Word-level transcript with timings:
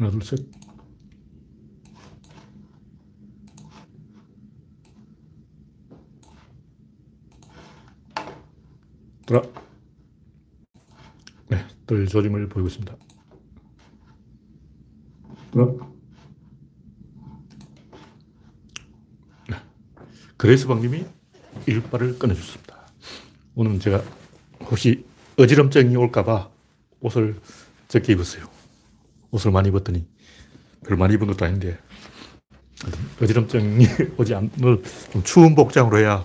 하나, 0.00 0.10
둘, 0.10 0.22
셋. 0.22 0.38
돌아. 9.26 9.42
네, 11.48 11.66
덜 11.86 12.06
조짐을 12.06 12.48
보이고 12.48 12.68
있습니다. 12.68 12.96
돌아. 15.50 15.66
네. 19.50 19.56
그레이스 20.38 20.66
방님이 20.66 21.04
일발을 21.66 22.18
꺼내주셨습니다. 22.18 22.86
오늘은 23.54 23.80
제가 23.80 24.02
혹시 24.62 25.04
어지럼증이 25.38 25.94
올까봐 25.94 26.50
옷을 27.00 27.38
적게 27.88 28.14
입었어요. 28.14 28.59
옷을 29.30 29.50
많이 29.50 29.68
입었더니 29.68 30.06
별 30.86 30.96
많이 30.96 31.14
입은 31.14 31.26
것도 31.26 31.44
아닌데 31.44 31.78
어지럼증이 33.20 33.86
오지 34.16 34.34
않는 34.34 34.50
좀 35.12 35.22
추운 35.22 35.54
복장으로 35.54 35.98
해야 35.98 36.24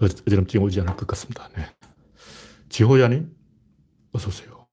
어지럼증이 0.00 0.62
오지 0.64 0.80
않을 0.80 0.96
것 0.96 1.06
같습니다. 1.08 1.48
네. 1.56 1.66
지호야님, 2.68 3.34
어서 4.12 4.28
오세요. 4.28 4.66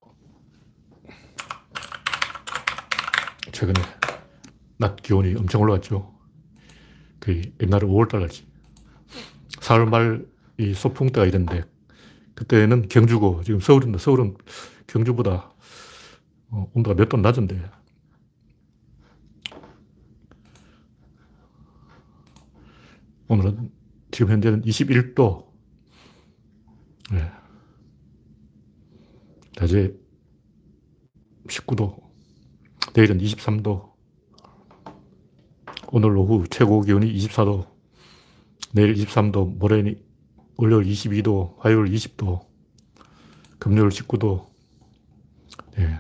최근에 3.51 3.81
낮 4.77 5.01
기온이 5.01 5.33
엄청 5.35 5.61
올라갔죠. 5.61 6.13
그 7.19 7.41
옛날에 7.59 7.87
5월달 7.87 8.21
같이. 8.21 8.45
4월 9.61 9.89
말 9.89 10.35
이 10.57 10.73
소풍 10.73 11.07
때가 11.11 11.25
이랬는데, 11.25 11.65
그때는 12.35 12.87
경주고, 12.89 13.43
지금 13.43 13.59
서울인데, 13.59 13.97
서울은 13.99 14.35
경주보다 14.87 15.53
어, 16.51 16.71
온도가 16.73 16.95
몇 16.95 17.09
도 17.09 17.17
낮은데, 17.17 17.69
오늘은 23.27 23.71
지금 24.11 24.31
현재는 24.33 24.61
21도. 24.63 25.47
네. 27.11 27.31
낮에 29.59 29.93
19도. 31.47 32.01
내일은 32.95 33.17
23도. 33.19 33.93
오늘 35.91 36.17
오후 36.17 36.45
최고 36.49 36.81
기온이 36.81 37.13
24도. 37.13 37.67
내일 38.73 38.93
23도. 38.95 39.57
모레는 39.57 40.01
월요일 40.57 40.87
22도. 40.87 41.57
화요일 41.59 41.91
20도. 41.91 42.45
금요일 43.59 43.89
19도. 43.89 44.47
네. 45.75 45.99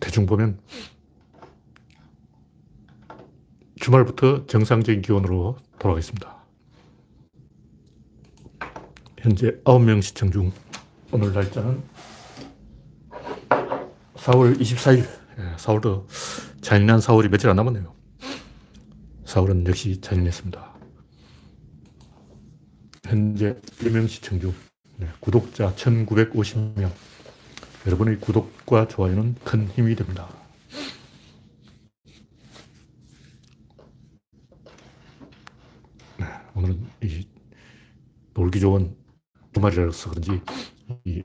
대충 0.00 0.26
보면 0.26 0.60
주말부터 3.80 4.46
정상적인 4.46 5.02
기온으로 5.02 5.56
돌아가겠습니다. 5.78 6.42
현재 9.18 9.52
9명 9.64 10.02
시청 10.02 10.30
중 10.30 10.52
오늘 11.10 11.32
날짜는 11.32 11.82
4월 14.14 14.58
24일. 14.58 15.22
4월도 15.56 16.06
잔인한 16.60 17.00
4월이 17.00 17.28
며칠 17.28 17.48
안 17.50 17.56
남았네요. 17.56 17.92
4월은 19.24 19.66
역시 19.66 20.00
잔인했습니다. 20.00 20.71
현재 23.12 23.60
1명 23.60 24.08
시청 24.08 24.40
중 24.40 24.54
네, 24.96 25.06
구독자 25.20 25.74
1950명. 25.74 26.90
여러분의 27.86 28.18
구독과 28.18 28.88
좋아요는 28.88 29.34
큰 29.44 29.68
힘이 29.68 29.94
됩니다. 29.94 30.30
오늘은 36.54 36.86
이 37.02 37.28
놀기 38.32 38.60
좋은 38.60 38.96
주말이라서 39.52 40.08
그런지 40.08 40.40
이 41.04 41.22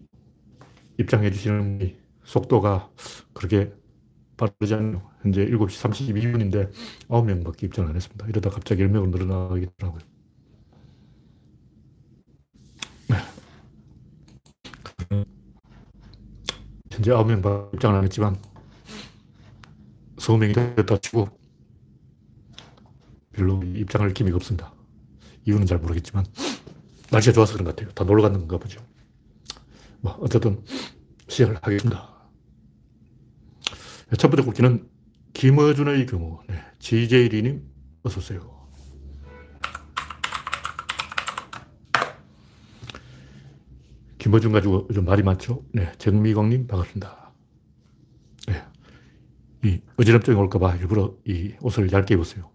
입장해 0.97 1.31
주시는 1.31 1.95
속도가 2.25 2.91
그렇게 3.31 3.71
빠르지 4.35 4.73
않네요. 4.73 5.09
현재 5.21 5.45
7시 5.45 6.13
32분인데 6.13 6.69
9명밖에 7.07 7.63
입장을 7.63 7.89
안 7.89 7.95
했습니다. 7.95 8.27
이러다 8.27 8.49
갑자기 8.49 8.83
10명으로 8.83 9.09
늘어나겠더라고요. 9.09 10.16
현재 16.97 17.11
9명 17.11 17.73
입장을 17.75 17.95
안 17.95 18.03
했지만 18.03 18.35
20명이 20.15 20.75
됐다 20.75 20.97
치고 20.97 21.29
별로 23.31 23.61
입장할 23.63 24.13
기미가 24.13 24.35
없습니다. 24.37 24.73
이유는 25.45 25.67
잘 25.67 25.77
모르겠지만 25.77 26.25
날씨가 27.11 27.33
좋아서 27.33 27.53
그런 27.53 27.65
것 27.65 27.75
같아요. 27.75 27.93
다 27.93 28.03
놀러 28.03 28.23
가는 28.23 28.39
건가 28.39 28.57
보죠. 28.57 28.81
뭐 30.01 30.17
어쨌든 30.21 30.63
시작을 31.27 31.59
하겠습니다. 31.61 32.17
첫 34.17 34.29
번째 34.29 34.43
국기는 34.43 34.89
김어준의 35.33 36.07
경우. 36.07 36.39
네. 36.49 36.55
GJ리님 36.79 37.63
어서 38.01 38.19
오세요. 38.19 38.56
김어준 44.27 44.51
가지고 44.51 44.89
좀 44.93 45.05
말이 45.05 45.23
많죠. 45.23 45.63
네. 45.71 45.89
정미광님 45.99 46.67
반갑습니다. 46.67 47.31
네. 48.47 48.61
이 49.63 49.81
어지럼증이 49.95 50.37
올까봐 50.37 50.75
일부러 50.75 51.15
이 51.25 51.53
옷을 51.61 51.89
얇게 51.89 52.15
입었어요. 52.15 52.51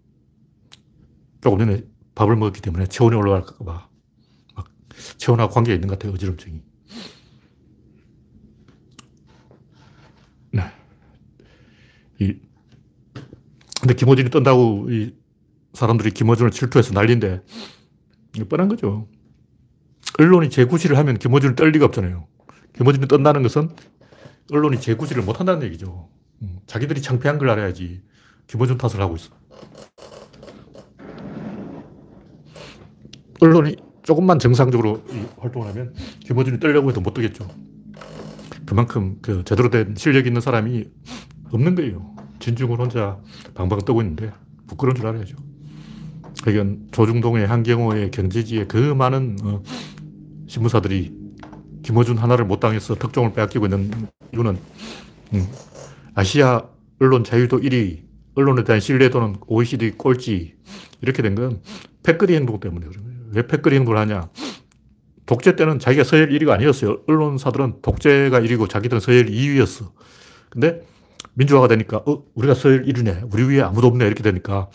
조금 1.40 1.60
전에 1.60 1.82
밥을 2.14 2.36
먹었기 2.36 2.60
때문에 2.60 2.88
체온이 2.88 3.16
올라갈까봐 3.16 3.88
막 4.54 4.68
체온하고 5.16 5.54
관계가 5.54 5.74
있는 5.74 5.88
것 5.88 5.98
같아요. 5.98 6.12
어지럼증이. 6.12 6.62
네. 10.52 10.62
이, 12.20 12.38
근데 13.80 13.94
김호준이 13.94 14.28
뜬다고 14.28 14.90
이 14.90 15.14
사람들이 15.72 16.10
김호준을 16.10 16.50
질투해서 16.50 16.92
난리인데 16.92 17.42
뻔한 18.50 18.68
거죠. 18.68 19.08
언론이 20.18 20.50
재구시를 20.50 20.98
하면 20.98 21.18
김호준이 21.18 21.56
뜰 21.56 21.70
리가 21.70 21.86
없잖아요. 21.86 22.26
김호준이 22.76 23.08
뜬다는 23.08 23.42
것은 23.42 23.70
언론이 24.52 24.80
재구시를 24.80 25.22
못 25.22 25.40
한다는 25.40 25.62
얘기죠. 25.64 26.08
음, 26.42 26.58
자기들이 26.66 27.00
창피한 27.00 27.38
걸 27.38 27.50
알아야지. 27.50 28.02
김호준 28.46 28.78
탓을 28.78 29.00
하고 29.00 29.16
있어. 29.16 29.30
언론이 33.40 33.76
조금만 34.02 34.38
정상적으로 34.38 35.02
활동을 35.38 35.68
하면 35.68 35.94
김어준이 36.20 36.60
떨려고 36.60 36.90
해도 36.90 37.00
못 37.00 37.14
뜨겠죠. 37.14 37.48
그만큼 38.66 39.18
그 39.22 39.42
제대로 39.44 39.70
된 39.70 39.94
실력 39.96 40.26
있는 40.26 40.40
사람이 40.40 40.88
없는 41.50 41.74
거예요. 41.74 42.14
진중은 42.38 42.76
혼자 42.76 43.18
방방 43.54 43.80
뜨고 43.84 44.02
있는데 44.02 44.32
부끄러운 44.66 44.96
줄 44.96 45.06
알아야죠. 45.06 45.36
이건 46.48 46.88
조중동의 46.90 47.46
한경호의 47.46 48.10
경제지에 48.10 48.66
그 48.66 48.76
많은 48.76 49.36
어, 49.44 49.62
신문사들이 50.52 51.12
김어준 51.82 52.18
하나를 52.18 52.44
못 52.44 52.60
당해서 52.60 52.94
특종을 52.94 53.32
빼앗기고 53.32 53.64
있는 53.66 53.90
이유는 54.34 54.58
음, 55.32 55.46
아시아 56.14 56.68
언론 57.00 57.24
자유도 57.24 57.60
1위, 57.60 58.02
언론에 58.34 58.62
대한 58.62 58.78
신뢰도는 58.80 59.36
OECD 59.46 59.92
꼴찌 59.92 60.54
이렇게 61.00 61.22
된 61.22 61.34
건 61.34 61.62
패거리 62.02 62.34
행동 62.34 62.60
때문에 62.60 62.86
그런 62.86 63.02
거예요. 63.04 63.18
왜 63.32 63.46
패거리 63.46 63.76
행동을 63.76 63.98
하냐? 64.00 64.28
독재 65.24 65.56
때는 65.56 65.78
자기가 65.78 66.04
서열 66.04 66.28
1위가 66.28 66.50
아니었어요. 66.50 66.98
언론사들은 67.06 67.80
독재가 67.80 68.40
1위고 68.40 68.68
자기들은 68.68 69.00
서열 69.00 69.26
2위였어. 69.26 69.90
근데 70.50 70.82
민주화가 71.34 71.68
되니까, 71.68 71.98
어, 71.98 72.24
우리가 72.34 72.54
서열 72.54 72.84
1위네. 72.84 73.32
우리 73.32 73.44
위에 73.44 73.62
아무도 73.62 73.86
없네. 73.86 74.04
이렇게 74.04 74.22
되니까, 74.22 74.68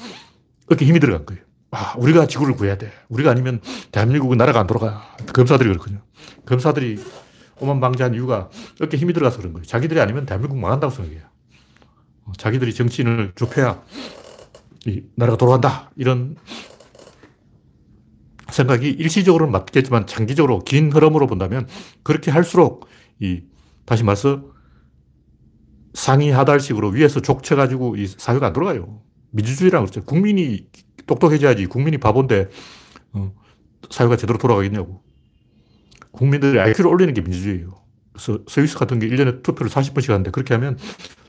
이렇게 0.69 0.85
힘이 0.85 0.99
들어간 0.99 1.25
거예요. 1.25 1.43
아, 1.77 1.93
우리가 1.95 2.25
지구를 2.25 2.55
구해야 2.55 2.75
돼. 2.75 2.91
우리가 3.07 3.29
아니면 3.29 3.61
대한민국은 3.91 4.35
나라가 4.35 4.59
안 4.59 4.65
돌아가. 4.65 5.15
검사들이 5.31 5.69
그렇거든요. 5.69 5.99
검사들이 6.47 6.99
오만방자한 7.59 8.15
이유가 8.15 8.49
이렇게 8.79 8.97
힘이 8.97 9.13
들어가서 9.13 9.37
그런 9.37 9.53
거예요. 9.53 9.63
자기들이 9.63 9.99
아니면 9.99 10.25
대한민국 10.25 10.57
망한다고 10.57 10.91
생각해요. 10.91 11.21
어, 12.25 12.31
자기들이 12.35 12.73
정치인을 12.73 13.33
좁혀야 13.35 13.83
이 14.87 15.03
나라가 15.15 15.37
돌아간다. 15.37 15.91
이런 15.95 16.35
생각이 18.49 18.89
일시적으로는 18.89 19.51
맞겠지만 19.51 20.07
장기적으로 20.07 20.59
긴 20.59 20.91
흐름으로 20.91 21.27
본다면 21.27 21.67
그렇게 22.01 22.31
할수록 22.31 22.87
이 23.19 23.43
다시 23.85 24.03
말해서 24.03 24.41
상위 25.93 26.31
하달식으로 26.31 26.89
위에서 26.89 27.19
족쳐가지고 27.19 27.97
이 27.97 28.07
사회가 28.07 28.47
안 28.47 28.53
돌아가요. 28.53 29.03
민주주의란 29.29 29.83
그렇죠. 29.83 30.03
국민이 30.03 30.67
똑똑해져야지. 31.07 31.65
국민이 31.65 31.97
바본데 31.97 32.49
어, 33.13 33.33
사회가 33.89 34.17
제대로 34.17 34.37
돌아가겠냐고. 34.37 35.01
국민들의 36.11 36.61
IQ를 36.61 36.91
올리는 36.91 37.13
게 37.13 37.21
민주주의예요. 37.21 37.87
그래서 38.11 38.39
스위스 38.47 38.77
같은 38.77 38.99
게 38.99 39.07
1년에 39.07 39.43
투표를 39.43 39.71
40번씩 39.71 40.09
하는데 40.09 40.29
그렇게 40.31 40.53
하면 40.55 40.77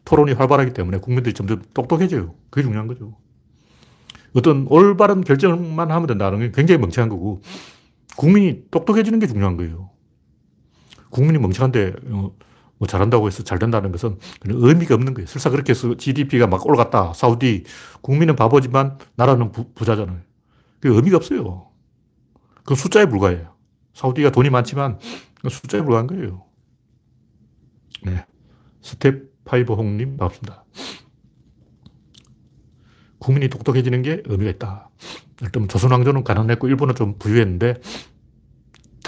토론이 0.04 0.32
활발하기 0.32 0.72
때문에 0.72 0.98
국민들이 0.98 1.34
점점 1.34 1.62
똑똑해져요. 1.75 2.34
그게 2.50 2.62
중요한 2.62 2.86
거죠. 2.86 3.16
어떤 4.34 4.66
올바른 4.69 5.22
결정만 5.22 5.90
하면 5.90 6.06
된다는 6.06 6.38
게 6.38 6.50
굉장히 6.50 6.80
멍청한 6.80 7.08
거고 7.08 7.42
국민이 8.16 8.62
똑똑해지는 8.70 9.19
게 9.19 9.26
중요한 9.26 9.56
거예요. 9.56 9.90
국민이 11.10 11.38
멍청한데 11.38 11.92
어, 12.10 12.32
뭐 12.78 12.86
잘한다고 12.86 13.26
해서 13.26 13.42
잘 13.42 13.58
된다는 13.58 13.92
것은 13.92 14.19
의미가 14.44 14.94
없는 14.94 15.14
거예요. 15.14 15.26
설사 15.26 15.50
그렇게 15.50 15.70
해서 15.70 15.96
GDP가 15.96 16.46
막 16.46 16.64
올라갔다. 16.66 17.12
사우디 17.12 17.64
국민은 18.00 18.36
바보지만 18.36 18.98
나라는 19.16 19.52
부, 19.52 19.72
부자잖아요. 19.75 20.20
그 20.80 20.94
의미가 20.94 21.16
없어요. 21.16 21.70
그 22.64 22.75
숫자에 22.75 23.06
불과해요. 23.06 23.54
사우디가 23.94 24.30
돈이 24.30 24.50
많지만 24.50 24.98
숫자에 25.50 25.82
불과한 25.82 26.06
거예요. 26.06 26.44
네. 28.04 28.25
스텝 28.80 29.44
파이버 29.44 29.75
홍님 29.75 30.16
반갑습니다. 30.16 30.64
국민이 33.19 33.48
똑똑해지는 33.48 34.02
게 34.02 34.22
의미가 34.25 34.50
있다. 34.52 34.90
일단 35.42 35.69
조선 35.69 35.90
왕조는 35.90 36.22
가난했고 36.22 36.69
일본은 36.69 36.94
좀 36.94 37.19
부유했는데 37.19 37.75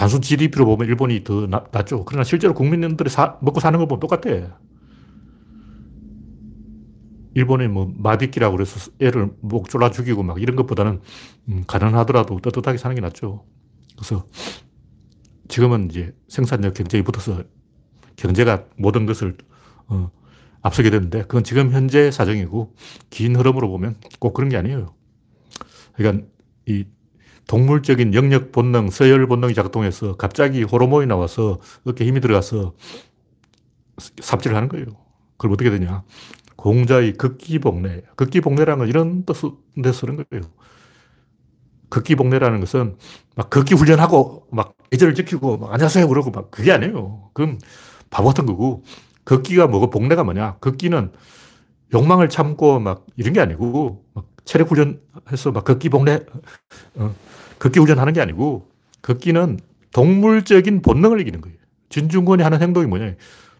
단순 0.00 0.22
GDP로 0.22 0.64
보면 0.64 0.88
일본이 0.88 1.22
더 1.24 1.46
낫, 1.46 1.86
죠 1.86 2.06
그러나 2.06 2.24
실제로 2.24 2.54
국민들이 2.54 3.10
사, 3.10 3.36
먹고 3.42 3.60
사는 3.60 3.78
거 3.78 3.84
보면 3.84 4.00
똑같아. 4.00 4.56
일본이 7.34 7.68
뭐 7.68 7.92
마비끼라고 7.98 8.56
그래서 8.56 8.90
애를 8.98 9.30
목 9.42 9.68
졸라 9.68 9.90
죽이고 9.90 10.22
막 10.22 10.40
이런 10.40 10.56
것보다는 10.56 11.02
음, 11.50 11.64
가난하더라도 11.66 12.40
떳떳하게 12.40 12.78
사는 12.78 12.94
게 12.94 13.02
낫죠. 13.02 13.44
그래서 13.94 14.26
지금은 15.48 15.90
이제 15.90 16.14
생산력 16.28 16.72
경쟁이 16.72 17.04
붙어서 17.04 17.42
경제가 18.16 18.64
모든 18.78 19.04
것을 19.04 19.36
어, 19.88 20.10
앞서게 20.62 20.88
되는데 20.88 21.20
그건 21.24 21.44
지금 21.44 21.72
현재 21.72 22.10
사정이고 22.10 22.74
긴 23.10 23.36
흐름으로 23.36 23.68
보면 23.68 23.96
꼭 24.18 24.32
그런 24.32 24.48
게 24.48 24.56
아니에요. 24.56 24.94
그러니까 25.92 26.26
이 26.64 26.86
동물적인 27.50 28.14
영역 28.14 28.52
본능, 28.52 28.90
서열 28.90 29.26
본능이 29.26 29.54
작동해서 29.54 30.16
갑자기 30.16 30.62
호르몬이 30.62 31.06
나와서 31.06 31.58
어깨 31.84 32.06
힘이 32.06 32.20
들어가서 32.20 32.74
삽질을 34.20 34.56
하는 34.56 34.68
거예요. 34.68 34.86
그걸 35.36 35.54
어떻게 35.54 35.68
되냐. 35.68 36.04
공자의 36.54 37.14
극기복례. 37.14 38.04
극기복례라는 38.14 38.78
건 38.78 38.88
이런 38.88 39.24
뜻으로 39.24 39.58
쓰는 39.92 40.24
거예요. 40.30 40.44
극기복례라는 41.88 42.60
것은 42.60 42.96
막 43.34 43.50
극기 43.50 43.74
훈련하고 43.74 44.46
막 44.52 44.76
예절을 44.92 45.16
지키고 45.16 45.58
막 45.58 45.72
안녕하세요 45.72 46.06
그러고 46.06 46.30
막 46.30 46.52
그게 46.52 46.70
아니에요. 46.70 47.30
그건 47.32 47.58
바보 48.10 48.28
같은 48.28 48.46
거고 48.46 48.84
극기가 49.24 49.66
뭐고 49.66 49.90
복례가 49.90 50.22
뭐냐. 50.22 50.58
극기는 50.60 51.10
욕망을 51.94 52.28
참고 52.28 52.78
막 52.78 53.06
이런 53.16 53.32
게 53.32 53.40
아니고 53.40 54.04
막 54.14 54.26
체력 54.44 54.70
훈련해서 54.70 55.50
막 55.52 55.64
극기 55.64 55.88
복례 55.88 56.24
어, 56.94 57.12
극기 57.60 57.80
훈련하는 57.80 58.14
게 58.14 58.22
아니고 58.22 58.68
극기는 59.02 59.60
동물적인 59.92 60.82
본능을 60.82 61.20
이기는 61.20 61.42
거예요. 61.42 61.58
진중권이 61.90 62.42
하는 62.42 62.62
행동이 62.62 62.88
뭐냐. 62.88 63.14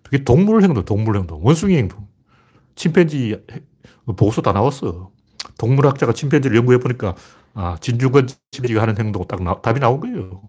그게 0.05 0.25
동물 0.25 0.64
행동, 0.64 0.85
동물 0.85 1.17
행동, 1.19 1.41
원숭이 1.44 1.76
행동. 1.76 2.08
침팬지 2.76 3.37
보고서 4.17 4.43
다 4.43 4.52
나왔어. 4.52 5.12
동물학자가 5.58 6.12
침팬지를 6.14 6.56
연구해 6.56 6.79
보니까 6.79 7.14
아, 7.55 7.76
진중권 7.81 8.29
침팬지가 8.52 8.82
하는 8.82 8.99
행동 8.99 9.26
딱 9.29 9.43
나, 9.43 9.61
답이 9.61 9.81
나온 9.81 10.00
거예요. 10.00 10.43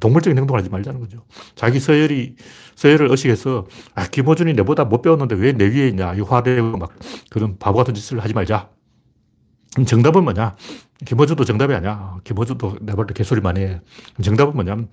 동물적인 0.00 0.38
행동을 0.38 0.60
하지 0.60 0.70
말자는 0.70 1.00
거죠. 1.00 1.24
자기 1.56 1.80
서열이, 1.80 2.36
서열을 2.76 3.10
의식해서, 3.10 3.66
아, 3.94 4.06
김호준이 4.08 4.54
내보다 4.54 4.84
못 4.84 5.02
배웠는데 5.02 5.34
왜 5.36 5.52
내 5.52 5.66
위에 5.66 5.88
있냐. 5.88 6.14
이 6.14 6.20
화내고 6.20 6.78
막 6.78 6.90
그런 7.30 7.58
바보 7.58 7.78
같은 7.78 7.94
짓을 7.94 8.20
하지 8.20 8.32
말자. 8.34 8.70
정답은 9.86 10.24
뭐냐? 10.24 10.56
김어준도 11.04 11.44
정답이 11.44 11.74
아니야. 11.74 12.18
김어준도 12.24 12.78
내가 12.80 12.96
볼때 12.96 13.14
개소리 13.14 13.40
많이 13.40 13.60
해. 13.60 13.80
정답은 14.22 14.54
뭐냐면, 14.54 14.88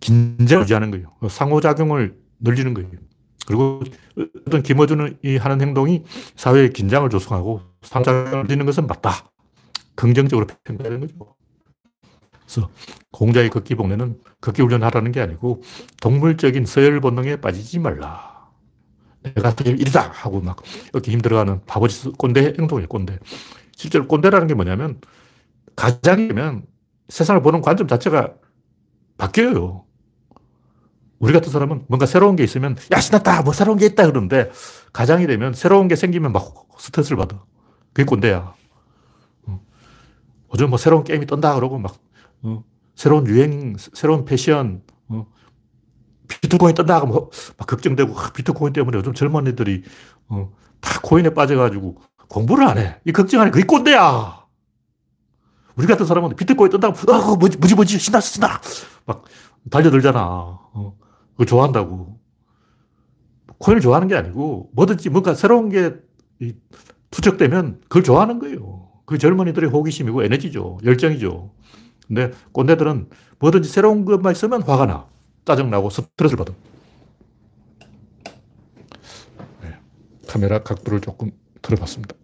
긴장을 0.00 0.62
유지하는 0.62 0.90
거예요. 0.90 1.12
상호작용을 1.28 2.16
늘리는 2.40 2.74
거예요. 2.74 2.90
그리고 3.46 3.82
어떤 4.46 4.62
김어준이 4.62 5.38
하는 5.38 5.60
행동이 5.60 6.04
사회에 6.36 6.68
긴장을 6.68 7.08
조성하고 7.08 7.62
상호작용을 7.82 8.44
늘리는 8.44 8.66
것은 8.66 8.86
맞다. 8.86 9.30
긍정적으로 9.94 10.46
평가되는 10.64 11.00
거죠. 11.00 11.34
그래서 12.44 12.70
공자의 13.10 13.50
극기복례는 13.50 14.20
극기훈련하라는 14.40 15.12
게 15.12 15.20
아니고 15.20 15.62
동물적인 16.00 16.66
서열 16.66 17.00
본능에 17.00 17.40
빠지지 17.40 17.78
말라. 17.78 18.48
내가 19.22 19.54
이다 19.66 20.10
하고 20.12 20.40
막 20.40 20.62
이렇게 20.92 21.10
힘들어가는 21.10 21.62
바보짓 21.66 22.16
꼰대 22.16 22.54
행동이에요, 22.58 22.86
꼰대. 22.88 23.18
실제로 23.78 24.08
꼰대라는 24.08 24.48
게 24.48 24.54
뭐냐면 24.54 25.00
가장이면 25.76 26.64
세상을 27.08 27.40
보는 27.42 27.60
관점 27.60 27.86
자체가 27.86 28.34
바뀌어요. 29.16 29.84
우리 31.20 31.32
같은 31.32 31.52
사람은 31.52 31.84
뭔가 31.86 32.04
새로운 32.04 32.34
게 32.34 32.42
있으면 32.42 32.76
야 32.90 33.00
신났다 33.00 33.42
뭐 33.42 33.52
새로운 33.52 33.78
게 33.78 33.86
있다 33.86 34.06
그러는데 34.06 34.50
가장이 34.92 35.28
되면 35.28 35.52
새로운 35.52 35.86
게 35.86 35.94
생기면 35.94 36.32
막 36.32 36.68
스트레스를 36.76 37.16
받아. 37.16 37.44
그게 37.92 38.04
꼰대야. 38.04 38.52
요즘 40.52 40.70
뭐 40.70 40.78
새로운 40.78 41.04
게임이 41.04 41.26
뜬다 41.26 41.54
그러고 41.54 41.78
막 41.78 41.96
어, 42.42 42.64
새로운 42.96 43.28
유행, 43.28 43.76
새로운 43.78 44.24
패션, 44.24 44.82
어, 45.06 45.26
비트코인 46.26 46.74
뜬다 46.74 47.00
하면 47.00 47.12
막 47.12 47.66
걱정되고 47.68 48.12
비트코인 48.34 48.72
때문에 48.72 48.98
요즘 48.98 49.12
젊은 49.12 49.46
애들이 49.46 49.84
어, 50.28 50.50
다 50.80 51.00
코인에 51.00 51.30
빠져가지고 51.30 52.00
공부를 52.28 52.66
안 52.66 52.78
해. 52.78 53.00
이 53.04 53.12
걱정하는 53.12 53.50
그게 53.52 53.64
꼰대야. 53.64 54.38
우리 55.76 55.86
같은 55.86 56.06
사람은 56.06 56.36
비트코인 56.36 56.70
뜬다고, 56.72 57.12
어, 57.12 57.36
뭐지, 57.36 57.58
뭐지, 57.58 57.74
뭐지, 57.74 57.98
신나, 57.98 58.20
신나. 58.20 58.60
막 59.06 59.24
달려들잖아. 59.70 60.20
어, 60.20 60.96
그거 61.32 61.44
좋아한다고. 61.44 62.18
코인을 63.58 63.80
좋아하는 63.80 64.08
게 64.08 64.16
아니고, 64.16 64.70
뭐든지 64.74 65.08
뭔가 65.10 65.34
새로운 65.34 65.68
게 65.68 65.94
투척되면 67.10 67.80
그걸 67.82 68.02
좋아하는 68.02 68.38
거예요. 68.38 68.88
그 69.06 69.18
젊은이들의 69.18 69.70
호기심이고 69.70 70.24
에너지죠. 70.24 70.78
열정이죠. 70.84 71.52
근데 72.06 72.32
꼰대들은 72.52 73.08
뭐든지 73.38 73.68
새로운 73.68 74.04
것만 74.04 74.32
있으면 74.32 74.62
화가 74.62 74.86
나. 74.86 75.06
짜증나고 75.44 75.88
스트레스를 75.88 76.44
받아. 76.44 76.52
네. 79.62 79.78
카메라 80.26 80.62
각도를 80.62 81.00
조금 81.00 81.30
들어봤습니다. 81.62 82.17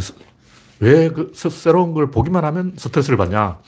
그래서 0.00 0.14
왜그 0.80 1.32
새로운 1.34 1.92
걸 1.92 2.10
보기만 2.10 2.44
하면 2.44 2.74
스트레스를 2.76 3.18
받냐? 3.18 3.60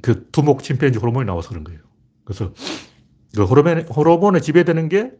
그 0.00 0.28
두목 0.30 0.62
침팬지 0.62 0.98
호르몬이 0.98 1.26
나와서 1.26 1.48
그런 1.48 1.64
거예요. 1.64 1.80
그래서 2.24 2.52
그 3.34 3.44
호르몬, 3.44 3.80
호르몬에 3.82 4.40
지배되는 4.40 4.88
게 4.88 5.12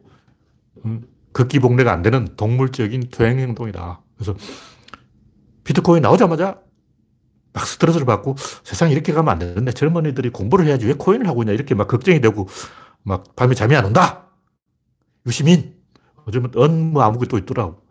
음, 0.85 1.03
극기복례가 1.33 1.91
안 1.91 2.01
되는 2.01 2.29
동물적인 2.37 3.09
퇴행 3.11 3.39
행동이다. 3.39 4.01
그래서 4.15 4.35
비트코인 5.65 6.03
나오자마자 6.03 6.61
막 7.51 7.65
스트레스를 7.65 8.05
받고 8.05 8.35
세상에 8.63 8.93
이렇게 8.93 9.11
가면 9.11 9.31
안 9.31 9.39
되는데 9.39 9.71
젊은이들이 9.71 10.29
공부를 10.29 10.65
해야지 10.65 10.85
왜 10.85 10.93
코인을 10.93 11.27
하고 11.27 11.41
있냐 11.43 11.51
이렇게 11.51 11.75
막 11.75 11.87
걱정이 11.87 12.21
되고 12.21 12.47
막 13.03 13.35
밤에 13.35 13.53
잠이 13.53 13.75
안 13.75 13.85
온다. 13.85 14.27
유시민. 15.25 15.75
요즘은 16.27 16.51
언뭐 16.55 17.01
아무것도 17.01 17.37
있더라고. 17.39 17.84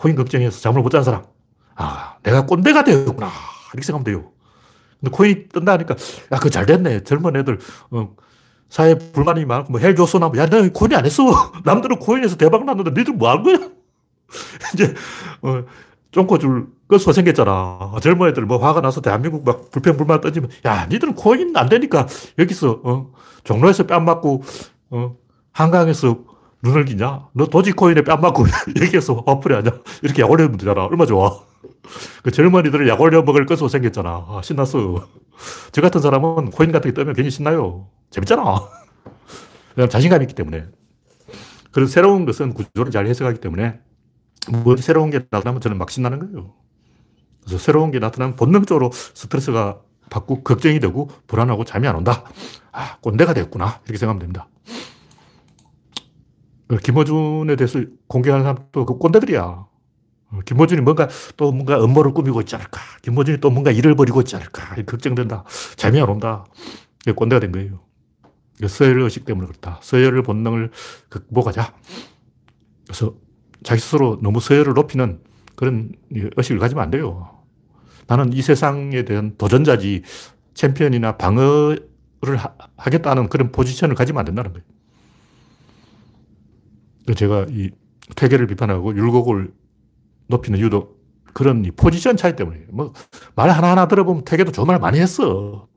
코인 0.00 0.16
걱정해서 0.16 0.60
잠을 0.60 0.82
못 0.82 0.88
자는 0.88 1.04
사람. 1.04 1.24
아, 1.76 2.14
내가 2.22 2.46
꼰대가 2.46 2.84
되었구나. 2.84 3.28
이렇게 3.72 3.84
생각하면 3.84 4.04
돼요. 4.04 4.32
근데 4.98 5.10
코인이 5.14 5.48
뜬다 5.48 5.72
하니까, 5.72 5.94
야, 6.32 6.38
그거 6.38 6.48
잘 6.48 6.64
됐네. 6.64 7.04
젊은 7.04 7.36
애들, 7.36 7.58
어, 7.90 8.16
사회 8.70 8.94
불만이 8.94 9.44
많고, 9.44 9.72
뭐, 9.72 9.80
헬조선, 9.80 10.18
나, 10.18 10.30
야, 10.36 10.46
너 10.46 10.66
코인 10.70 10.94
안 10.94 11.04
했어. 11.04 11.24
남들은 11.64 11.98
코인에서 11.98 12.36
대박 12.36 12.64
났는데, 12.64 12.92
니들 12.98 13.14
뭐 13.14 13.30
한 13.30 13.42
거야? 13.42 13.58
이제, 14.74 14.94
어, 15.42 15.64
쫑코줄 16.12 16.66
거수가 16.88 17.12
생겼잖아. 17.12 17.92
젊은 18.02 18.30
애들 18.30 18.44
뭐 18.46 18.56
화가 18.58 18.80
나서 18.80 19.00
대한민국 19.02 19.44
막 19.44 19.70
불평, 19.70 19.96
불만 19.98 20.20
던지면, 20.22 20.50
야, 20.66 20.86
니들은 20.86 21.14
코인 21.14 21.54
안 21.56 21.68
되니까, 21.68 22.06
여기서, 22.38 22.80
어, 22.84 23.12
종로에서 23.44 23.86
뺨 23.86 24.06
맞고, 24.06 24.42
어, 24.90 25.16
한강에서 25.52 26.29
눈을 26.62 26.84
기냐? 26.84 27.28
너 27.32 27.46
도지코인에 27.46 28.02
뺨 28.02 28.20
맞고 28.20 28.44
여기에서 28.80 29.22
화풀이 29.26 29.54
하냐? 29.54 29.70
이렇게 30.02 30.22
약 30.22 30.30
올려면 30.30 30.58
되잖아. 30.58 30.84
얼마 30.84 31.06
좋아. 31.06 31.40
그 32.22 32.30
젊은이들을 32.30 32.88
약 32.88 33.00
올려 33.00 33.22
먹을 33.22 33.46
것으로 33.46 33.68
생겼잖아. 33.68 34.26
아, 34.28 34.40
신났어. 34.42 35.06
저 35.72 35.80
같은 35.80 36.00
사람은 36.00 36.50
코인 36.50 36.72
같은 36.72 36.90
게 36.90 36.94
뜨면 36.94 37.14
괜히 37.14 37.30
신나요. 37.30 37.88
재밌잖아. 38.10 38.68
그냥 39.74 39.88
자신감이 39.88 40.24
있기 40.24 40.34
때문에. 40.34 40.66
그래서 41.72 41.92
새로운 41.92 42.26
것은 42.26 42.52
구조를 42.52 42.90
잘 42.92 43.06
해석하기 43.06 43.40
때문에 43.40 43.80
뭐 44.64 44.76
새로운 44.76 45.10
게 45.10 45.20
나타나면 45.30 45.60
저는 45.60 45.78
막 45.78 45.90
신나는 45.90 46.18
거예요. 46.18 46.54
그래서 47.44 47.58
새로운 47.58 47.90
게 47.90 47.98
나타나면 47.98 48.36
본능적으로 48.36 48.90
스트레스가 48.92 49.80
받고 50.10 50.42
걱정이 50.42 50.80
되고 50.80 51.08
불안하고 51.26 51.64
잠이 51.64 51.86
안 51.86 51.96
온다. 51.96 52.24
아, 52.72 52.96
꼰대가 52.98 53.32
됐구나. 53.32 53.80
이렇게 53.84 53.98
생각하면 53.98 54.20
됩니다. 54.20 54.48
어, 56.70 56.76
김어준에 56.76 57.56
대해서 57.56 57.80
공개하는 58.06 58.44
사람도 58.44 58.86
그 58.86 58.98
꼰대들이야. 58.98 59.42
어, 59.42 60.38
김어준이 60.44 60.80
뭔가 60.82 61.08
또 61.36 61.50
뭔가 61.52 61.82
음모를 61.82 62.12
꾸미고 62.12 62.40
있지 62.42 62.54
않을까. 62.54 62.80
김어준이 63.02 63.38
또 63.38 63.50
뭔가 63.50 63.70
일을 63.70 63.96
벌이고 63.96 64.20
있지 64.20 64.36
않을까. 64.36 64.76
걱정된다. 64.84 65.44
잠이 65.76 66.00
안 66.00 66.08
온다. 66.08 66.44
꼰대가 67.16 67.40
된 67.40 67.50
거예요. 67.52 67.80
서열 68.66 69.00
의식 69.00 69.24
때문에 69.24 69.48
그렇다. 69.48 69.80
서열 69.82 70.22
본능을 70.22 70.70
극복하자. 71.08 71.74
그래서 72.86 73.14
자기 73.62 73.80
스스로 73.80 74.18
너무 74.22 74.40
서열을 74.40 74.74
높이는 74.74 75.20
그런 75.56 75.92
의식을 76.10 76.58
가지면 76.58 76.84
안 76.84 76.90
돼요. 76.90 77.42
나는 78.06 78.32
이 78.32 78.42
세상에 78.42 79.04
대한 79.04 79.34
도전자지 79.36 80.02
챔피언이나 80.54 81.16
방어를 81.16 82.36
하, 82.36 82.90
겠다는 82.90 83.28
그런 83.28 83.50
포지션을 83.50 83.94
가지면 83.94 84.20
안 84.20 84.24
된다는 84.26 84.52
거예요. 84.52 84.64
제가 87.14 87.46
이 87.50 87.70
퇴계를 88.16 88.46
비판하고 88.46 88.94
율곡을 88.94 89.52
높이는 90.26 90.58
이유도 90.58 90.96
그런 91.32 91.64
포지션 91.76 92.16
차이 92.16 92.34
때문이에요. 92.36 92.66
뭐, 92.72 92.92
말 93.34 93.50
하나하나 93.50 93.88
들어보면 93.88 94.24
퇴계도 94.24 94.52
좋은 94.52 94.66
말 94.66 94.78
많이 94.78 94.98
했어. 95.00 95.68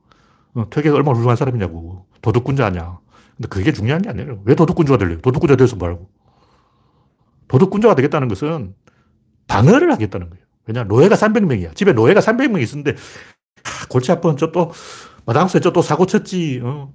어, 0.54 0.70
퇴계가 0.70 0.96
얼마나 0.96 1.16
훌륭한 1.16 1.36
사람이냐고. 1.36 2.06
도덕군자 2.22 2.66
아니야. 2.66 2.98
근데 3.36 3.48
그게 3.48 3.72
중요한 3.72 4.02
게 4.02 4.08
아니에요. 4.08 4.42
왜 4.44 4.54
도덕군자가 4.54 4.98
되려고? 4.98 5.20
도덕군자 5.22 5.56
돼서 5.56 5.76
말고. 5.76 6.08
도덕군자가 7.48 7.94
되겠다는 7.94 8.28
것은 8.28 8.74
방어를 9.46 9.92
하겠다는 9.92 10.30
거예요. 10.30 10.44
왜냐, 10.66 10.84
노예가 10.84 11.14
300명이야. 11.16 11.74
집에 11.74 11.92
노예가 11.92 12.20
300명 12.20 12.62
있었는데, 12.62 12.94
하, 13.64 13.86
골치 13.88 14.12
아픈 14.12 14.36
저또 14.36 14.72
마당새 15.26 15.60
저또 15.60 15.82
사고 15.82 16.06
쳤지. 16.06 16.60
어. 16.62 16.92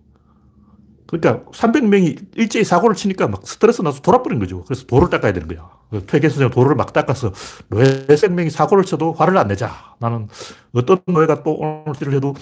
그러니까 1.10 1.50
300명이 1.52 2.38
일제히 2.38 2.64
사고를 2.64 2.96
치니까 2.96 3.28
막 3.28 3.46
스트레스 3.46 3.82
나서 3.82 4.00
돌아버린 4.02 4.40
거죠. 4.40 4.64
그래서 4.66 4.86
도를 4.86 5.10
닦아야 5.10 5.34
되는 5.34 5.48
거야. 5.48 5.70
퇴계 6.06 6.30
선생 6.30 6.52
도를 6.52 6.76
막 6.76 6.94
닦아서 6.94 7.34
노예 7.70 8.06
3명이 8.06 8.52
사고를 8.52 8.84
쳐도 8.86 9.14
화를 9.14 9.36
안 9.38 9.48
내자. 9.48 9.96
나는 10.00 10.28
어떤 10.74 11.00
노예가 11.08 11.42
또 11.42 11.56
오늘 11.56 12.00
일을 12.00 12.14
해도 12.14 12.36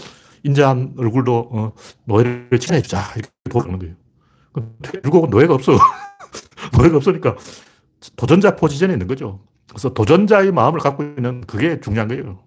인자한 0.44 0.96
얼굴도 0.98 1.50
어, 1.52 1.72
노예를 2.06 2.50
칭찬해주자. 2.52 3.14
이렇게 3.16 3.32
도는 3.50 3.80
거예요. 3.80 3.96
결국은 4.84 5.30
노예가 5.30 5.54
없어. 5.54 5.78
노예가 6.78 6.98
없으니까 6.98 7.38
도전자 8.18 8.58
포지션에 8.58 8.92
있는 8.92 9.08
거죠. 9.08 9.40
그래서 9.70 9.94
도전자의 9.94 10.52
마음을 10.52 10.82
갖고 10.82 11.04
있는 11.04 11.42
그게 11.42 11.80
중요한 11.80 12.10
거예요. 12.10 12.40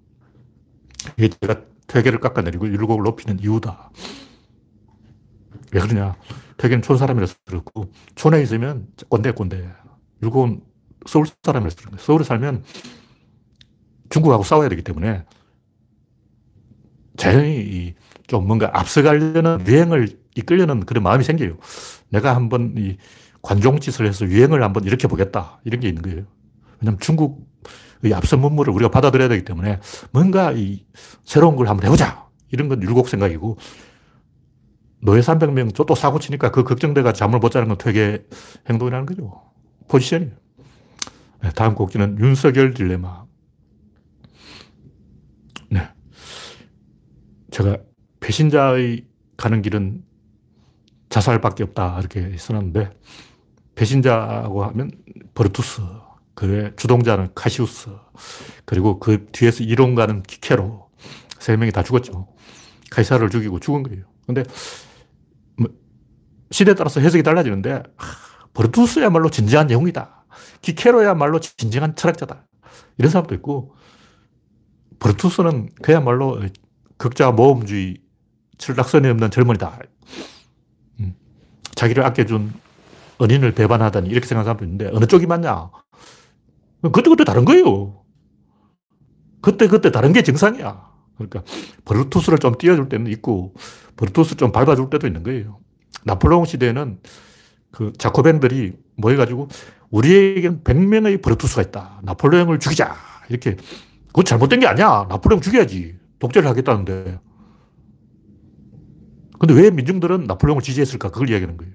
이게 1.16 1.28
제가 1.40 1.62
퇴계를 1.86 2.20
깎아내리고 2.20 2.68
율곡을 2.68 3.04
높이는 3.04 3.38
이유다. 3.40 3.90
왜 5.72 5.80
그러냐. 5.80 6.16
퇴계는 6.56 6.82
촌 6.82 6.98
사람이라서 6.98 7.36
그렇고, 7.46 7.90
촌에 8.14 8.42
있으면 8.42 8.86
꼰대 9.08 9.32
꼰대. 9.32 9.68
율곡은 10.22 10.60
서울 11.06 11.26
사람이라서 11.42 11.76
그런 11.76 11.90
거예요. 11.92 12.04
서울에 12.04 12.24
살면 12.24 12.64
중국하고 14.10 14.42
싸워야 14.42 14.68
되기 14.68 14.82
때문에 14.82 15.24
자연히 17.16 17.94
좀 18.26 18.46
뭔가 18.46 18.70
앞서가려는 18.72 19.66
유행을 19.66 20.20
이끌려는 20.36 20.84
그런 20.84 21.02
마음이 21.02 21.24
생겨요. 21.24 21.58
내가 22.10 22.34
한번 22.34 22.74
이 22.76 22.96
관종짓을 23.42 24.06
해서 24.06 24.26
유행을 24.26 24.62
한번 24.62 24.84
일으켜 24.84 25.08
보겠다. 25.08 25.60
이런 25.64 25.80
게 25.80 25.88
있는 25.88 26.02
거예요. 26.02 26.24
왜냐면 26.80 26.98
중국의 27.00 28.14
앞선 28.14 28.40
문물을 28.40 28.72
우리가 28.72 28.90
받아들여야 28.90 29.28
되기 29.28 29.44
때문에 29.44 29.80
뭔가 30.12 30.52
이 30.52 30.84
새로운 31.24 31.56
걸 31.56 31.68
한번 31.68 31.86
해보자. 31.86 32.28
이런 32.50 32.68
건 32.68 32.82
율곡 32.82 33.08
생각이고 33.08 33.58
노예 35.00 35.20
300명 35.20 35.74
또 35.86 35.94
사고 35.94 36.18
치니까 36.18 36.50
그 36.50 36.62
걱정돼가 36.62 37.12
잠을 37.12 37.38
못 37.38 37.50
자는 37.50 37.68
건 37.68 37.78
퇴계 37.78 38.26
행동이라는 38.68 39.06
거죠. 39.06 39.42
포지션이에요. 39.88 40.32
네, 41.42 41.50
다음 41.50 41.74
곡지는 41.74 42.18
윤석열 42.20 42.74
딜레마. 42.74 43.24
네. 45.70 45.88
제가 47.50 47.78
배신자의 48.20 49.06
가는 49.36 49.62
길은 49.62 50.04
자살밖에 51.08 51.64
없다. 51.64 51.98
이렇게 51.98 52.36
써놨는데, 52.36 52.90
배신자고 53.74 54.64
하면 54.64 54.90
버르투스, 55.34 55.80
그 56.34 56.74
주동자는 56.76 57.30
카시우스, 57.34 57.88
그리고 58.66 59.00
그 59.00 59.26
뒤에서 59.32 59.64
이론가는 59.64 60.22
키케로, 60.24 60.90
세 61.38 61.56
명이 61.56 61.72
다 61.72 61.82
죽었죠. 61.82 62.28
카이사를 62.90 63.28
죽이고 63.30 63.58
죽은 63.60 63.82
거예요. 63.82 64.04
근데, 64.26 64.42
뭐 64.42 64.52
시대에 66.50 66.74
따라서 66.74 67.00
해석이 67.00 67.22
달라지는데, 67.22 67.82
버르투스야말로 68.54 69.30
진지한 69.30 69.70
영웅이다. 69.70 70.26
키케로야말로 70.62 71.40
진정한 71.40 71.94
철학자다. 71.94 72.46
이런 72.98 73.10
사람도 73.10 73.34
있고, 73.36 73.74
버르투스는 74.98 75.70
그야말로 75.82 76.40
극자 76.96 77.30
모험주의, 77.32 77.98
철락선이 78.58 79.08
없는 79.08 79.30
젊은이다. 79.30 79.78
음. 81.00 81.14
자기를 81.74 82.04
아껴준 82.04 82.52
은인을 83.20 83.52
배반하다니 83.52 84.08
이렇게 84.08 84.26
생각하는 84.26 84.44
사람도 84.44 84.64
있는데 84.64 84.96
어느 84.96 85.06
쪽이 85.06 85.26
맞냐? 85.26 85.70
그때그때 86.92 87.24
다른 87.24 87.44
거예요. 87.44 88.02
그때 89.40 89.66
그때 89.66 89.90
다른 89.90 90.12
게 90.12 90.22
정상이야. 90.22 90.90
그러니까 91.16 91.42
버르투스를 91.84 92.38
좀 92.38 92.56
띄워줄 92.56 92.88
때는 92.88 93.10
있고 93.12 93.54
버르투스 93.96 94.36
좀 94.36 94.52
밟아줄 94.52 94.90
때도 94.90 95.06
있는 95.06 95.22
거예요. 95.22 95.60
나폴레옹 96.04 96.44
시대에는 96.44 96.98
그 97.70 97.92
자코벤들이 97.98 98.72
모여가지고 98.96 99.48
우리에게는 99.90 100.62
100명의 100.62 101.22
버르투스가 101.22 101.62
있다. 101.62 102.00
나폴레옹을 102.02 102.58
죽이자. 102.58 102.94
이렇게. 103.28 103.56
그건 104.08 104.24
잘못된 104.24 104.60
게 104.60 104.66
아니야. 104.66 105.06
나폴레옹 105.08 105.40
죽여야지. 105.40 105.96
독재를 106.18 106.48
하겠다는데. 106.48 107.18
근데 109.38 109.54
왜 109.54 109.70
민중들은 109.70 110.24
나폴레옹을 110.24 110.62
지지했을까? 110.62 111.10
그걸 111.10 111.30
이야기하는 111.30 111.56
거예요. 111.56 111.72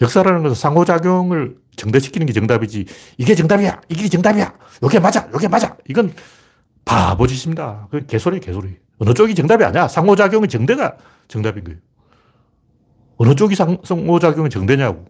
역사라는 0.00 0.42
것은 0.42 0.54
상호작용을 0.54 1.56
정대시키는 1.76 2.26
게 2.26 2.32
정답이지. 2.32 2.86
이게 3.18 3.34
정답이야. 3.34 3.80
이게 3.88 4.08
정답이야. 4.08 4.52
요게 4.82 5.00
맞아. 5.00 5.28
요게 5.32 5.48
맞아. 5.48 5.76
이건 5.88 6.12
바보짓입니다. 6.84 7.88
개소리, 8.06 8.40
개소리. 8.40 8.76
어느 8.98 9.14
쪽이 9.14 9.34
정답이 9.34 9.64
아니야. 9.64 9.86
상호작용의 9.88 10.48
정대가 10.48 10.96
정답인 11.28 11.64
거예요. 11.64 11.78
어느 13.18 13.34
쪽이 13.34 13.54
상, 13.54 13.78
상호작용의 13.84 14.50
정대냐고. 14.50 15.04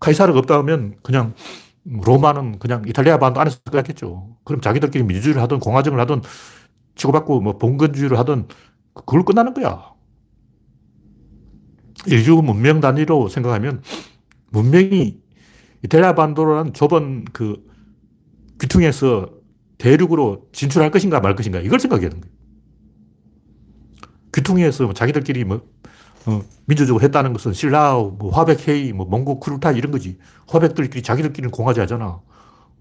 카이사르가 0.00 0.38
없다 0.38 0.62
면 0.62 0.94
그냥 1.02 1.34
로마는 1.84 2.58
그냥 2.58 2.84
이탈리아 2.86 3.18
반도 3.18 3.40
안에서 3.40 3.58
끝났겠죠. 3.64 4.36
그럼 4.44 4.60
자기들끼리 4.60 5.04
민주주의를 5.04 5.42
하든 5.42 5.58
공화정을 5.58 5.98
하든 6.00 6.22
치고받고 6.94 7.40
뭐 7.40 7.58
봉건주의를 7.58 8.18
하든 8.18 8.46
그걸 8.94 9.24
끝나는 9.24 9.54
거야. 9.54 9.92
인류 12.06 12.42
문명 12.42 12.80
단위로 12.80 13.28
생각하면 13.28 13.82
문명이 14.50 15.18
이탈리아 15.84 16.14
반도라는 16.14 16.74
좁은 16.74 17.24
그 17.32 17.66
귀퉁에서 18.60 19.30
대륙으로 19.78 20.48
진출할 20.52 20.90
것인가 20.90 21.20
말 21.20 21.34
것인가 21.34 21.60
이걸 21.60 21.80
생각해야 21.80 22.10
되는 22.10 22.20
거예요. 22.20 22.36
귀퉁이에서 24.34 24.84
뭐 24.84 24.92
자기들끼리 24.92 25.44
뭐 25.44 25.62
어, 26.28 26.42
민주적으로 26.66 27.02
했다는 27.02 27.32
것은 27.32 27.54
신라우, 27.54 28.16
뭐 28.18 28.30
화백회의, 28.30 28.92
뭐 28.92 29.06
몽고 29.06 29.40
쿠르타 29.40 29.72
이런 29.72 29.90
거지. 29.90 30.18
화백들끼리 30.46 31.02
자기들끼리 31.02 31.48
공화제 31.48 31.80
하잖아. 31.80 32.20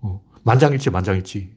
어, 0.02 0.22
만장일치, 0.44 0.90
만장일치. 0.90 1.56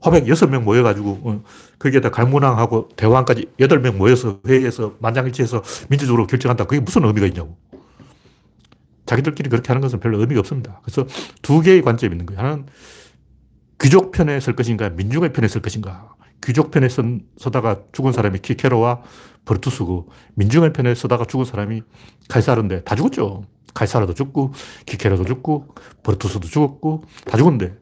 화백 0.00 0.26
6명 0.26 0.62
모여가지고, 0.62 1.20
어, 1.24 1.42
거기에다 1.80 2.10
갈무낭하고 2.10 2.90
대왕까지 2.94 3.46
8명 3.58 3.96
모여서 3.96 4.38
회의해서 4.46 4.94
만장일치해서 5.00 5.62
민주적으로 5.88 6.28
결정한다. 6.28 6.66
그게 6.66 6.80
무슨 6.80 7.04
의미가 7.04 7.26
있냐고. 7.26 7.56
자기들끼리 9.06 9.48
그렇게 9.48 9.68
하는 9.68 9.80
것은 9.80 9.98
별로 9.98 10.20
의미가 10.20 10.38
없습니다. 10.38 10.80
그래서 10.84 11.04
두 11.42 11.60
개의 11.60 11.82
관점이 11.82 12.12
있는 12.12 12.26
거예요. 12.26 12.40
하나는 12.40 12.66
귀족 13.80 14.12
편에 14.12 14.38
설 14.38 14.54
것인가, 14.54 14.90
민중의 14.90 15.32
편에 15.32 15.48
설 15.48 15.62
것인가. 15.62 16.14
귀족 16.42 16.70
편에 16.70 16.88
선, 16.88 17.22
서다가 17.36 17.82
죽은 17.92 18.12
사람이 18.12 18.38
키케로와 18.40 19.02
버르투스고, 19.44 20.08
민중의 20.34 20.72
편에 20.72 20.94
서다가 20.94 21.24
죽은 21.24 21.44
사람이 21.44 21.82
칼사르인데 22.28 22.84
다 22.84 22.94
죽었죠. 22.94 23.44
칼사르도 23.74 24.14
죽고, 24.14 24.52
키케로도 24.86 25.24
죽고, 25.24 25.74
버르투스도 26.02 26.48
죽었고, 26.48 27.04
다 27.26 27.36
죽었는데 27.36 27.76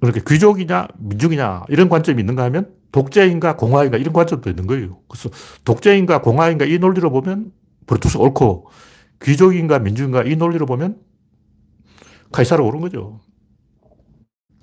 그렇게 0.00 0.20
귀족이냐, 0.26 0.88
민중이냐, 0.98 1.64
이런 1.68 1.88
관점이 1.88 2.20
있는가 2.20 2.44
하면 2.44 2.74
독재인가 2.92 3.56
공화인가 3.56 3.96
이런 3.98 4.12
관점도 4.12 4.50
있는 4.50 4.66
거예요. 4.66 4.98
그래서 5.08 5.30
독재인가 5.64 6.22
공화인가 6.22 6.64
이 6.64 6.78
논리로 6.78 7.10
보면 7.10 7.52
브루투스 7.86 8.18
옳고 8.18 8.68
귀족인가 9.22 9.78
민중인가 9.78 10.24
이 10.24 10.36
논리로 10.36 10.66
보면 10.66 10.98
카이사르 12.32 12.62
옳은 12.62 12.80
거죠. 12.80 13.20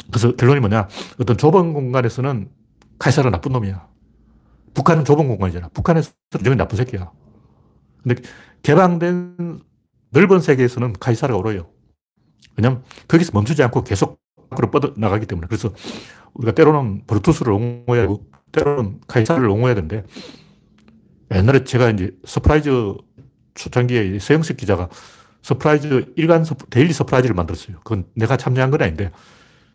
그래서 0.10 0.36
결론이 0.36 0.60
뭐냐. 0.60 0.88
어떤 1.20 1.38
좁은 1.38 1.74
공간에서는 1.74 2.50
카이사르 3.00 3.30
나쁜 3.30 3.52
놈이야. 3.54 3.88
북한은 4.74 5.06
좁은 5.06 5.28
공간이잖아. 5.28 5.70
북한에서 5.70 6.12
굉장히 6.32 6.58
나쁜 6.58 6.78
새끼야. 6.78 7.12
근데 8.04 8.22
개방된 8.64 9.62
넓은 10.12 10.40
세계에서는 10.40 10.94
카이사르가 11.00 11.38
옳아요. 11.40 11.70
왜냐면 12.56 12.84
거기서 13.08 13.32
멈추지 13.34 13.62
않고 13.64 13.84
계속 13.84 14.20
밖으로 14.50 14.72
뻗어나가기 14.72 15.26
때문에. 15.26 15.48
그래서 15.48 15.74
우리가 16.34 16.54
때로는 16.54 17.04
브루투스를 17.06 17.52
옹호해야 17.52 18.04
하고 18.04 18.26
때로는 18.52 19.02
카이사르를 19.08 19.50
옹호해야 19.50 19.76
되는데 19.76 20.06
옛날에 21.34 21.64
제가 21.64 21.90
이제 21.90 22.12
서프라이즈 22.26 22.94
초창기에 23.56 24.20
서영식 24.20 24.58
기자가 24.58 24.90
서프라이즈 25.42 26.14
일간 26.16 26.44
서프, 26.44 26.68
데일리 26.70 26.94
서프라이즈를 26.94 27.36
만들었어요. 27.36 27.78
그건 27.84 28.06
내가 28.16 28.38
참여한 28.38 28.72
건 28.72 28.82
아닌데 28.82 29.12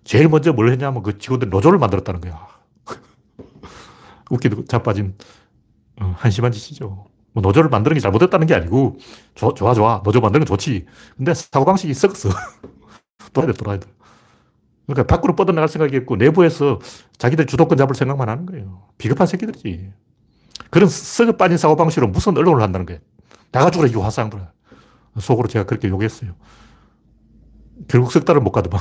제일 0.05 0.29
먼저 0.29 0.53
뭘 0.53 0.71
했냐면 0.71 1.03
그 1.03 1.19
직원들 1.19 1.49
노조를 1.49 1.79
만들었다는 1.79 2.21
거야. 2.21 2.49
웃기고 4.31 4.65
자빠진 4.65 5.17
어, 6.01 6.15
한심한 6.17 6.53
짓이죠. 6.53 7.07
뭐 7.33 7.43
노조를 7.43 7.71
만드는 7.71 7.95
게 7.95 8.01
잘못됐다는 8.01 8.47
게 8.47 8.55
아니고 8.55 8.99
조, 9.35 9.55
좋아 9.55 9.75
좋아 9.75 10.03
노조 10.03 10.21
만드는 10.21 10.45
건 10.45 10.57
좋지. 10.57 10.87
근데 11.17 11.35
사고 11.35 11.65
방식이 11.65 11.95
썩었어. 11.95 12.31
돌아야 13.33 13.53
돼 13.53 13.57
돌아야 13.57 13.79
돼. 13.79 13.89
그러니까 14.87 15.15
밖으로 15.15 15.37
뻗어나갈 15.37 15.69
생각이 15.69 15.97
없고 15.99 16.17
내부에서 16.17 16.81
자기들 17.17 17.47
주도권 17.47 17.79
잡을 17.79 17.95
생각만 17.95 18.29
하는 18.29 18.47
거예요. 18.47 18.89
비겁한 18.99 19.27
새끼들이지. 19.27 19.93
그런 20.71 20.89
썩어 20.89 21.33
빠진 21.33 21.57
사고 21.57 21.77
방식으로 21.77 22.09
무슨 22.09 22.37
언론을 22.37 22.63
한다는 22.63 22.87
거예요. 22.87 23.01
나가 23.53 23.71
죽어라 23.71 23.91
이 23.91 23.95
화상들. 23.95 24.41
속으로 25.19 25.47
제가 25.49 25.67
그렇게 25.67 25.89
욕했어요. 25.89 26.35
결국 27.89 28.11
석 28.13 28.25
달을 28.25 28.41
못 28.41 28.51
가더만. 28.53 28.81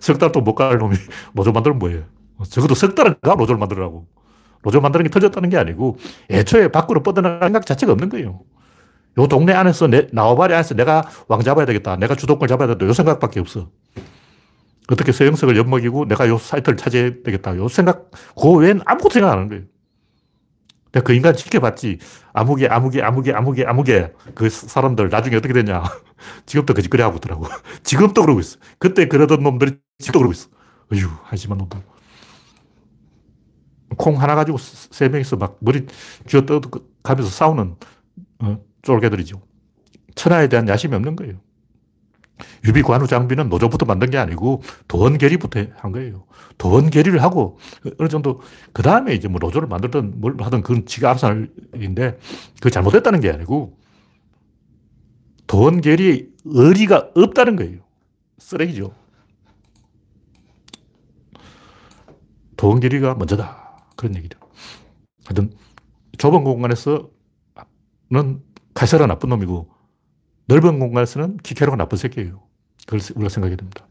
석달또못갈 0.00 0.78
놈이 0.78 0.96
노조 1.34 1.52
만들면 1.52 1.78
뭐예요? 1.78 2.04
적어도 2.48 2.74
석 2.74 2.94
달은 2.94 3.16
가 3.22 3.34
노조를 3.34 3.58
만들라고. 3.58 4.06
노조 4.62 4.80
만드는 4.80 5.04
게 5.04 5.10
터졌다는 5.10 5.48
게 5.48 5.56
아니고 5.56 5.96
애초에 6.30 6.68
밖으로 6.68 7.02
뻗어나갈 7.02 7.48
생각 7.48 7.66
자체가 7.66 7.92
없는 7.92 8.08
거예요. 8.08 8.40
요 9.18 9.26
동네 9.28 9.52
안에서 9.54 9.86
내, 9.86 10.08
나와바리 10.12 10.52
안에서 10.52 10.74
내가 10.74 11.08
왕 11.28 11.40
잡아야 11.42 11.64
되겠다. 11.66 11.96
내가 11.96 12.14
주도권 12.14 12.48
잡아야 12.48 12.68
되겠다. 12.68 12.86
요 12.86 12.92
생각밖에 12.92 13.40
없어. 13.40 13.68
어떻게 14.88 15.12
서영석을 15.12 15.56
엿먹이고 15.56 16.06
내가 16.06 16.28
요 16.28 16.38
사이트를 16.38 16.76
차지해야 16.76 17.10
되겠다. 17.24 17.56
요 17.56 17.68
생각, 17.68 18.10
그 18.40 18.50
외엔 18.52 18.80
아무것도 18.84 19.14
생각 19.14 19.32
안 19.32 19.38
하는 19.38 19.48
거예요. 19.48 19.64
그 21.00 21.12
인간 21.12 21.34
지켜봤지. 21.34 21.98
아무개, 22.32 22.66
아무개, 22.66 23.02
아무개, 23.02 23.32
아무개, 23.32 23.64
아무개. 23.64 24.12
그 24.34 24.48
사람들 24.48 25.08
나중에 25.08 25.36
어떻게 25.36 25.52
되냐. 25.52 25.82
지금도 26.46 26.74
거짓거리 26.74 27.02
하고 27.02 27.16
있더라고. 27.16 27.46
지금도 27.82 28.22
그러고 28.22 28.40
있어. 28.40 28.58
그때 28.78 29.06
그러던 29.06 29.42
놈들이 29.42 29.78
지금도 29.98 30.18
그러고 30.20 30.32
있어. 30.32 30.48
어휴, 30.92 31.08
한심한 31.24 31.58
놈들. 31.58 31.80
콩 33.96 34.20
하나 34.20 34.34
가지고 34.34 34.58
세 34.58 35.08
명이서 35.08 35.36
막 35.36 35.56
머리 35.60 35.86
쥐어 36.26 36.44
떠가면서 36.44 37.30
싸우는 37.30 37.76
어, 38.40 38.58
쫄개들이죠. 38.82 39.40
천하에 40.14 40.48
대한 40.48 40.68
야심이 40.68 40.94
없는 40.94 41.16
거예요. 41.16 41.40
유비 42.64 42.82
관우 42.82 43.06
장비는 43.06 43.48
노조부터 43.48 43.86
만든 43.86 44.10
게 44.10 44.18
아니고 44.18 44.62
도원결의부터 44.88 45.60
한 45.76 45.92
거예요. 45.92 46.24
도원결의를 46.58 47.22
하고 47.22 47.58
어느 47.98 48.08
정도 48.08 48.40
그 48.72 48.82
다음에 48.82 49.14
이제 49.14 49.28
뭐 49.28 49.38
노조를 49.40 49.68
만들든 49.68 50.20
뭘 50.20 50.36
하든 50.38 50.62
그건 50.62 50.86
지가 50.86 51.10
알아서 51.10 51.28
할 51.28 51.50
일인데 51.74 52.18
그 52.60 52.70
잘못됐다는 52.70 53.20
게 53.20 53.30
아니고 53.30 53.78
도원결의 55.46 56.28
의리가 56.44 57.10
없다는 57.14 57.56
거예요. 57.56 57.80
쓰레기죠. 58.38 58.94
도원결의가 62.56 63.14
먼저다. 63.14 63.84
그런 63.96 64.16
얘기죠. 64.16 64.38
하여튼 65.24 65.52
좁은 66.18 66.44
공간에서는 66.44 67.08
칼사가 68.74 69.06
나쁜 69.06 69.30
놈이고 69.30 69.75
넓은 70.46 70.78
공간에서는 70.78 71.38
키케로가 71.38 71.76
나쁜 71.76 71.98
새끼예요. 71.98 72.42
그걸 72.86 73.00
우리가 73.16 73.28
생각해야 73.28 73.56
됩니다. 73.56 73.86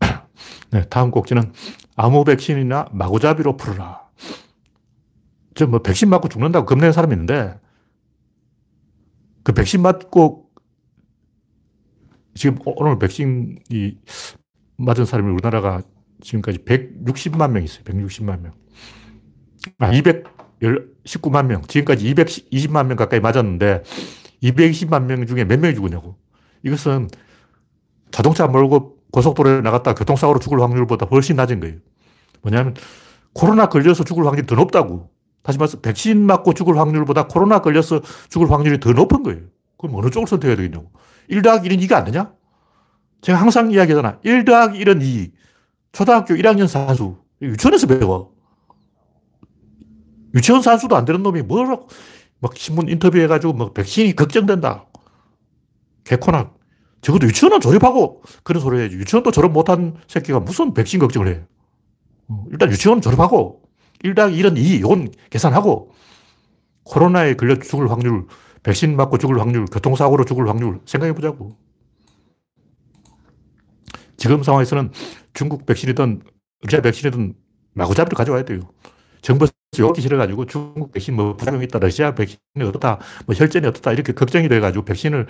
네, 0.70 0.84
다음 0.88 1.10
꼭지는 1.10 1.52
아무 1.96 2.24
백신이나 2.24 2.88
마구잡이로 2.92 3.56
풀어라. 3.56 4.02
저 5.54 5.66
뭐 5.66 5.80
백신 5.82 6.08
맞고 6.08 6.28
죽는다고 6.28 6.64
겁내는 6.66 6.92
사람이 6.92 7.12
있는데 7.14 7.60
그 9.44 9.52
백신 9.52 9.82
맞고 9.82 10.50
지금 12.34 12.58
오늘 12.64 12.98
백신이 12.98 13.98
맞은 14.78 15.04
사람이 15.04 15.30
우리나라가 15.30 15.82
지금까지 16.22 16.58
160만 16.60 17.50
명 17.50 17.62
있어요. 17.62 17.84
160만 17.84 18.40
명. 18.40 18.52
아, 19.78 19.92
200, 19.92 20.24
19만 20.62 21.46
명. 21.46 21.62
지금까지 21.62 22.14
220만 22.14 22.86
명 22.86 22.96
가까이 22.96 23.20
맞았는데 23.20 23.82
220만 24.42 25.04
명 25.04 25.26
중에 25.26 25.44
몇 25.44 25.58
명이 25.60 25.74
죽었냐고. 25.74 26.16
이것은 26.62 27.08
자동차 28.10 28.46
몰고 28.46 28.98
고속도로에 29.10 29.60
나갔다 29.60 29.94
교통사고로 29.94 30.38
죽을 30.38 30.60
확률보다 30.60 31.06
훨씬 31.06 31.36
낮은 31.36 31.60
거예요. 31.60 31.76
뭐냐면 32.42 32.74
코로나 33.34 33.66
걸려서 33.66 34.04
죽을 34.04 34.26
확률이 34.26 34.46
더 34.46 34.54
높다고. 34.54 35.10
다시 35.42 35.58
말해서 35.58 35.80
백신 35.80 36.24
맞고 36.26 36.54
죽을 36.54 36.78
확률보다 36.78 37.26
코로나 37.26 37.60
걸려서 37.60 38.00
죽을 38.28 38.50
확률이 38.50 38.78
더 38.78 38.92
높은 38.92 39.22
거예요. 39.22 39.40
그럼 39.76 39.96
어느 39.96 40.10
쪽을 40.10 40.28
선택해야 40.28 40.56
되겠냐고. 40.56 40.90
1 41.28 41.42
더하기 41.42 41.68
1은 41.68 41.80
2가 41.86 41.94
안 41.94 42.04
되냐? 42.04 42.32
제가 43.22 43.40
항상 43.40 43.70
이야기하잖아. 43.70 44.18
1 44.22 44.44
더하기 44.44 44.82
1은 44.84 45.02
2. 45.02 45.32
초등학교 45.92 46.34
1학년 46.34 46.68
산수. 46.68 47.16
유치원에서 47.40 47.86
배워. 47.86 48.31
유치원 50.34 50.62
산수도 50.62 50.96
안 50.96 51.04
되는 51.04 51.22
놈이 51.22 51.42
뭐라고 51.42 51.88
막 52.40 52.56
신문 52.56 52.88
인터뷰해가지고 52.88 53.52
막 53.52 53.74
백신이 53.74 54.16
걱정된다. 54.16 54.86
개코나. 56.04 56.52
적어도 57.00 57.26
유치원은 57.26 57.60
졸업하고 57.60 58.22
그런 58.42 58.62
소리 58.62 58.78
해야지. 58.80 58.96
유치원도 58.96 59.30
졸업 59.32 59.52
못한 59.52 59.96
새끼가 60.06 60.40
무슨 60.40 60.72
백신 60.72 61.00
걱정을 61.00 61.28
해. 61.28 61.44
어, 62.28 62.44
일단 62.50 62.70
유치원 62.70 63.00
졸업하고 63.00 63.62
1당 64.04 64.36
1은 64.36 64.56
2. 64.56 64.76
이건 64.76 65.08
계산하고 65.30 65.92
코로나에 66.84 67.34
걸려 67.34 67.58
죽을 67.58 67.90
확률, 67.90 68.26
백신 68.62 68.96
맞고 68.96 69.18
죽을 69.18 69.40
확률, 69.40 69.64
교통사고로 69.66 70.24
죽을 70.24 70.48
확률 70.48 70.80
생각해 70.86 71.12
보자고. 71.12 71.56
지금 74.16 74.42
상황에서는 74.42 74.92
중국 75.34 75.66
백신이든 75.66 76.22
러시아 76.62 76.80
백신이든 76.80 77.34
마구잡이로 77.74 78.16
가져와야 78.16 78.44
돼요. 78.44 78.60
정부에서 79.20 79.52
욕기 79.78 80.02
싫어가지고 80.02 80.44
중국 80.46 80.92
백신 80.92 81.16
뭐 81.16 81.34
부작용이 81.36 81.64
있다, 81.64 81.78
러시아 81.78 82.14
백신이 82.14 82.40
어떻다, 82.68 82.98
뭐 83.26 83.34
혈전이 83.34 83.66
어떻다, 83.66 83.92
이렇게 83.92 84.12
걱정이 84.12 84.48
돼가지고 84.48 84.84
백신을 84.84 85.26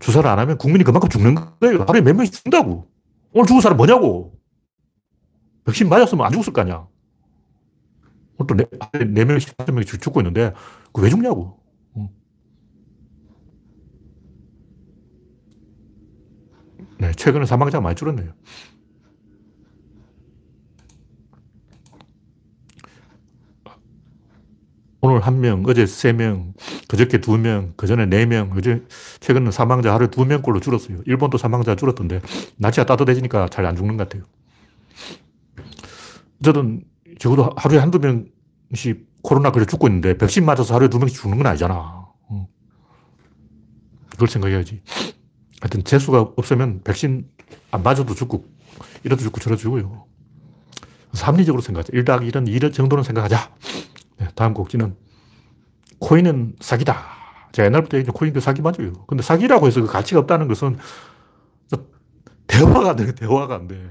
주사를 0.00 0.28
안 0.28 0.38
하면 0.40 0.58
국민이 0.58 0.82
그만큼 0.84 1.08
죽는 1.08 1.36
거예요. 1.60 1.84
하루에 1.86 2.00
몇 2.02 2.14
명씩 2.14 2.34
죽는다고. 2.34 2.88
오늘 3.32 3.46
죽은 3.46 3.60
사람 3.60 3.76
뭐냐고. 3.76 4.36
백신 5.64 5.88
맞았으면 5.88 6.24
안 6.26 6.32
죽었을 6.32 6.52
거 6.52 6.62
아니야. 6.62 6.88
오늘 8.38 8.46
또 8.46 8.54
네, 8.54 9.04
네 9.04 9.24
명씩, 9.24 9.56
다섯 9.56 9.72
명씩 9.72 10.00
죽고 10.02 10.20
있는데, 10.20 10.52
그 10.92 11.02
왜 11.02 11.08
죽냐고. 11.10 11.58
네, 16.98 17.12
최근에 17.12 17.46
사망자가 17.46 17.80
많이 17.80 17.94
줄었네요. 17.94 18.32
오늘 25.18 25.26
한 25.26 25.40
명, 25.40 25.64
어제 25.66 25.84
세 25.84 26.12
명, 26.12 26.54
그저께 26.86 27.18
두 27.20 27.36
명, 27.36 27.72
그 27.76 27.86
전에 27.86 28.06
네 28.06 28.24
명, 28.24 28.52
어제 28.56 28.84
최근에 29.20 29.50
사망자 29.50 29.92
하루에 29.92 30.08
두 30.08 30.24
명꼴로 30.24 30.60
줄었어요. 30.60 30.98
일본도 31.06 31.38
사망자 31.38 31.74
줄었던데 31.74 32.20
날씨가 32.56 32.86
따뜻해지니까 32.86 33.48
잘 33.48 33.66
안 33.66 33.74
죽는 33.76 33.96
것 33.96 34.08
같아요. 34.08 34.24
어쨌든 36.40 36.84
적어도 37.18 37.52
하루에 37.56 37.78
한두 37.78 37.98
명씩 37.98 39.08
코로나 39.22 39.50
걸려 39.50 39.66
죽고 39.66 39.88
있는데 39.88 40.16
백신 40.16 40.46
맞아서 40.46 40.74
하루에 40.74 40.88
두 40.88 40.98
명씩 40.98 41.20
죽는 41.20 41.38
건 41.38 41.46
아니잖아. 41.48 42.06
그걸 44.10 44.28
생각해야지. 44.28 44.82
하여튼 45.60 45.82
재수가 45.84 46.32
없으면 46.36 46.82
백신 46.84 47.28
안 47.72 47.82
맞아도 47.82 48.14
죽고 48.14 48.46
이래도 49.02 49.22
죽고 49.22 49.40
저래도 49.40 49.60
죽어요. 49.60 50.06
합리적으로 51.12 51.60
생각하자. 51.60 51.90
1 51.92 52.04
더하기 52.04 52.30
1은 52.30 52.48
2 52.48 52.72
정도는 52.72 53.02
생각하자. 53.02 53.50
네, 54.18 54.28
다음 54.34 54.54
곡지는 54.54 54.96
코인은 56.00 56.56
사기다. 56.60 57.18
제가 57.52 57.66
옛날부터 57.66 57.98
얘기했 57.98 58.12
코인도 58.14 58.40
사기 58.40 58.62
맞아요. 58.62 58.92
근데 59.06 59.22
사기라고 59.22 59.66
해서 59.66 59.80
그 59.80 59.86
가치가 59.86 60.20
없다는 60.20 60.48
것은 60.48 60.78
대화가 62.46 62.90
안 62.90 62.96
돼. 62.96 63.14
대화가 63.14 63.54
안 63.54 63.68
돼. 63.68 63.90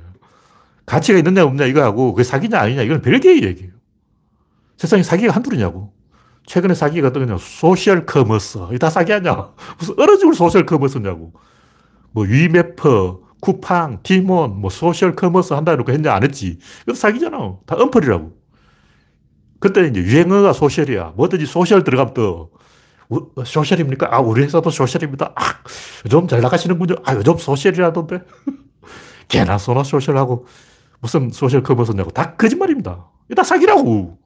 가치가 0.86 1.18
있느냐 1.20 1.44
없느냐 1.44 1.68
이거하고 1.68 2.14
그게 2.14 2.24
사기냐 2.24 2.60
아니냐 2.60 2.82
이건 2.84 3.02
별개의 3.02 3.44
얘기예요. 3.44 3.72
세상에 4.78 5.04
사기가 5.04 5.34
한둘이냐고. 5.34 5.94
최근에 6.46 6.74
사기가 6.74 7.10
어떤 7.10 7.26
거냐. 7.26 7.38
social 7.40 8.06
commerce. 8.06 8.60
이 8.74 8.79
다 8.79 8.90
사기 8.90 9.12
아냐. 9.14 9.52
무슨 9.78 9.96
얼어 10.00 10.18
죽을 10.18 10.34
social 10.34 10.66
commerce냐고. 10.66 11.34
뭐 12.12 12.24
위메프, 12.24 13.20
쿠팡, 13.42 14.00
티몬, 14.02 14.62
뭐 14.62 14.70
social 14.70 15.16
commerce 15.16 15.54
한다 15.54 15.74
이렇게 15.74 15.92
했냐 15.92 16.14
안 16.14 16.24
했지. 16.24 16.58
그것도 16.82 16.96
사기잖아. 16.96 17.58
다 17.66 17.76
언플이라고. 17.76 18.32
그때 19.60 19.88
이제 19.88 20.00
유행어가 20.02 20.54
social이야. 20.54 21.14
뭐든지 21.16 21.46
social 21.46 21.84
들어가면 21.84 22.14
또 22.14 22.52
social입니까? 23.46 24.10
아, 24.14 24.20
우리 24.20 24.44
회사도 24.44 24.70
social입니다. 24.70 25.34
아, 25.36 25.42
요즘 26.06 26.28
잘 26.28 26.42
나가시는군요. 26.42 26.96
아, 27.06 27.16
요즘 27.16 27.38
social이라던데. 27.38 28.20
개나 29.28 29.58
소나 29.58 29.84
social하고 29.84 30.46
무슨 31.02 31.30
social 31.32 31.64
commerce냐고. 31.64 32.12
다 32.12 32.36
거짓말입니다. 32.36 33.06
다 33.36 33.44
사기라고. 33.44 34.18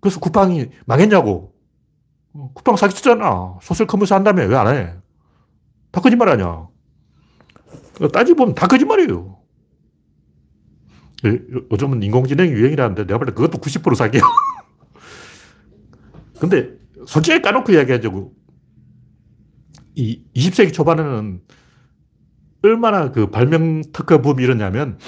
그래서 0.00 0.20
쿠팡이 0.20 0.70
망했냐고. 0.86 1.52
쿠팡 2.54 2.76
사기쳤잖아. 2.76 3.58
social 3.62 3.86
commerce 3.86 4.14
한다며. 4.14 4.44
왜 4.44 4.56
안 4.56 4.68
해? 4.74 4.94
다 5.90 6.00
거짓말 6.00 6.28
아니야. 6.30 6.66
따지보면 8.12 8.54
다 8.54 8.66
거짓말이에요. 8.66 9.38
요즘은 11.70 12.02
인공지능이 12.02 12.50
유행이라는데 12.50 13.06
내가 13.06 13.18
볼 13.18 13.26
때 13.26 13.32
그것도 13.32 13.58
90% 13.58 13.94
사기야. 13.94 14.22
근데 16.42 16.70
솔직히 17.06 17.40
까놓고 17.40 17.70
이야기하자고. 17.72 18.32
이 19.94 20.24
20세기 20.34 20.72
초반에는 20.72 21.40
얼마나 22.64 23.12
그 23.12 23.28
발명 23.30 23.82
특허 23.92 24.20
붐이 24.20 24.42
일었냐면 24.42 24.98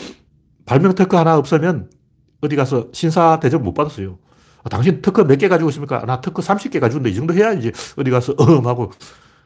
발명 0.66 0.94
특허 0.94 1.18
하나 1.18 1.36
없으면 1.36 1.90
어디 2.40 2.54
가서 2.56 2.88
신사 2.92 3.40
대접 3.40 3.62
못 3.62 3.74
받았어요. 3.74 4.18
아, 4.62 4.68
당신 4.68 5.02
특허 5.02 5.24
몇 5.24 5.38
개 5.38 5.48
가지고 5.48 5.70
있습니까? 5.70 6.04
나 6.06 6.20
특허 6.20 6.40
30개 6.42 6.78
가지고 6.80 7.00
있는데 7.00 7.10
이 7.10 7.14
정도 7.16 7.34
해야 7.34 7.52
이제 7.52 7.72
어디 7.96 8.10
가서 8.12 8.34
음 8.40 8.66
하고 8.66 8.92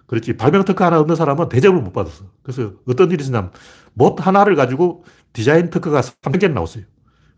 그렇지. 0.07 0.37
발명 0.37 0.65
특허 0.65 0.85
하나 0.85 1.01
없는 1.01 1.17
사람은 1.17 1.49
대접을 1.49 1.81
못 1.81 1.93
받았어. 1.93 2.25
그래서 2.43 2.73
어떤 2.87 3.11
일이 3.11 3.23
있었냐면 3.23 3.51
못 3.95 4.27
하나를 4.27 4.57
가지고 4.57 5.05
디자인 5.33 5.71
특허가 5.71 6.03
300개 6.03 6.53
나왔어요. 6.53 6.85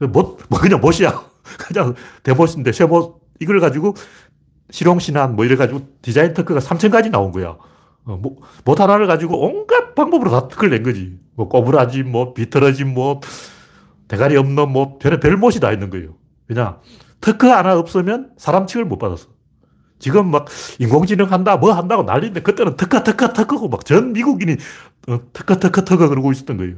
못, 0.00 0.38
뭐 0.48 0.58
그냥 0.60 0.80
못이야. 0.80 1.22
그냥 1.58 1.94
대못인데 2.24 2.72
쇠못 2.72 3.20
이걸 3.40 3.60
가지고 3.60 3.94
실용신안 4.70 5.37
뭐 5.37 5.44
이래가지고 5.44 5.80
디자인 6.02 6.35
특허가 6.35 6.61
3,000가지 6.61 7.11
나온 7.11 7.33
거야. 7.33 7.56
어, 8.04 8.16
뭐, 8.16 8.37
못 8.64 8.80
하나를 8.80 9.06
가지고 9.06 9.40
온갖 9.44 9.94
방법으로 9.94 10.30
다 10.30 10.48
특허를 10.48 10.70
낸 10.70 10.83
거지. 10.83 11.18
뭐 11.35 11.48
꼬부라지, 11.48 12.02
뭐 12.02 12.33
비틀어지, 12.35 12.85
뭐 12.85 13.20
대가리 14.09 14.37
없는 14.37 14.70
뭐 14.70 14.98
별의 14.98 15.20
별 15.20 15.37
못이 15.37 15.61
다 15.61 15.70
있는 15.72 15.90
거예요. 15.90 16.14
왜냐? 16.48 16.78
특허 17.20 17.52
하나 17.52 17.78
없으면 17.78 18.30
사람 18.38 18.66
취급을 18.66 18.87
못 18.87 18.98
받았어. 18.98 19.28
지금 19.98 20.30
막 20.30 20.46
인공지능 20.78 21.30
한다, 21.30 21.56
뭐 21.59 21.72
한다고 21.72 22.02
난리인데 22.04 22.40
그때는 22.42 22.76
특허, 22.76 23.02
특허, 23.02 23.33
특허고 23.35 23.68
막 23.68 23.85
전 23.85 24.12
미국인이 24.14 24.56
어, 25.09 25.20
특허, 25.33 25.56
특허, 25.59 25.83
특허 25.85 26.09
그러고 26.09 26.33
있었던 26.33 26.56
거예요. 26.56 26.76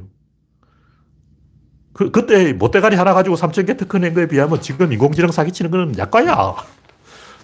그, 1.93 2.11
그때 2.11 2.53
못대가리 2.53 2.95
하나 2.95 3.13
가지고 3.13 3.35
3,000개 3.35 3.77
특허 3.77 3.99
낸 3.99 4.13
거에 4.13 4.27
비하면 4.27 4.61
지금 4.61 4.91
인공지능 4.91 5.31
사기치는 5.31 5.71
거는 5.71 5.97
약과야. 5.97 6.55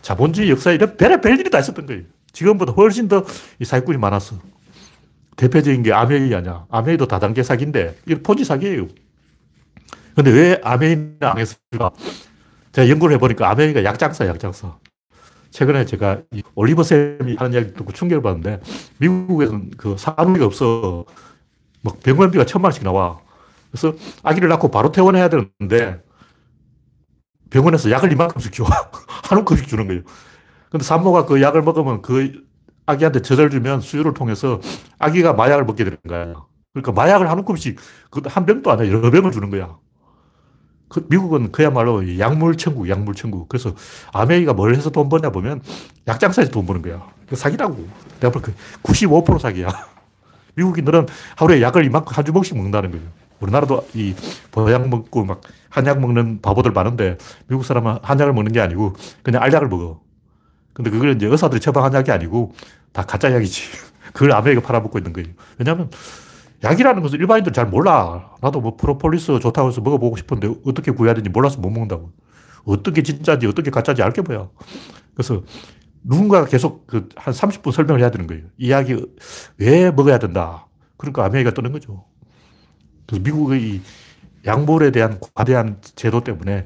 자본주의 0.02 0.50
역사에 0.50 0.76
이런 0.76 0.98
별의 0.98 1.22
별 1.22 1.40
일이 1.40 1.50
다 1.50 1.60
있었던 1.60 1.86
거예요. 1.86 2.04
지금보다 2.32 2.74
훨씬 2.74 3.08
더 3.08 3.26
사기꾼이 3.62 3.98
많았어. 3.98 4.38
대표적인 5.36 5.84
게 5.84 5.94
아메이 5.94 6.34
아니야. 6.36 6.66
아메이도 6.70 7.08
다단계 7.08 7.44
사기인데, 7.44 7.98
이거 8.06 8.20
폰지 8.22 8.44
사기예요. 8.44 8.88
근데 10.16 10.32
왜 10.32 10.60
아메이는 10.64 11.18
안 11.22 11.38
했을까? 11.38 11.92
제가 12.74 12.90
연구를 12.90 13.16
해보니까 13.16 13.50
아메이가 13.50 13.84
약장사, 13.84 14.28
약장사. 14.28 14.78
최근에 15.50 15.86
제가 15.86 16.22
올리버 16.56 16.84
쌤이 16.84 17.36
하는 17.38 17.54
이야기 17.54 17.74
듣고 17.74 17.94
충격을 17.94 18.22
받는데, 18.22 18.60
미국에서는 18.98 19.72
그 19.78 19.96
산후가 19.98 20.46
없어. 20.46 21.06
막 21.82 22.00
병원비가 22.02 22.46
천만 22.46 22.68
원씩 22.68 22.84
나와. 22.84 23.20
그래서 23.72 23.96
아기를 24.24 24.50
낳고 24.50 24.70
바로 24.72 24.92
퇴원해야 24.92 25.30
되는데, 25.30 26.02
병원에서 27.50 27.92
약을 27.92 28.12
이만큼씩 28.12 28.54
줘. 28.54 28.66
한 29.24 29.38
움큼씩 29.40 29.68
주는 29.68 29.88
거예요. 29.88 30.02
근데 30.70 30.84
산모가 30.84 31.26
그 31.26 31.42
약을 31.42 31.62
먹으면 31.64 32.02
그 32.02 32.44
아기한테 32.86 33.22
젖을 33.22 33.50
주면 33.50 33.82
수유를 33.82 34.14
통해서 34.14 34.60
아기가 34.98 35.34
마약을 35.34 35.66
먹게 35.66 35.84
되는 35.84 35.98
거야. 36.08 36.36
그러니까 36.74 36.92
마약을 36.92 37.30
한 37.30 37.40
움큼씩, 37.40 37.80
한 38.26 38.46
병도 38.46 38.72
아니야. 38.72 38.92
여러 38.92 39.10
병을 39.10 39.32
주는 39.32 39.50
거야. 39.50 39.78
그 40.90 41.06
미국은 41.08 41.52
그야말로 41.52 42.18
약물 42.18 42.58
천국, 42.58 42.90
약물 42.90 43.14
천국. 43.14 43.48
그래서 43.48 43.74
암웨이가 44.12 44.54
뭘 44.54 44.76
해서 44.76 44.90
돈 44.90 45.08
버냐 45.08 45.30
보면 45.30 45.62
약장사에서 46.08 46.52
돈 46.52 46.66
버는 46.66 46.82
거야. 46.82 47.08
그 47.28 47.36
사기라고. 47.36 47.88
내가 48.20 48.32
볼 48.32 48.41
때 48.41 48.54
95% 48.84 49.40
사기야. 49.40 49.70
미국인들은 50.56 51.06
하루에 51.38 51.62
약을 51.62 51.86
이만큼 51.86 52.12
한 52.14 52.26
주먹씩 52.26 52.56
먹는다는 52.56 52.92
거예요. 52.92 53.06
우리나라도 53.42 53.88
이 53.94 54.16
보약 54.52 54.88
먹고 54.90 55.26
막 55.26 55.42
한약 55.70 56.00
먹는 56.00 56.42
바보들 56.42 56.72
많은데 56.72 57.18
미국 57.48 57.64
사람은 57.66 57.98
한약을 58.02 58.34
먹는 58.34 58.52
게 58.52 58.60
아니고 58.62 58.94
그냥 59.24 59.44
알약을 59.44 59.68
먹어. 59.70 60.02
근데 60.74 60.90
그걸 60.92 61.16
이제 61.16 61.26
의사들이 61.28 61.60
처방한 61.62 61.94
약이 61.94 62.12
아니고 62.12 62.54
다 62.94 63.04
가짜 63.04 63.32
약이지. 63.34 63.64
그걸 64.14 64.32
암웨이가 64.34 64.62
팔아먹고 64.66 64.98
있는 64.98 65.14
거예요. 65.14 65.30
왜냐하면 65.58 65.90
약이라는 66.64 67.02
것은 67.02 67.20
일반인들 67.20 67.54
잘 67.54 67.68
몰라. 67.68 68.32
나도 68.42 68.62
뭐 68.62 68.76
프로폴리스 68.76 69.40
좋다고 69.40 69.70
해서 69.70 69.82
먹어보고 69.82 70.18
싶은데 70.18 70.54
어떻게 70.66 70.92
구해야 70.92 71.14
되는지 71.14 71.30
몰라서 71.30 71.60
못 71.60 71.70
먹는다고. 71.70 72.12
어떻게 72.66 73.04
진짜인지 73.04 73.48
어떻게 73.48 73.72
가짜인지 73.72 74.04
알게 74.04 74.22
뭐야. 74.22 74.50
그래서 75.14 75.44
누군가가 76.04 76.46
계속 76.48 76.88
그 76.88 77.10
한 77.16 77.34
30분 77.34 77.72
설명을 77.72 78.02
해야 78.02 78.12
되는 78.12 78.28
거예요. 78.28 78.44
이 78.58 78.72
약이 78.72 79.06
왜 79.58 79.92
먹어야 79.92 80.20
된다. 80.20 80.68
그러니까 80.98 81.26
암웨이가 81.26 81.52
뜨는 81.52 81.72
거죠. 81.72 82.06
그래서 83.10 83.24
미국의 83.24 83.82
약물에 84.46 84.92
대한 84.92 85.20
과대한 85.34 85.82
제도 85.96 86.24
때문에 86.24 86.66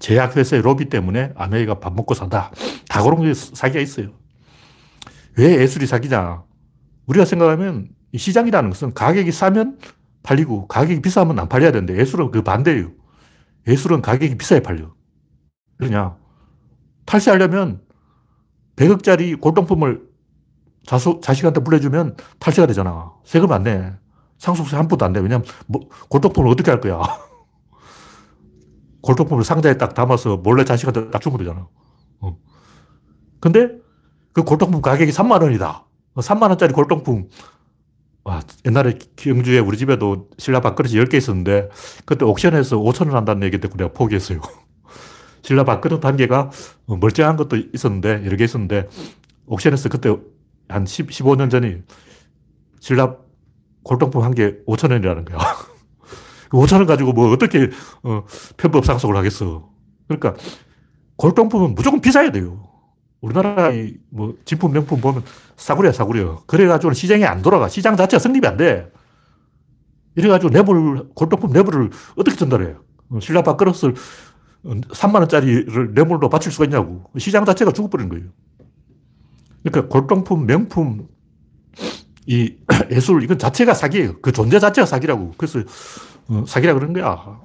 제약회사의 0.00 0.62
로비 0.62 0.88
때문에 0.88 1.32
암웨이가 1.36 1.78
밥 1.78 1.94
먹고 1.94 2.14
산다. 2.14 2.50
다 2.88 3.02
그런 3.02 3.22
게 3.22 3.32
사기가 3.32 3.80
있어요. 3.80 4.10
왜 5.36 5.60
예술이 5.60 5.86
사기냐? 5.86 6.42
우리가 7.06 7.24
생각하면 7.24 7.88
시장이라는 8.14 8.70
것은 8.70 8.92
가격이 8.92 9.30
싸면 9.30 9.78
팔리고 10.24 10.66
가격이 10.66 11.00
비싸면 11.00 11.38
안 11.38 11.48
팔려야 11.48 11.70
되는데 11.70 11.96
예술은 11.96 12.32
그 12.32 12.42
반대예요. 12.42 12.90
예술은 13.68 14.02
가격이 14.02 14.36
비싸야 14.36 14.60
팔려. 14.60 14.92
그러냐? 15.78 16.16
탈세하려면 17.06 17.80
100억짜리 18.76 19.40
골동품을 19.40 20.02
자수, 20.84 21.20
자식한테 21.22 21.60
물려주면 21.60 22.16
탈세가 22.40 22.66
되잖아. 22.66 23.12
세금 23.24 23.52
안 23.52 23.62
내. 23.62 23.92
상속세 24.38 24.76
한 24.76 24.88
푼도 24.88 25.04
안 25.04 25.12
돼. 25.12 25.20
왜냐면 25.20 25.44
뭐, 25.66 25.88
골동품을 26.08 26.50
어떻게 26.50 26.70
할 26.70 26.80
거야? 26.80 27.00
골동품을 29.02 29.44
상자에 29.44 29.76
딱 29.76 29.94
담아서 29.94 30.38
몰래 30.38 30.64
자식한테 30.64 31.10
딱 31.10 31.20
주면 31.20 31.38
되잖아. 31.38 31.68
어. 32.20 32.36
근데 33.40 33.70
그 34.32 34.44
골동품 34.44 34.80
가격이 34.80 35.12
3만 35.12 35.42
원이다. 35.42 35.86
3만 36.16 36.48
원짜리 36.48 36.72
골동품. 36.72 37.28
와, 38.24 38.40
옛날에 38.66 38.98
경주에 39.16 39.58
우리 39.58 39.78
집에도 39.78 40.28
신라 40.38 40.60
밥그릇이 40.60 40.94
10개 40.94 41.14
있었는데 41.14 41.70
그때 42.04 42.24
옥션에서 42.24 42.76
5천 42.76 43.06
원 43.06 43.16
한다는 43.16 43.42
얘기 43.44 43.58
듣고 43.58 43.76
내가 43.76 43.92
포기했어요. 43.92 44.40
신라 45.42 45.64
밥그릇 45.64 46.04
한 46.04 46.16
개가 46.16 46.50
멀쩡한 46.86 47.36
것도 47.36 47.56
있었는데 47.72 48.26
여러 48.26 48.36
개 48.36 48.44
있었는데 48.44 48.88
옥션에서 49.46 49.88
그때 49.88 50.14
한 50.68 50.84
10, 50.84 51.08
15년 51.08 51.50
전에 51.50 51.82
신라 52.80 53.16
골동품 53.88 54.22
한 54.22 54.32
개 54.34 54.54
5천 54.66 54.92
원이라는 54.92 55.24
거야. 55.24 55.38
5천 56.52 56.74
원 56.74 56.86
가지고 56.86 57.12
뭐 57.14 57.30
어떻게 57.32 57.70
어, 58.02 58.24
편법 58.58 58.84
상속을 58.84 59.16
하겠어. 59.16 59.70
그러니까 60.06 60.34
골동품은 61.16 61.74
무조건 61.74 62.00
비싸야 62.02 62.30
돼요. 62.30 62.68
우리나라 63.22 63.70
뭐 64.10 64.34
진품 64.44 64.72
명품 64.72 65.00
보면 65.00 65.24
싸구려야 65.56 65.92
싸구려. 65.92 66.42
그래가지고 66.46 66.92
시장이 66.92 67.24
안 67.24 67.40
돌아가. 67.40 67.68
시장 67.68 67.96
자체가 67.96 68.20
성립이 68.20 68.46
안 68.46 68.58
돼. 68.58 68.92
이래가지고 70.16 70.50
뇌물, 70.52 71.08
골동품 71.14 71.50
뇌물을 71.52 71.90
어떻게 72.16 72.36
전달해? 72.36 72.74
어, 73.10 73.20
신라 73.20 73.42
밥그릇을 73.42 73.94
3만 74.64 75.14
원짜리를 75.20 75.94
뇌물로 75.94 76.28
바칠 76.28 76.52
수가 76.52 76.66
있냐고. 76.66 77.04
시장 77.16 77.44
자체가 77.46 77.72
죽어버리는 77.72 78.10
거예요. 78.10 78.26
그러니까 79.62 79.88
골동품, 79.88 80.46
명품, 80.46 81.08
이 82.28 82.56
예술, 82.92 83.22
이건 83.24 83.38
자체가 83.38 83.72
사기예요. 83.74 84.20
그 84.20 84.32
존재 84.32 84.58
자체가 84.60 84.86
사기라고. 84.86 85.32
그래서 85.38 85.60
어, 86.28 86.44
사기라 86.46 86.74
그런 86.74 86.92
거야. 86.92 87.40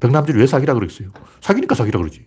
백남들이 0.00 0.38
왜 0.38 0.46
사기라 0.46 0.74
그랬어요? 0.74 1.10
사기니까 1.42 1.74
사기라 1.74 2.00
그러지. 2.00 2.26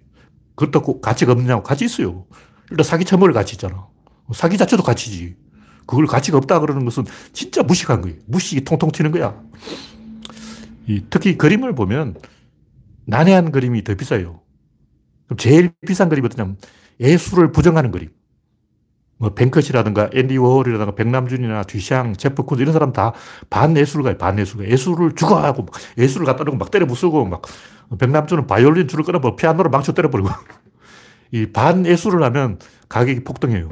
그렇다고 0.55 1.01
가치가 1.01 1.33
없느냐고 1.33 1.63
가치 1.63 1.83
있어요. 1.85 2.25
일단 2.69 2.83
사기 2.83 3.03
처먹을 3.03 3.33
가치 3.33 3.55
있잖아. 3.55 3.87
사기 4.33 4.57
자체도 4.57 4.83
가치지. 4.83 5.35
그걸 5.87 6.05
가치가 6.05 6.37
없다 6.37 6.59
그러는 6.59 6.85
것은 6.85 7.03
진짜 7.33 7.63
무식한 7.63 8.01
거예요. 8.01 8.17
무식이 8.27 8.63
통통 8.63 8.91
튀는 8.91 9.11
거야. 9.11 9.39
이, 10.87 11.03
특히 11.09 11.35
그림을 11.37 11.73
보면 11.73 12.15
난해한 13.05 13.51
그림이 13.51 13.83
더 13.83 13.95
비싸요. 13.95 14.41
그럼 15.25 15.37
제일 15.37 15.71
비싼 15.85 16.09
그림이 16.09 16.27
어떠냐면 16.27 16.57
예술을 16.99 17.51
부정하는 17.51 17.91
그림. 17.91 18.09
뭐 19.17 19.33
뱅컷이라든가 19.33 20.09
앤디 20.13 20.37
워홀이라든가 20.37 20.93
백남준이나 20.95 21.63
뒤샹, 21.63 22.17
제프 22.17 22.43
콘 22.43 22.59
이런 22.59 22.73
사람 22.73 22.91
다 22.91 23.13
반예술가예요. 23.49 24.17
반예술가. 24.17 24.69
예술을 24.69 25.15
죽어하고 25.15 25.67
예술을 25.97 26.25
갖다 26.25 26.43
놓고 26.43 26.57
막 26.57 26.69
때려 26.71 26.85
부수고 26.85 27.25
막 27.25 27.41
백남준은 27.97 28.47
바이올린 28.47 28.87
줄을 28.87 29.05
끊어 29.05 29.19
뭐 29.19 29.35
피아노를 29.35 29.71
망쳐 29.71 29.93
때려버리고 29.93 30.29
이 31.31 31.45
반예술을 31.47 32.23
하면 32.23 32.59
가격이 32.89 33.23
폭등해요. 33.23 33.69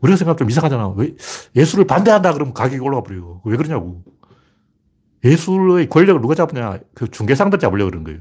우리가 0.00 0.16
생각하면 0.16 0.38
좀 0.38 0.50
이상하잖아. 0.50 0.88
왜 0.96 1.14
예술을 1.54 1.86
반대한다 1.86 2.32
그러면 2.32 2.54
가격이 2.54 2.80
올라가 2.80 3.02
버려요. 3.02 3.40
왜 3.44 3.56
그러냐고. 3.56 4.02
예술의 5.24 5.88
권력을 5.88 6.20
누가 6.20 6.34
잡느냐. 6.34 6.78
그 6.94 7.08
중개상들 7.08 7.58
잡으려고 7.58 7.90
그러는 7.90 8.04
거예요. 8.04 8.20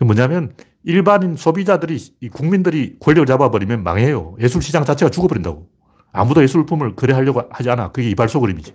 뭐냐면 0.00 0.54
일반인 0.84 1.36
소비자들이, 1.36 1.98
국민들이 2.32 2.96
권력을 3.00 3.26
잡아버리면 3.26 3.82
망해요. 3.82 4.36
예술 4.40 4.62
시장 4.62 4.84
자체가 4.84 5.10
죽어버린다고. 5.10 5.68
아무도 6.12 6.42
예술품을 6.42 6.94
거래하려고 6.94 7.42
하지 7.50 7.70
않아. 7.70 7.90
그게 7.90 8.10
이발소 8.10 8.40
그림이지. 8.40 8.74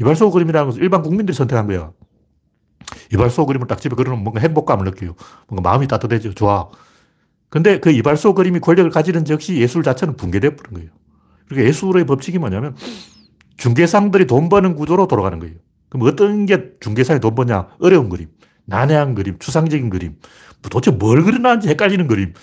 이발소 0.00 0.30
그림이라는 0.30 0.66
것은 0.66 0.82
일반 0.82 1.02
국민들이 1.02 1.36
선택한 1.36 1.66
거야. 1.66 1.92
이발소 3.12 3.46
그림을 3.46 3.66
딱 3.66 3.80
집에 3.80 3.94
그려놓으면 3.94 4.24
뭔가 4.24 4.40
행복감을 4.40 4.84
느껴요. 4.86 5.14
뭔가 5.48 5.68
마음이 5.68 5.86
따뜻해져. 5.86 6.32
좋아. 6.32 6.68
근데 7.48 7.78
그 7.80 7.90
이발소 7.90 8.34
그림이 8.34 8.60
권력을 8.60 8.90
가지는 8.90 9.24
즉시 9.24 9.56
예술 9.56 9.82
자체는 9.82 10.16
붕괴되어 10.16 10.56
버린 10.56 10.74
거예요. 10.74 10.90
그러니까 11.46 11.68
예술의 11.68 12.06
법칙이 12.06 12.38
뭐냐면 12.38 12.74
중개상들이 13.56 14.26
돈 14.26 14.48
버는 14.48 14.74
구조로 14.74 15.06
돌아가는 15.06 15.38
거예요. 15.38 15.54
그럼 15.88 16.08
어떤 16.08 16.46
게 16.46 16.72
중개상이 16.80 17.20
돈 17.20 17.34
버냐? 17.34 17.68
어려운 17.78 18.08
그림, 18.08 18.28
난해한 18.66 19.14
그림, 19.14 19.38
추상적인 19.38 19.90
그림, 19.90 20.18
뭐 20.62 20.70
도대체 20.70 20.96
뭘 20.96 21.22
그려놨는지 21.22 21.68
헷갈리는 21.68 22.06
그림, 22.06 22.34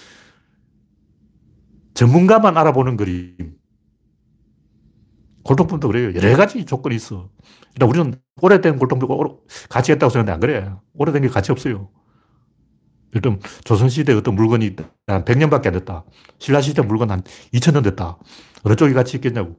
전문가만 1.94 2.58
알아보는 2.58 2.98
그림. 2.98 3.56
골동품도 5.44 5.90
그래요. 5.90 6.14
여러 6.16 6.38
가지 6.38 6.66
조건이 6.66 6.96
있어. 6.96 7.30
그러니까 7.76 7.86
우리는 7.86 8.20
오래된 8.42 8.80
골동품 8.80 9.10
가치 9.70 9.92
있다고 9.92 10.10
생각하는데 10.10 10.32
안 10.32 10.40
그래. 10.40 10.74
오래된 10.94 11.22
게 11.22 11.28
가치 11.28 11.52
없어요. 11.52 11.90
일단 13.14 13.40
조선시대 13.64 14.14
어떤 14.14 14.36
물건이 14.36 14.76
한 15.08 15.26
100년밖에 15.26 15.68
안 15.68 15.74
됐다. 15.74 16.06
신라시대 16.40 16.82
물건 16.84 17.12
한 17.12 17.22
2000년 17.54 17.84
됐다. 17.84 18.18
어느 18.64 18.76
쪽이 18.76 18.94
가치 18.94 19.18
있겠냐고. 19.18 19.58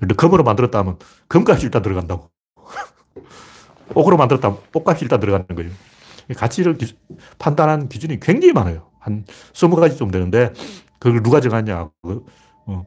일단 0.00 0.16
금으로 0.16 0.42
만들었다 0.42 0.78
하면 0.80 0.98
금값이 1.28 1.66
일단 1.66 1.82
들어간다고. 1.82 2.30
옥으로 3.94 4.16
만들었다 4.16 4.56
옥값이 4.72 5.04
일단 5.04 5.20
들어가는 5.20 5.46
거예요. 5.46 5.70
가치를 6.36 6.78
기, 6.78 6.96
판단하는 7.38 7.88
기준이 7.88 8.20
굉장히 8.20 8.52
많아요. 8.52 8.90
한 8.98 9.24
20가지 9.52 9.98
좀 9.98 10.10
되는데 10.10 10.52
그걸 10.98 11.22
누가 11.22 11.40
정하냐. 11.40 11.90
그, 12.02 12.24
어, 12.66 12.86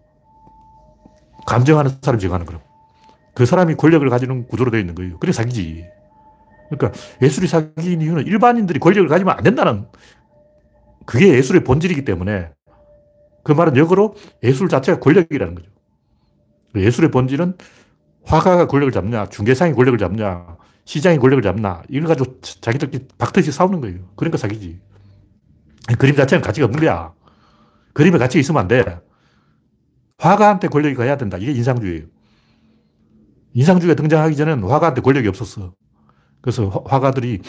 감정하는 1.45 1.91
사람이 2.01 2.21
정하는 2.21 2.45
거예요. 2.45 2.61
그 3.35 3.45
사람이 3.45 3.75
권력을 3.75 4.09
가지는 4.09 4.47
구조로 4.47 4.71
되어 4.71 4.79
있는 4.79 4.95
거예요. 4.95 5.19
그래 5.19 5.31
사기지. 5.31 5.85
그러니까 6.69 6.99
예술이 7.21 7.47
사기인 7.47 8.01
이유는 8.01 8.25
일반인들이 8.25 8.79
권력을 8.79 9.07
가지면 9.07 9.37
안 9.37 9.43
된다는 9.43 9.85
그게 11.05 11.29
예술의 11.35 11.63
본질이기 11.63 12.03
때문에 12.03 12.51
그 13.43 13.51
말은 13.53 13.77
역으로 13.77 14.15
예술 14.43 14.67
자체가 14.67 14.99
권력이라는 14.99 15.55
거죠. 15.55 15.69
예술의 16.75 17.11
본질은 17.11 17.57
화가가 18.25 18.67
권력을 18.67 18.91
잡냐, 18.91 19.27
중개상이 19.27 19.73
권력을 19.73 19.97
잡냐, 19.97 20.57
시장이 20.87 21.19
권력을 21.19 21.43
잡나, 21.43 21.83
이걸 21.89 22.07
가지고 22.07 22.39
자기들끼리 22.39 23.07
박터지 23.17 23.51
싸우는 23.51 23.81
거예요. 23.81 24.09
그러니까 24.15 24.37
사기지. 24.37 24.79
그림 25.99 26.15
자체는 26.15 26.41
가치가 26.41 26.65
없는 26.65 26.79
거야. 26.79 27.13
그림에 27.91 28.17
가치가 28.17 28.39
있으면 28.39 28.61
안 28.61 28.67
돼. 28.69 29.01
화가한테 30.17 30.69
권력이 30.69 30.95
가야 30.95 31.17
된다. 31.17 31.37
이게 31.37 31.51
인상주의예요. 31.51 32.05
인상주의가 33.53 33.95
등장하기 33.95 34.37
전에는 34.37 34.63
화가한테 34.63 35.01
권력이 35.01 35.27
없었어. 35.27 35.73
그래서 36.39 36.69
화가들이 36.85 37.41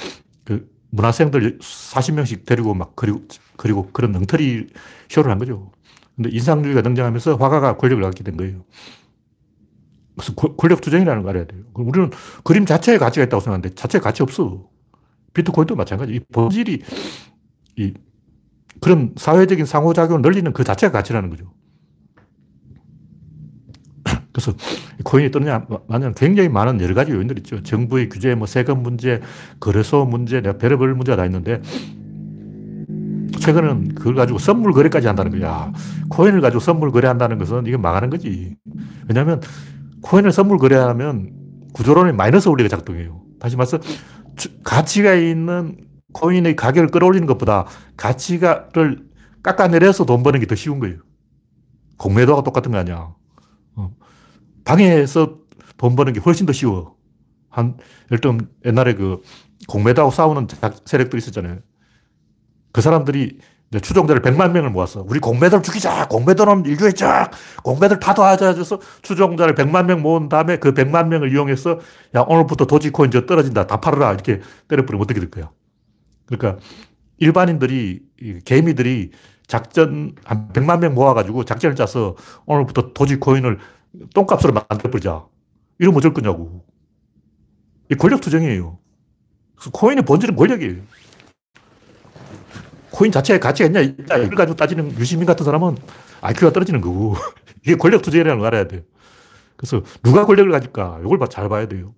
그 0.45 0.69
문화생들 0.91 1.59
40명씩 1.61 2.45
데리고 2.45 2.75
막 2.75 2.97
그리고, 2.97 3.23
그리고 3.57 3.89
그런 3.93 4.17
엉터리 4.17 4.67
쇼를 5.09 5.31
한 5.31 5.39
거죠. 5.39 5.71
근데 6.17 6.31
인상주의가 6.33 6.83
등장하면서 6.83 7.37
화가가 7.37 7.77
권력을 7.77 8.03
갖게 8.03 8.25
된 8.25 8.37
거예요. 8.37 8.65
그래서 10.19 10.35
권력 10.35 10.81
투쟁이라는 10.81 11.23
걸 11.23 11.31
알아야 11.31 11.47
돼요. 11.47 11.63
우리는 11.75 12.11
그림 12.45 12.67
자체에 12.67 12.99
가치가 12.99 13.25
있다고 13.25 13.41
생각하는데 13.41 13.75
자체에 13.75 14.01
가치 14.01 14.23
없어. 14.23 14.69
비트코인도 15.33 15.77
마찬가지. 15.77 16.15
이 16.15 16.21
본질이 16.33 16.83
이 17.77 17.95
그런 18.81 19.15
사회적인 19.17 19.65
상호작용을 19.65 20.23
늘리는 20.23 20.53
그 20.53 20.65
자체가 20.65 20.93
가치라는 20.93 21.31
거죠. 21.31 21.53
그래서 24.33 24.53
코인이 25.05 25.31
뜨느냐, 25.31 25.67
마냐 25.87 26.13
굉장히 26.13 26.49
많은 26.49 26.81
여러 26.81 26.95
가지 26.95 27.13
요인들이 27.13 27.41
있죠. 27.41 27.63
정부의 27.63 28.09
규제, 28.09 28.35
뭐 28.35 28.47
세금 28.47 28.83
문제, 28.83 29.21
거래소 29.61 30.05
문제, 30.05 30.41
별의별 30.43 30.95
문제가 30.95 31.17
다 31.17 31.25
있는데, 31.25 31.63
최근은 33.41 33.95
그걸 33.95 34.15
가지고 34.15 34.39
선물 34.39 34.73
거래까지 34.73 35.07
한다는 35.07 35.39
거야. 35.39 35.73
코인을 36.09 36.41
가지고 36.41 36.61
선물 36.61 36.91
거래한다는 36.91 37.39
것은 37.39 37.67
이게 37.67 37.77
망하는 37.77 38.11
거지. 38.11 38.57
왜냐하면 39.09 39.41
코인을 40.03 40.33
선물 40.33 40.59
거래하면 40.59 41.33
구조론의 41.75 42.15
마이너스 42.15 42.49
원리가 42.49 42.69
작동해요. 42.69 43.23
다시 43.41 43.57
말해서 43.57 43.79
가치가 44.65 45.15
있는 45.15 45.87
코인의 46.13 46.57
가격을 46.57 46.89
끌어올리는 46.91 47.27
것보다 47.27 47.67
가치가를 47.97 49.07
깎아내려서 49.43 50.05
돈 50.07 50.23
버는 50.23 50.41
게 50.41 50.47
더 50.47 50.55
쉬운 50.55 50.79
거예요. 50.81 50.99
공매도가 51.99 52.43
똑같은 52.43 52.73
거 52.73 52.79
아니야. 52.79 53.15
어. 53.75 53.91
방에서 54.65 55.39
돈 55.77 55.97
버는 55.97 56.13
게 56.13 56.21
훨씬 56.21 56.47
더 56.47 56.53
쉬워. 56.53 56.97
한, 57.51 57.77
일단 58.11 58.49
옛날에 58.65 58.95
그 58.95 59.21
공매도하고 59.69 60.13
싸우는 60.13 60.47
세력들이 60.85 61.19
있었잖아요. 61.19 61.59
그 62.73 62.81
사람들이 62.81 63.39
추종자를 63.71 64.23
100만 64.23 64.53
명을 64.53 64.71
모았어. 64.71 65.05
우리 65.07 65.21
공매도를 65.21 65.63
죽이자. 65.63 66.09
공매도는 66.09 66.65
인류의 66.65 66.95
적. 66.95 67.31
공매도를 67.63 68.01
파도하자. 68.01 68.55
해서 68.55 68.81
추종자를 69.03 69.55
100만 69.55 69.85
명 69.85 70.01
모은 70.01 70.29
다음에 70.31 70.57
그 70.57 70.73
100만 70.73 71.09
명을 71.09 71.33
이용해서 71.33 71.79
야, 72.17 72.21
오늘부터 72.27 72.65
도지코인 72.65 73.11
저 73.11 73.27
떨어진다. 73.27 73.67
다 73.67 73.79
팔아라. 73.81 74.13
이렇게 74.13 74.41
때려버리면 74.69 75.03
어떻게 75.03 75.21
될 75.21 75.31
거야. 75.31 75.51
그러니까 76.25 76.63
일반인들이, 77.19 78.01
개미들이 78.47 79.11
작전 79.47 80.15
한 80.25 80.49
100만 80.49 80.81
명 80.81 80.95
모아가지고 80.95 81.45
작전을 81.45 81.77
짜서 81.77 82.17
오늘부터 82.47 82.93
도지코인을 82.95 83.59
똥값으로 84.15 84.55
만들어버리자. 84.55 85.27
이러면 85.79 85.99
어쩔 85.99 86.15
거냐고. 86.15 86.65
이 87.91 87.95
권력 87.95 88.21
투쟁이에요. 88.21 88.79
그래서 89.57 89.71
코인의 89.73 90.05
본질은 90.05 90.37
권력이에요. 90.37 90.83
코인 92.91 93.13
자체에 93.13 93.39
가치가 93.39 93.67
있냐, 93.67 93.81
이걸 93.81 94.31
가지고 94.31 94.57
따지는 94.57 94.99
유시민 94.99 95.27
같은 95.27 95.45
사람은 95.45 95.77
IQ가 96.21 96.53
떨어지는 96.53 96.81
거고. 96.81 97.15
이게 97.65 97.75
권력 97.77 98.03
투쟁이라는 98.03 98.39
걸 98.39 98.47
알아야 98.49 98.69
돼요. 98.69 98.83
그래서 99.57 99.83
누가 100.03 100.25
권력을 100.25 100.51
가질까? 100.51 101.01
이걸 101.05 101.19
잘 101.29 101.49
봐야 101.49 101.67
돼요. 101.67 101.95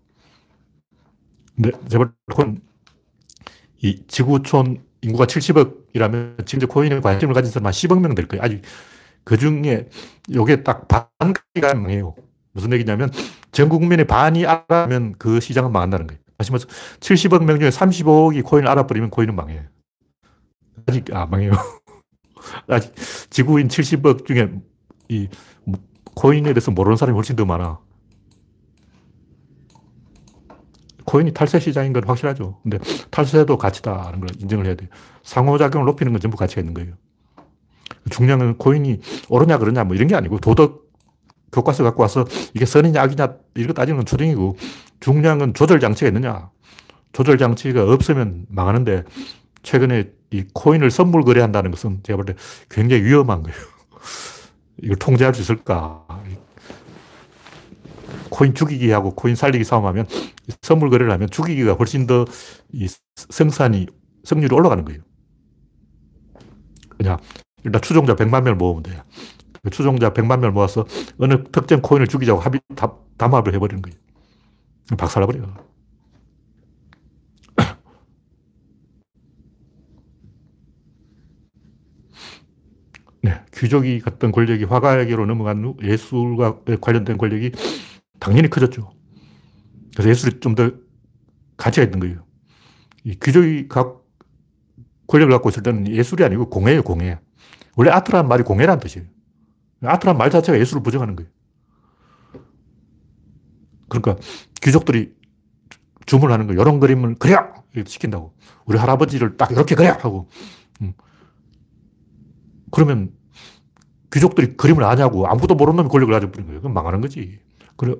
근데 1.54 1.70
제발 1.88 2.10
코인, 2.32 2.60
이 3.82 4.02
지구촌 4.06 4.82
인구가 5.02 5.26
70억이라면 5.26 6.46
지금 6.46 6.68
코인에 6.68 7.00
관심을 7.00 7.34
가진 7.34 7.50
사람 7.50 7.66
한 7.66 7.72
10억 7.72 8.00
명 8.00 8.14
될 8.14 8.26
거예요. 8.28 8.42
아직 8.42 8.62
그 9.24 9.36
중에 9.36 9.88
요게 10.32 10.62
딱 10.62 10.88
반가가 10.88 11.74
망해요. 11.74 12.14
무슨 12.52 12.72
얘기냐면 12.72 13.10
전 13.52 13.68
국민의 13.68 14.06
반이 14.06 14.46
알아면 14.46 15.14
그 15.18 15.40
시장은 15.40 15.72
망한다는 15.72 16.06
거예요. 16.06 16.20
다시 16.38 16.50
말해서 16.52 16.66
70억 17.00 17.44
명 17.44 17.58
중에 17.60 17.68
35억이 17.68 18.42
코인을 18.44 18.68
알아버리면 18.68 19.10
코인은 19.10 19.34
망해요. 19.36 19.62
아직 20.90 21.14
아 21.14 21.26
망해요. 21.26 21.52
아직 22.66 22.92
지구인 23.30 23.68
70억 23.68 24.26
중에 24.26 24.50
이 25.08 25.28
코인에 26.14 26.52
대해서 26.52 26.70
모르는 26.70 26.96
사람이 26.96 27.14
훨씬 27.14 27.36
더 27.36 27.44
많아. 27.44 27.78
코인이 31.04 31.32
탈세 31.32 31.58
시장인 31.58 31.92
건 31.92 32.04
확실하죠. 32.04 32.60
근데 32.62 32.78
탈세도 33.10 33.56
가치다는 33.56 34.20
걸 34.20 34.28
인정을 34.38 34.66
해야 34.66 34.74
돼요. 34.74 34.88
상호작용을 35.22 35.86
높이는 35.86 36.12
건 36.12 36.20
전부 36.20 36.36
가치가 36.36 36.60
있는 36.60 36.74
거예요. 36.74 36.94
중요한 38.10 38.38
건 38.38 38.58
코인이 38.58 39.00
옳으냐 39.28 39.58
그러냐 39.58 39.84
뭐 39.84 39.94
이런 39.94 40.08
게 40.08 40.14
아니고 40.14 40.38
도덕 40.38 40.88
교과서 41.52 41.82
갖고 41.82 42.02
와서 42.02 42.24
이게 42.54 42.64
선이냐 42.64 43.02
악이냐 43.02 43.36
이거 43.56 43.72
따지는 43.72 43.98
건 43.98 44.06
초딩이고 44.06 44.56
중요한 45.00 45.38
건 45.38 45.54
조절 45.54 45.80
장치가 45.80 46.08
있느냐. 46.08 46.50
조절 47.12 47.38
장치가 47.38 47.82
없으면 47.84 48.46
망하는데 48.48 49.04
최근에 49.62 50.19
이 50.30 50.44
코인을 50.52 50.90
선물 50.90 51.22
거래한다는 51.24 51.70
것은 51.70 52.00
제가 52.02 52.16
볼 52.16 52.26
때 52.26 52.34
굉장히 52.70 53.02
위험한 53.04 53.42
거예요. 53.42 53.58
이걸 54.82 54.96
통제할 54.96 55.34
수 55.34 55.42
있을까? 55.42 56.06
코인 58.30 58.54
죽이기하고 58.54 59.14
코인 59.14 59.34
살리기 59.36 59.64
싸움하면 59.64 60.06
선물 60.62 60.90
거래를 60.90 61.12
하면 61.12 61.28
죽이기가 61.30 61.74
훨씬 61.74 62.06
더 62.06 62.24
이 62.72 62.88
생산이, 63.16 63.86
성률이 64.24 64.54
올라가는 64.54 64.84
거예요. 64.84 65.00
그냥 66.96 67.18
일단 67.64 67.80
추종자 67.82 68.14
100만 68.14 68.42
명을 68.42 68.54
모으면 68.56 68.82
돼요. 68.82 69.02
그 69.62 69.70
추종자 69.70 70.12
100만 70.12 70.38
명을 70.38 70.52
모아서 70.52 70.86
어느 71.18 71.42
특정 71.52 71.82
코인을 71.82 72.06
죽이자고 72.06 72.40
합의, 72.40 72.60
담합을 73.18 73.54
해버리는 73.54 73.82
거예요. 73.82 73.96
박살나버려. 74.96 75.69
네, 83.30 83.44
귀족이 83.54 84.00
갔던 84.00 84.32
권력이 84.32 84.64
화가에게로 84.64 85.26
넘어간 85.26 85.64
후 85.64 85.76
예술과 85.82 86.60
관련된 86.80 87.16
권력이 87.18 87.52
당연히 88.18 88.48
커졌죠. 88.50 88.90
그래서 89.94 90.10
예술이 90.10 90.40
좀 90.40 90.54
더 90.54 90.70
가치가 91.56 91.84
있는 91.84 92.00
거예요. 92.00 92.24
이 93.04 93.14
귀족이 93.22 93.68
각 93.68 94.02
권력을 95.06 95.30
갖고 95.32 95.50
있을 95.50 95.62
때는 95.62 95.88
예술이 95.88 96.24
아니고 96.24 96.48
공예예요, 96.48 96.82
공예. 96.82 97.18
원래 97.76 97.90
아트란 97.90 98.26
말이 98.28 98.42
공예란 98.42 98.80
뜻이에요. 98.80 99.06
아트란 99.82 100.16
말 100.16 100.30
자체가 100.30 100.58
예술을 100.58 100.82
부정하는 100.82 101.16
거예요. 101.16 101.30
그러니까 103.88 104.16
귀족들이 104.62 105.12
주문하는 106.06 106.46
거예요. 106.46 106.60
이런 106.62 106.80
그림을 106.80 107.16
그려! 107.16 107.52
시킨다고. 107.86 108.34
우리 108.64 108.78
할아버지를 108.78 109.36
딱 109.36 109.50
이렇게 109.50 109.74
그려! 109.74 109.92
하고. 109.92 110.28
음. 110.80 110.92
그러면 112.70 113.12
귀족들이 114.12 114.56
그림을 114.56 114.84
아냐고 114.84 115.26
아무것도 115.26 115.54
모르는 115.54 115.76
놈이 115.76 115.88
권력을 115.88 116.12
가져 116.12 116.30
버린 116.30 116.46
거예요. 116.46 116.60
그럼 116.60 116.74
망하는 116.74 117.00
거지. 117.00 117.38
그래, 117.76 117.94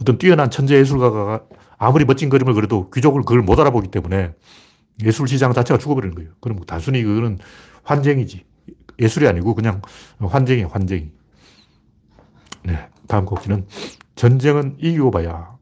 어떤 0.00 0.18
뛰어난 0.18 0.50
천재 0.50 0.76
예술가가 0.76 1.42
아무리 1.76 2.04
멋진 2.04 2.28
그림을 2.28 2.54
그려도 2.54 2.90
귀족을 2.90 3.22
그걸 3.22 3.42
못 3.42 3.58
알아보기 3.58 3.88
때문에 3.88 4.34
예술 5.04 5.28
시장 5.28 5.52
자체가 5.52 5.78
죽어버리는 5.78 6.14
거예요. 6.14 6.30
그럼 6.40 6.60
단순히 6.66 7.02
그거는 7.02 7.38
환쟁이지. 7.82 8.44
예술이 8.98 9.28
아니고 9.28 9.54
그냥 9.54 9.82
환쟁이 10.18 10.62
환쟁이. 10.62 11.12
네. 12.62 12.88
다음 13.06 13.24
곡지는 13.26 13.66
전쟁은 14.14 14.76
이기고 14.78 15.10
봐야. 15.10 15.56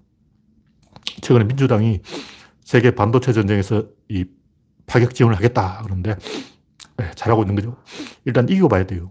최근에 1.21 1.45
민주당이 1.45 2.01
세계 2.63 2.93
반도체 2.93 3.33
전쟁에서 3.33 3.85
이 4.09 4.25
파격 4.87 5.15
지원을 5.15 5.37
하겠다. 5.37 5.81
그런데 5.85 6.17
네, 6.97 7.11
잘하고 7.17 7.43
있는 7.43 7.57
거죠. 7.57 7.77
일단 8.25 8.49
이기고 8.49 8.69
봐야 8.69 8.87
돼요. 8.87 9.11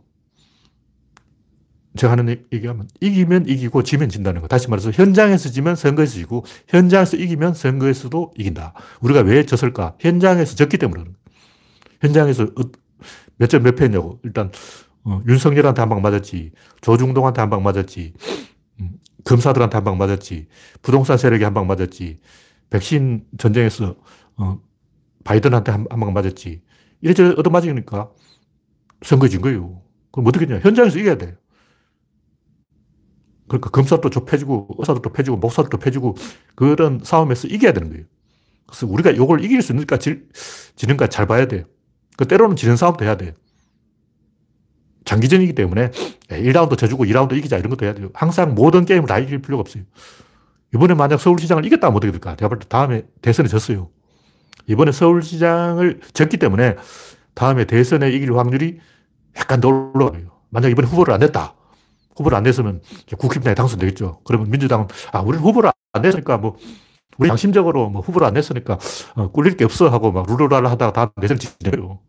제가 1.95 2.13
하는 2.13 2.43
얘기하면 2.51 2.87
이기면 3.01 3.47
이기고 3.47 3.83
지면 3.83 4.09
진다는 4.09 4.41
거. 4.41 4.47
다시 4.47 4.69
말해서 4.69 4.91
현장에서 4.91 5.49
지면 5.49 5.75
선거에서 5.75 6.13
지고 6.13 6.43
현장에서 6.67 7.17
이기면 7.17 7.53
선거에서도 7.53 8.33
이긴다. 8.37 8.73
우리가 9.01 9.21
왜 9.21 9.45
졌을까? 9.45 9.95
현장에서 9.99 10.55
졌기 10.55 10.77
때문에 10.77 11.03
그런 11.03 11.15
현장에서 12.01 12.43
어, 12.43 12.63
몇점 13.37 13.63
몇 13.63 13.75
패냐고. 13.75 14.19
일단 14.23 14.51
어, 15.03 15.21
윤석열한테 15.27 15.81
한 15.81 15.89
방 15.89 16.01
맞았지. 16.01 16.51
조중동한테 16.81 17.41
한 17.41 17.49
방 17.49 17.61
맞았지. 17.63 18.13
음, 18.79 18.89
검사들한테 19.25 19.75
한 19.77 19.83
방 19.83 19.97
맞았지. 19.97 20.47
부동산 20.81 21.17
세력에 21.17 21.43
한 21.43 21.53
방 21.53 21.67
맞았지. 21.67 22.19
백신 22.71 23.25
전쟁에서 23.37 23.95
어, 24.37 24.59
바이든한테 25.23 25.71
한 25.71 25.85
방 25.87 26.11
맞았지. 26.13 26.61
이래저래 27.01 27.35
얻어맞으니까 27.37 28.09
선거 29.03 29.27
진 29.27 29.41
거예요. 29.41 29.81
그럼 30.11 30.27
어떻게 30.27 30.45
되냐. 30.47 30.59
현장에서 30.61 30.97
이겨야 30.99 31.17
돼. 31.17 31.35
그러니까 33.47 33.69
검사도 33.69 34.09
좁혀지고 34.09 34.67
의사도 34.79 35.01
좁혀지고 35.01 35.37
목사도 35.37 35.69
좁혀지고 35.69 36.15
그런 36.55 37.01
싸움에서 37.03 37.47
이겨야 37.47 37.73
되는 37.73 37.89
거예요. 37.89 38.05
그래서 38.65 38.87
우리가 38.87 39.11
이걸 39.11 39.43
이길 39.43 39.61
수 39.61 39.71
있는가 39.73 39.97
지, 39.97 40.23
지는가 40.75 41.07
잘 41.07 41.27
봐야 41.27 41.47
돼. 41.47 41.65
그 42.17 42.27
때로는 42.27 42.55
지는 42.55 42.75
싸움도 42.77 43.05
해야 43.05 43.17
돼. 43.17 43.35
장기전이기 45.05 45.53
때문에 45.53 45.91
1라운드 46.29 46.77
져주고 46.77 47.05
2라운드 47.05 47.33
이기자 47.33 47.57
이런 47.57 47.69
것도 47.69 47.85
해야 47.85 47.93
돼요. 47.93 48.09
항상 48.13 48.55
모든 48.55 48.85
게임을 48.85 49.07
다 49.07 49.19
이길 49.19 49.41
필요가 49.41 49.61
없어요. 49.61 49.83
이번에 50.73 50.93
만약 50.95 51.19
서울시장을 51.19 51.65
이겼다면 51.65 51.95
어떻게 51.95 52.11
될까? 52.11 52.31
내가 52.35 52.47
볼 52.49 52.59
때 52.59 52.67
다음에 52.67 53.03
대선에 53.21 53.47
졌어요. 53.49 53.89
이번에 54.67 54.91
서울시장을 54.91 55.99
졌기 56.13 56.37
때문에 56.37 56.77
다음에 57.35 57.65
대선에 57.65 58.09
이길 58.11 58.35
확률이 58.37 58.79
약간 59.37 59.59
더 59.59 59.67
올라가요. 59.67 60.31
만약 60.49 60.69
이번에 60.69 60.87
후보를 60.87 61.13
안 61.13 61.19
냈다. 61.19 61.53
후보를 62.17 62.37
안 62.37 62.43
냈으면 62.43 62.81
국힘당에 63.17 63.55
당선되겠죠. 63.55 64.21
그러면 64.25 64.49
민주당은, 64.49 64.87
아, 65.11 65.19
우리는 65.21 65.43
후보를 65.43 65.71
안 65.93 66.01
냈으니까 66.01 66.37
뭐, 66.37 66.57
우리 67.17 67.29
양심적으로 67.29 67.89
뭐 67.89 68.01
후보를 68.01 68.27
안 68.27 68.33
냈으니까 68.33 68.79
어, 69.15 69.31
꿀릴 69.31 69.55
게 69.55 69.65
없어 69.65 69.89
하고 69.89 70.11
막 70.11 70.25
룰루랄라 70.27 70.71
하다가 70.71 70.93
다음 70.93 71.09
대선 71.21 71.37
지내요. 71.37 71.99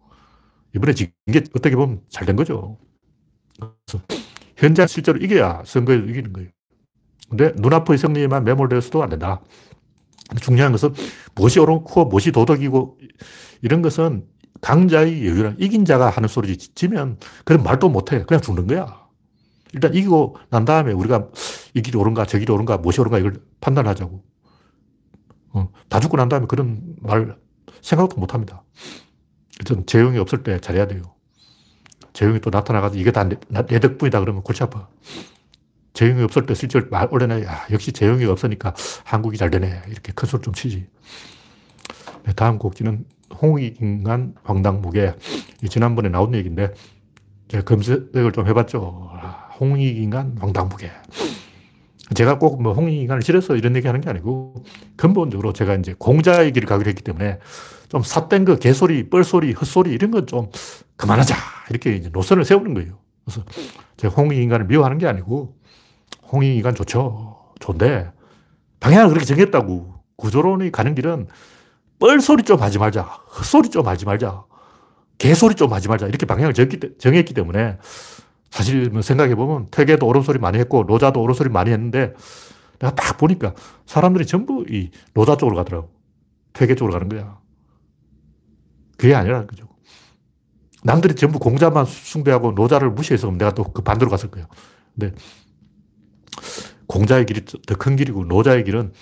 이번에 0.74 0.94
진게 0.94 1.44
어떻게 1.54 1.76
보면 1.76 2.00
잘 2.08 2.26
된 2.26 2.36
거죠. 2.36 2.78
현장 4.56 4.86
실제로 4.86 5.18
이겨야 5.18 5.62
선거에서 5.66 6.04
이기는 6.04 6.32
거예요. 6.32 6.48
근데 7.28 7.52
눈앞의 7.56 7.98
승리에만 7.98 8.44
매몰되어서도 8.44 9.02
안 9.02 9.10
된다. 9.10 9.40
중요한 10.40 10.72
것은 10.72 10.94
무엇이 11.34 11.60
옳고 11.60 12.06
무엇이 12.06 12.32
도덕이고 12.32 12.98
이런 13.60 13.82
것은 13.82 14.24
강자의 14.62 15.26
여유랑 15.26 15.56
이긴 15.58 15.84
자가 15.84 16.08
하는 16.08 16.28
소리지. 16.28 16.74
지면 16.74 17.18
그런 17.44 17.62
말도 17.62 17.90
못해. 17.90 18.24
그냥 18.24 18.40
죽는 18.40 18.66
거야. 18.66 19.03
일단 19.74 19.92
이기고 19.92 20.37
난 20.50 20.64
다음에 20.64 20.92
우리가 20.92 21.28
이 21.74 21.82
길이 21.82 21.98
옳은가 21.98 22.24
저 22.26 22.38
길이 22.38 22.50
옳은가 22.52 22.78
무엇이 22.78 23.00
옳은가 23.00 23.18
이걸 23.18 23.42
판단하자고. 23.60 24.24
어, 25.54 25.68
다 25.88 26.00
죽고 26.00 26.16
난 26.16 26.28
다음에 26.28 26.46
그런 26.46 26.96
말 27.00 27.37
생각도 27.82 28.16
못 28.16 28.34
합니다. 28.34 28.62
전 29.64 29.84
재용이 29.87 30.18
없을 30.18 30.42
때 30.42 30.60
잘해야 30.60 30.87
돼요. 30.87 31.02
재용이 32.12 32.40
또 32.40 32.50
나타나가지고 32.50 33.00
이게 33.00 33.10
다내 33.10 33.37
덕분이다 33.80 34.20
그러면 34.20 34.42
골치 34.42 34.62
아파. 34.62 34.88
재용이 35.92 36.22
없을 36.22 36.46
때 36.46 36.54
실제로 36.54 36.87
말 36.90 37.08
올려놔. 37.10 37.42
야, 37.44 37.66
역시 37.70 37.92
재용이 37.92 38.24
없으니까 38.24 38.74
한국이 39.04 39.37
잘 39.37 39.50
되네. 39.50 39.82
이렇게 39.88 40.12
큰 40.12 40.28
소리 40.28 40.42
좀 40.42 40.54
치지. 40.54 40.87
네, 42.24 42.32
다음 42.34 42.58
곡지는 42.58 43.04
홍익인간 43.40 44.34
황당무계. 44.42 45.14
지난번에 45.68 46.08
나온 46.08 46.34
얘기인데, 46.34 46.72
제가 47.48 47.64
검색을 47.64 48.32
좀 48.32 48.46
해봤죠. 48.48 49.10
아, 49.54 49.56
홍익인간 49.60 50.36
황당무계. 50.40 50.90
제가 52.14 52.38
꼭 52.38 52.60
뭐 52.60 52.72
홍익인간을 52.74 53.22
싫어서 53.22 53.56
이런 53.56 53.74
얘기 53.76 53.86
하는 53.86 54.00
게 54.00 54.10
아니고, 54.10 54.64
근본적으로 54.96 55.52
제가 55.52 55.74
이제 55.76 55.94
공자의 55.98 56.52
길을 56.52 56.68
가기로 56.68 56.88
했기 56.88 57.02
때문에, 57.02 57.38
좀 57.88 58.02
삿된 58.02 58.44
거, 58.44 58.56
개소리, 58.56 59.08
뻘소리, 59.08 59.52
헛소리, 59.52 59.92
이런 59.92 60.10
건 60.10 60.26
좀 60.26 60.50
그만하자. 60.96 61.34
이렇게 61.70 61.94
이제 61.96 62.10
노선을 62.12 62.44
세우는 62.44 62.74
거예요. 62.74 62.98
그래서 63.24 63.42
제가 63.96 64.14
홍익인간을 64.14 64.66
미워하는 64.66 64.98
게 64.98 65.06
아니고, 65.06 65.56
홍익인간 66.30 66.74
좋죠. 66.74 67.36
좋은데 67.60 68.10
방향을 68.80 69.08
그렇게 69.08 69.24
정했다고. 69.24 69.94
구조론이 70.16 70.70
가는 70.72 70.94
길은 70.94 71.26
뻘소리 71.98 72.42
좀 72.44 72.60
하지 72.60 72.78
말자. 72.78 73.02
헛소리 73.02 73.70
좀 73.70 73.86
하지 73.88 74.04
말자. 74.04 74.44
개소리 75.18 75.54
좀 75.54 75.72
하지 75.72 75.88
말자. 75.88 76.06
이렇게 76.06 76.26
방향을 76.26 76.52
정했기 76.54 77.34
때문에 77.34 77.78
사실 78.54 78.88
뭐 78.88 79.02
생각해보면 79.02 79.66
퇴계도 79.72 80.06
옳은 80.06 80.22
소리 80.22 80.38
많이 80.38 80.58
했고 80.60 80.84
노자도 80.84 81.20
옳은 81.20 81.34
소리 81.34 81.48
많이 81.48 81.72
했는데 81.72 82.14
내가 82.78 82.94
딱 82.94 83.18
보니까 83.18 83.52
사람들이 83.84 84.26
전부 84.26 84.64
이 84.70 84.90
노자 85.12 85.36
쪽으로 85.36 85.56
가더라고. 85.56 85.90
퇴계 86.52 86.76
쪽으로 86.76 86.92
가는 86.92 87.08
거야. 87.08 87.40
그게 88.96 89.12
아니라는 89.12 89.48
거죠. 89.48 89.66
남들이 90.84 91.16
전부 91.16 91.40
공자만 91.40 91.84
숭배하고 91.84 92.52
노자를 92.52 92.90
무시해서 92.90 93.28
내가 93.32 93.52
또 93.54 93.64
그 93.72 93.82
반대로 93.82 94.08
갔을 94.08 94.30
거예요. 94.30 94.46
근데 94.94 95.16
공자의 96.86 97.26
길이 97.26 97.44
더 97.44 97.74
큰 97.74 97.96
길이고 97.96 98.24
노자의 98.26 98.62
길은 98.62 98.92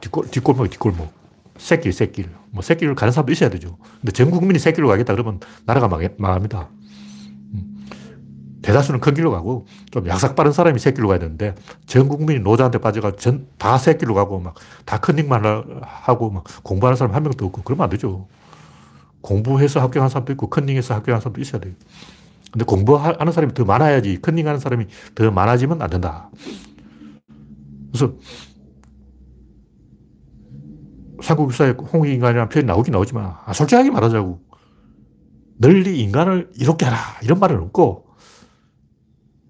뒷골, 0.00 0.32
뒷골목, 0.32 0.68
뒷골목. 0.70 1.12
새길, 1.58 1.92
새길. 1.92 2.28
뭐 2.50 2.60
새길을 2.60 2.96
가는 2.96 3.12
사람도 3.12 3.30
있어야 3.30 3.50
되죠. 3.50 3.78
근데 4.00 4.10
전 4.10 4.32
국민이 4.32 4.58
새길로 4.58 4.88
가겠다 4.88 5.12
그러면 5.14 5.38
나라가 5.64 5.86
망, 5.86 6.00
망합니다. 6.18 6.70
음. 8.66 8.72
대다수는 8.72 9.00
큰 9.00 9.14
길로 9.14 9.30
가고 9.30 9.66
좀 9.90 10.06
약삭 10.08 10.34
빠른 10.34 10.52
사람이 10.52 10.78
새길로 10.78 11.08
가야 11.08 11.18
되는데 11.18 11.54
전 11.86 12.08
국민이 12.08 12.40
노자한테 12.40 12.78
빠져가 12.78 13.12
전다 13.12 13.78
새길로 13.78 14.14
가고 14.14 14.40
막다 14.40 14.98
컨닝만 14.98 15.80
하고 15.82 16.30
막 16.30 16.44
공부하는 16.62 16.96
사람 16.96 17.14
한 17.14 17.22
명도 17.22 17.46
없고 17.46 17.62
그러면 17.62 17.84
안 17.84 17.90
되죠. 17.90 18.26
공부해서 19.20 19.80
합격한 19.80 20.08
사람도 20.08 20.32
있고 20.32 20.50
컨닝해서 20.50 20.94
합격한 20.94 21.20
사람도 21.20 21.40
있어야 21.40 21.60
돼요. 21.60 21.74
근데 22.52 22.64
공부하는 22.64 23.32
사람이 23.32 23.54
더 23.54 23.64
많아야지 23.64 24.20
컨닝하는 24.20 24.60
사람이 24.60 24.86
더 25.14 25.30
많아지면 25.30 25.82
안 25.82 25.90
된다. 25.90 26.30
그래서 27.92 28.14
삼국유사에 31.22 31.70
홍익인간이라는 31.92 32.48
표현이 32.48 32.66
나오긴 32.66 32.92
나오지만 32.92 33.34
아, 33.44 33.52
솔직하게 33.52 33.90
말하자고 33.90 34.40
널리 35.58 36.00
인간을 36.00 36.50
이롭게 36.56 36.84
하라 36.84 36.98
이런 37.22 37.38
말은 37.40 37.58
없고 37.62 38.05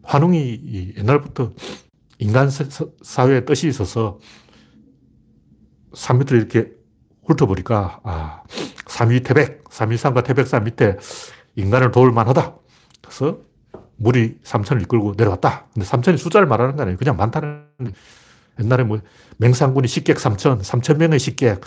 환웅이 0.06 0.94
옛날부터 0.96 1.52
인간 2.18 2.48
사회에 3.02 3.44
뜻이 3.44 3.68
있어서 3.68 4.18
산 5.94 6.18
밑을 6.18 6.38
이렇게 6.38 6.70
훑어보니까 7.24 8.00
아, 8.04 8.42
삼위태백, 8.86 9.64
삼위산과 9.70 10.22
태백 10.22 10.46
산 10.46 10.64
밑에 10.64 10.96
인간을 11.56 11.90
도울 11.90 12.12
만하다. 12.12 12.54
그래서 13.02 13.38
물이 13.96 14.38
3천을 14.44 14.82
이끌고 14.82 15.14
내려왔다. 15.16 15.66
근데 15.72 15.86
3천이 15.86 16.18
숫자를 16.18 16.46
말하는 16.46 16.76
거 16.76 16.82
아니에요. 16.82 16.98
그냥 16.98 17.16
많다는 17.16 17.66
옛날에 18.60 18.84
뭐 18.84 19.00
맹상군이 19.38 19.88
식객 19.88 20.18
3천, 20.18 20.62
3천 20.62 20.98
명의 20.98 21.18
식객, 21.18 21.60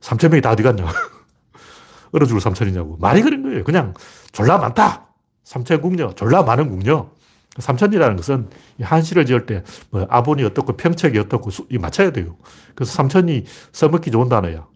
3천 0.00 0.30
명이 0.30 0.42
다 0.42 0.50
어디 0.50 0.62
갔냐. 0.62 0.84
얼어 2.12 2.26
죽을 2.26 2.40
3천이냐고. 2.40 2.98
말이 3.00 3.22
그런 3.22 3.42
거예요. 3.42 3.64
그냥 3.64 3.94
졸라 4.32 4.58
많다. 4.58 5.08
3천 5.44 5.80
국녀, 5.80 6.12
졸라 6.14 6.42
많은 6.42 6.68
국녀. 6.68 7.10
3천이라는 7.58 8.16
것은 8.16 8.50
한시를 8.80 9.26
지을 9.26 9.46
때 9.46 9.62
뭐 9.90 10.06
아본이 10.10 10.42
어떻고 10.44 10.76
평책이 10.76 11.18
어떻고 11.18 11.50
이 11.70 11.78
맞춰야 11.78 12.10
돼요. 12.12 12.36
그래서 12.74 13.00
3천이 13.02 13.44
써먹기 13.72 14.10
좋은 14.10 14.28
단어야. 14.28 14.66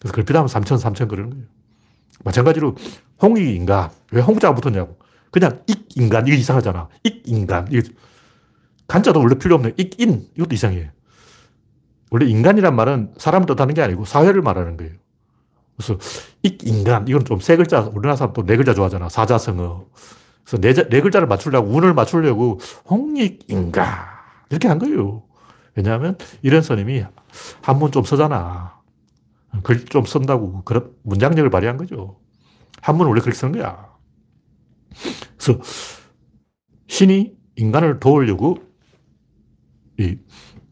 그래서 0.00 0.14
글피하면 0.14 0.48
3천, 0.48 0.78
3천 0.80 1.08
그러는 1.08 1.30
거예요. 1.30 1.46
마찬가지로 2.24 2.76
홍익 3.22 3.46
인간. 3.56 3.90
왜 4.12 4.22
홍자가 4.22 4.54
붙었냐고. 4.54 4.98
그냥 5.30 5.62
익 5.66 5.88
인간. 5.96 6.26
이게 6.26 6.36
이상하잖아. 6.36 6.88
익 7.02 7.22
인간. 7.26 7.66
이게 7.70 7.88
간자도 8.86 9.20
원래 9.20 9.34
필요 9.36 9.56
없네. 9.56 9.72
익인. 9.76 10.28
이것도 10.36 10.54
이상해. 10.54 10.90
원래 12.10 12.26
인간이란 12.26 12.76
말은 12.76 13.14
사람을 13.18 13.46
뜻하는 13.46 13.74
게 13.74 13.82
아니고 13.82 14.04
사회를 14.04 14.42
말하는 14.42 14.76
거예요. 14.76 14.92
그래서 15.76 15.98
익 16.42 16.66
인간. 16.66 17.08
이건 17.08 17.24
좀 17.24 17.40
세 17.40 17.56
글자. 17.56 17.80
우리나라 17.80 18.16
사람 18.16 18.32
또 18.34 18.44
네 18.44 18.56
글자 18.56 18.74
좋아하잖아. 18.74 19.08
사자성어. 19.08 19.86
그래서 20.44 20.58
네, 20.58 20.72
네 20.74 21.00
글자를 21.00 21.26
맞추려고, 21.26 21.70
운을 21.70 21.94
맞추려고 21.94 22.58
홍익인간. 22.90 23.86
이렇게 24.50 24.68
한 24.68 24.78
거예요. 24.78 25.24
왜냐하면 25.74 26.16
이런 26.42 26.62
스님이 26.62 27.04
한문 27.62 27.92
좀 27.92 28.04
쓰잖아. 28.04 28.80
글 29.62 29.86
좀 29.86 30.04
쓴다고 30.04 30.62
그런 30.64 30.92
문장력을 31.02 31.48
발휘한 31.50 31.76
거죠. 31.76 32.20
한문은 32.82 33.08
원래 33.10 33.20
그렇게 33.20 33.36
쓰는 33.38 33.52
거야. 33.52 33.88
그래서 35.38 35.60
신이 36.88 37.34
인간을 37.56 38.00
도우려고 38.00 38.58
이 39.98 40.16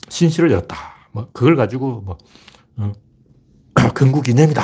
신시를 0.08 0.50
열었다. 0.50 0.76
뭐 1.12 1.28
그걸 1.32 1.56
가지고 1.56 2.00
뭐 2.02 2.18
어, 2.76 2.92
근국 3.94 4.28
이념이다. 4.28 4.62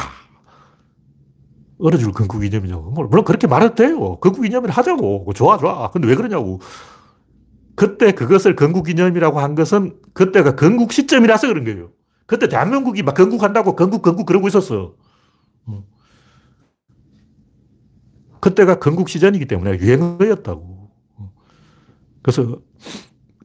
얼어줄 1.78 2.12
근국 2.12 2.44
이념이냐고. 2.44 2.90
뭐, 2.90 3.06
물론 3.06 3.24
그렇게 3.24 3.46
말해도 3.46 3.74
돼요. 3.74 4.18
근국 4.20 4.44
이념을 4.46 4.70
하자고. 4.70 5.32
좋아, 5.34 5.58
좋아. 5.58 5.90
근데 5.90 6.08
왜 6.08 6.14
그러냐고. 6.14 6.60
그때 7.74 8.12
그것을 8.12 8.56
건국 8.56 8.90
이념이라고 8.90 9.38
한 9.38 9.54
것은 9.54 10.00
그때가 10.12 10.56
건국 10.56 10.92
시점이라서 10.92 11.46
그런 11.46 11.64
거예요. 11.64 11.90
그때 12.26 12.48
대한민국이 12.48 13.02
막 13.02 13.14
건국한다고 13.14 13.76
건국, 13.76 14.02
건국 14.02 14.26
그러고 14.26 14.48
있었어. 14.48 14.94
어. 15.66 15.84
그때가 18.40 18.80
건국 18.80 19.08
시전이기 19.08 19.46
때문에 19.46 19.78
유행어였다고. 19.78 20.90
어. 21.16 21.32
그래서 22.20 22.58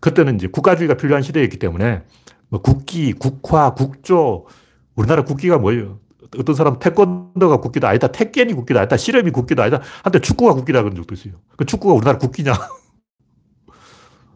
그때는 0.01 0.35
이제 0.35 0.47
국가주의가 0.47 0.95
필요한 0.95 1.21
시대였기 1.21 1.59
때문에 1.59 2.03
뭐 2.49 2.61
국기, 2.61 3.13
국화, 3.13 3.73
국조, 3.73 4.47
우리나라 4.95 5.23
국기가 5.23 5.59
뭐예요? 5.59 5.99
어떤 6.37 6.55
사람 6.55 6.79
태권도가 6.79 7.57
국기도 7.57 7.87
아니다, 7.87 8.07
태권이 8.07 8.53
국기도 8.53 8.79
아니다, 8.79 8.97
실험이 8.97 9.31
국기도 9.31 9.61
아니다. 9.63 9.81
한때 10.03 10.19
축구가 10.19 10.53
국기다 10.53 10.81
그런 10.83 10.95
적도 10.95 11.13
있어요. 11.15 11.33
그 11.57 11.65
축구가 11.65 11.93
우리나라 11.93 12.17
국기냐? 12.17 12.53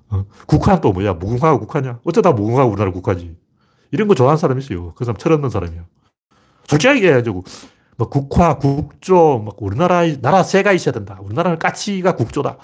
어? 0.10 0.26
국화는 0.46 0.82
또 0.82 0.94
뭐야? 0.94 1.14
무궁화가 1.14 1.60
국화냐? 1.60 2.00
어쩌다 2.04 2.32
무궁화가 2.32 2.66
우리나라 2.66 2.92
국화지. 2.92 3.36
이런 3.92 4.08
거 4.08 4.16
좋아하는 4.16 4.38
사람이 4.38 4.62
있어요. 4.64 4.94
그 4.96 5.06
사람 5.06 5.18
철없는 5.18 5.50
사람이야. 5.50 5.86
솔직하게 6.68 7.00
얘기해가지고, 7.00 7.44
뭐 7.98 8.10
국화, 8.10 8.58
국조, 8.58 9.40
막 9.46 9.56
우리나라, 9.60 10.04
나라 10.22 10.44
새가 10.44 10.72
있어야 10.72 10.94
된다. 10.94 11.18
우리나라는 11.22 11.60
까치가 11.60 12.16
국조다. 12.16 12.58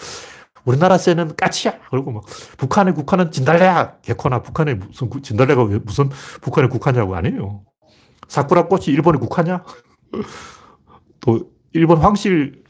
우리나라 0.65 0.97
새는 0.97 1.35
까치야. 1.35 1.73
그리고 1.89 2.11
막 2.11 2.23
북한의 2.57 2.93
국화는 2.93 3.31
진달래야. 3.31 3.97
개코나 4.01 4.41
북한의 4.41 4.75
무슨 4.75 5.09
진달래가 5.21 5.65
무슨 5.83 6.09
북한의 6.41 6.69
국화냐고 6.69 7.15
아니에요. 7.15 7.63
사쿠라 8.27 8.67
꽃이 8.67 8.85
일본의 8.87 9.19
국화냐? 9.19 9.63
또 11.19 11.51
일본 11.73 11.97
황실 11.99 12.63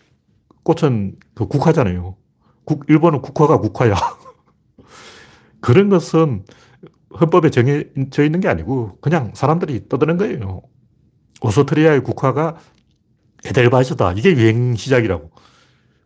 꽃은 0.63 1.17
그 1.35 1.47
국화잖아요. 1.47 2.15
국, 2.65 2.85
일본은 2.87 3.21
국화가 3.21 3.57
국화야. 3.57 3.95
그런 5.59 5.89
것은 5.89 6.45
헌법에 7.19 7.49
정해져 7.49 8.23
있는 8.23 8.39
게 8.39 8.47
아니고 8.47 8.97
그냥 9.01 9.31
사람들이 9.35 9.87
떠드는 9.87 10.17
거예요. 10.17 10.61
오스트리아의 11.41 12.03
국화가 12.03 12.57
에델바이스다. 13.45 14.13
이게 14.13 14.31
유행 14.31 14.75
시작이라고. 14.75 15.31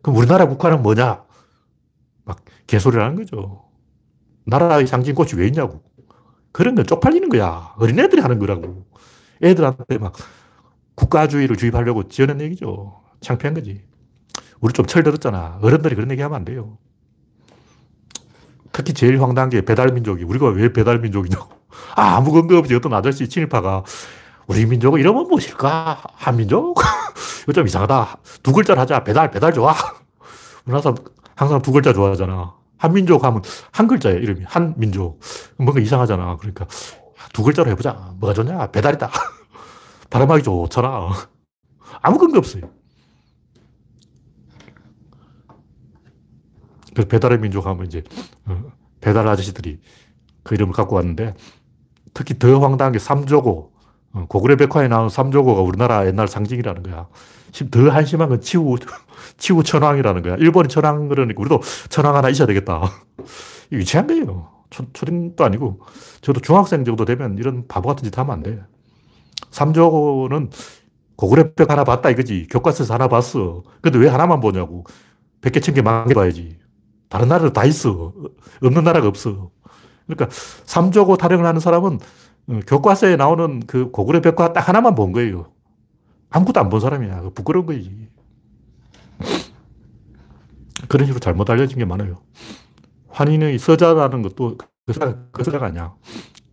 그럼 0.02 0.16
우리나라 0.16 0.46
국화는 0.48 0.82
뭐냐? 0.82 1.24
막 2.24 2.44
개소리를 2.66 3.02
하는 3.02 3.16
거죠. 3.16 3.64
나라의 4.46 4.86
상징 4.86 5.14
꽃이 5.14 5.30
왜 5.36 5.46
있냐고. 5.46 5.82
그런 6.52 6.74
건 6.74 6.86
쪽팔리는 6.86 7.28
거야. 7.28 7.74
어린애들이 7.78 8.20
하는 8.20 8.38
거라고. 8.38 8.86
애들한테 9.42 9.98
막 9.98 10.12
국가주의를 10.94 11.56
주입하려고 11.56 12.08
지어낸 12.08 12.40
얘기죠. 12.40 13.00
창피한 13.20 13.54
거지. 13.54 13.82
우리 14.60 14.72
좀 14.72 14.86
철들었잖아. 14.86 15.58
어른들이 15.62 15.94
그런 15.94 16.10
얘기 16.10 16.22
하면 16.22 16.36
안 16.36 16.44
돼요. 16.44 16.78
특히 18.72 18.92
제일 18.92 19.20
황당한 19.22 19.50
게 19.50 19.62
배달민족이. 19.62 20.24
우리가 20.24 20.48
왜 20.48 20.72
배달민족이냐고. 20.72 21.48
아, 21.96 22.16
아무 22.16 22.32
근거 22.32 22.58
없이 22.58 22.74
어떤 22.74 22.92
아저씨 22.92 23.28
친일파가 23.28 23.84
우리 24.46 24.66
민족은 24.66 25.00
이러면 25.00 25.28
무엇일까? 25.28 26.02
한민족? 26.14 26.78
이거 27.44 27.52
좀 27.52 27.66
이상하다. 27.66 28.18
두 28.42 28.52
글자를 28.52 28.80
하자. 28.80 29.04
배달, 29.04 29.30
배달 29.30 29.52
좋아. 29.52 29.74
우리나라 30.64 30.94
항상 31.34 31.62
두 31.62 31.72
글자 31.72 31.92
좋아하잖아. 31.92 32.54
한민족 32.78 33.24
하면 33.24 33.42
한 33.72 33.88
글자예요, 33.88 34.18
이름이. 34.18 34.44
한민족. 34.46 35.20
뭔가 35.56 35.80
이상하잖아. 35.80 36.36
그러니까 36.36 36.66
두 37.32 37.42
글자로 37.42 37.70
해보자. 37.70 38.14
뭐가 38.18 38.34
좋냐? 38.34 38.70
배달이다. 38.70 39.10
발음하기 40.10 40.42
좋잖아. 40.42 41.10
아무 42.00 42.18
근거 42.18 42.38
없어요. 42.38 42.70
그래서 46.92 47.08
배달의 47.08 47.38
민족 47.38 47.66
하면 47.66 47.86
이제 47.86 48.02
어, 48.46 48.60
배달 49.00 49.28
아저씨들이 49.28 49.80
그 50.42 50.54
이름을 50.54 50.72
갖고 50.72 50.96
왔는데 50.96 51.34
특히 52.14 52.38
더 52.38 52.58
황당한 52.58 52.92
게 52.92 52.98
삼조고 52.98 53.72
어, 54.14 54.26
고구려 54.28 54.56
백화에 54.56 54.88
나온 54.88 55.08
삼조고가 55.08 55.60
우리나라 55.60 56.06
옛날 56.06 56.26
상징이라는 56.26 56.82
거야. 56.82 57.06
더 57.70 57.90
한심한 57.90 58.28
건 58.28 58.40
치우, 58.40 58.76
치우 59.38 59.62
천왕이라는 59.62 60.22
거야. 60.22 60.36
일본이 60.36 60.68
천왕 60.68 61.08
그러니까 61.08 61.40
우리도 61.40 61.60
천왕 61.88 62.16
하나 62.16 62.28
있어야 62.28 62.46
되겠다. 62.46 62.82
유치한 63.70 64.06
거예요. 64.06 64.57
초, 64.70 64.84
초딩도 64.92 65.44
아니고, 65.44 65.80
저도 66.20 66.40
중학생 66.40 66.84
정도 66.84 67.04
되면 67.04 67.38
이런 67.38 67.66
바보 67.68 67.88
같은 67.88 68.04
짓 68.04 68.16
하면 68.18 68.32
안 68.34 68.42
돼. 68.42 68.60
삼조는 69.50 70.50
고구려벽 71.16 71.70
하나 71.70 71.84
봤다 71.84 72.10
이거지. 72.10 72.46
교과서에서 72.50 72.94
하나 72.94 73.08
봤어. 73.08 73.62
근데 73.82 73.98
왜 73.98 74.08
하나만 74.08 74.40
보냐고. 74.40 74.84
백 75.40 75.52
개, 75.52 75.60
천 75.60 75.74
개, 75.74 75.82
만개 75.82 76.14
봐야지. 76.14 76.58
다른 77.08 77.28
나라도 77.28 77.52
다 77.52 77.64
있어. 77.64 78.12
없는 78.62 78.84
나라가 78.84 79.08
없어. 79.08 79.50
그러니까 80.06 80.28
삼조고 80.66 81.16
타령을 81.16 81.46
하는 81.46 81.60
사람은 81.60 81.98
어, 82.48 82.60
교과서에 82.66 83.16
나오는 83.16 83.60
그 83.66 83.90
고구려 83.90 84.20
벽화 84.22 84.52
딱 84.52 84.68
하나만 84.68 84.94
본 84.94 85.12
거예요. 85.12 85.52
아무것도 86.30 86.60
안 86.60 86.70
본 86.70 86.80
사람이야. 86.80 87.30
부끄러운 87.34 87.66
거지. 87.66 88.08
그런 90.88 91.06
식으로 91.06 91.20
잘못 91.20 91.48
알려진 91.50 91.78
게 91.78 91.84
많아요. 91.84 92.18
환인의 93.08 93.58
서자라는 93.58 94.22
것도 94.22 94.58
그 94.86 94.92
서가, 94.92 95.30
그 95.32 95.44
서자가 95.44 95.66
아니야. 95.66 95.94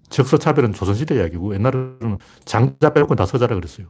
적서 0.10 0.38
차별은 0.38 0.74
조선시대 0.74 1.16
이야기고 1.16 1.56
옛날에는 1.56 2.18
장자 2.46 2.94
빼고 2.94 3.16
다 3.16 3.26
서자라 3.26 3.56
그랬어요. 3.56 3.88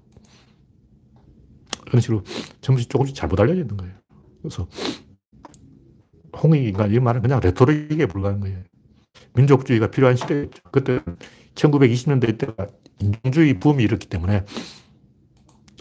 그런 1.86 2.02
식으로 2.02 2.24
조금씩 2.62 2.90
조금씩 2.90 3.16
잘못 3.16 3.40
알려져 3.40 3.62
있는 3.62 3.78
거예요. 3.78 3.94
그래서 4.42 4.68
홍익인간 6.42 6.94
이 6.94 7.00
말은 7.00 7.22
그냥 7.22 7.40
레토릭에 7.42 8.06
불과한 8.08 8.40
거예요. 8.40 8.60
민족주의가 9.34 9.88
필요한 9.88 10.16
시대였죠. 10.16 10.62
그때 10.72 11.02
1920년대 11.56 12.38
때가 12.38 12.68
인종주의 13.00 13.60
붐이 13.60 13.84
일었기 13.84 14.08
때문에 14.08 14.46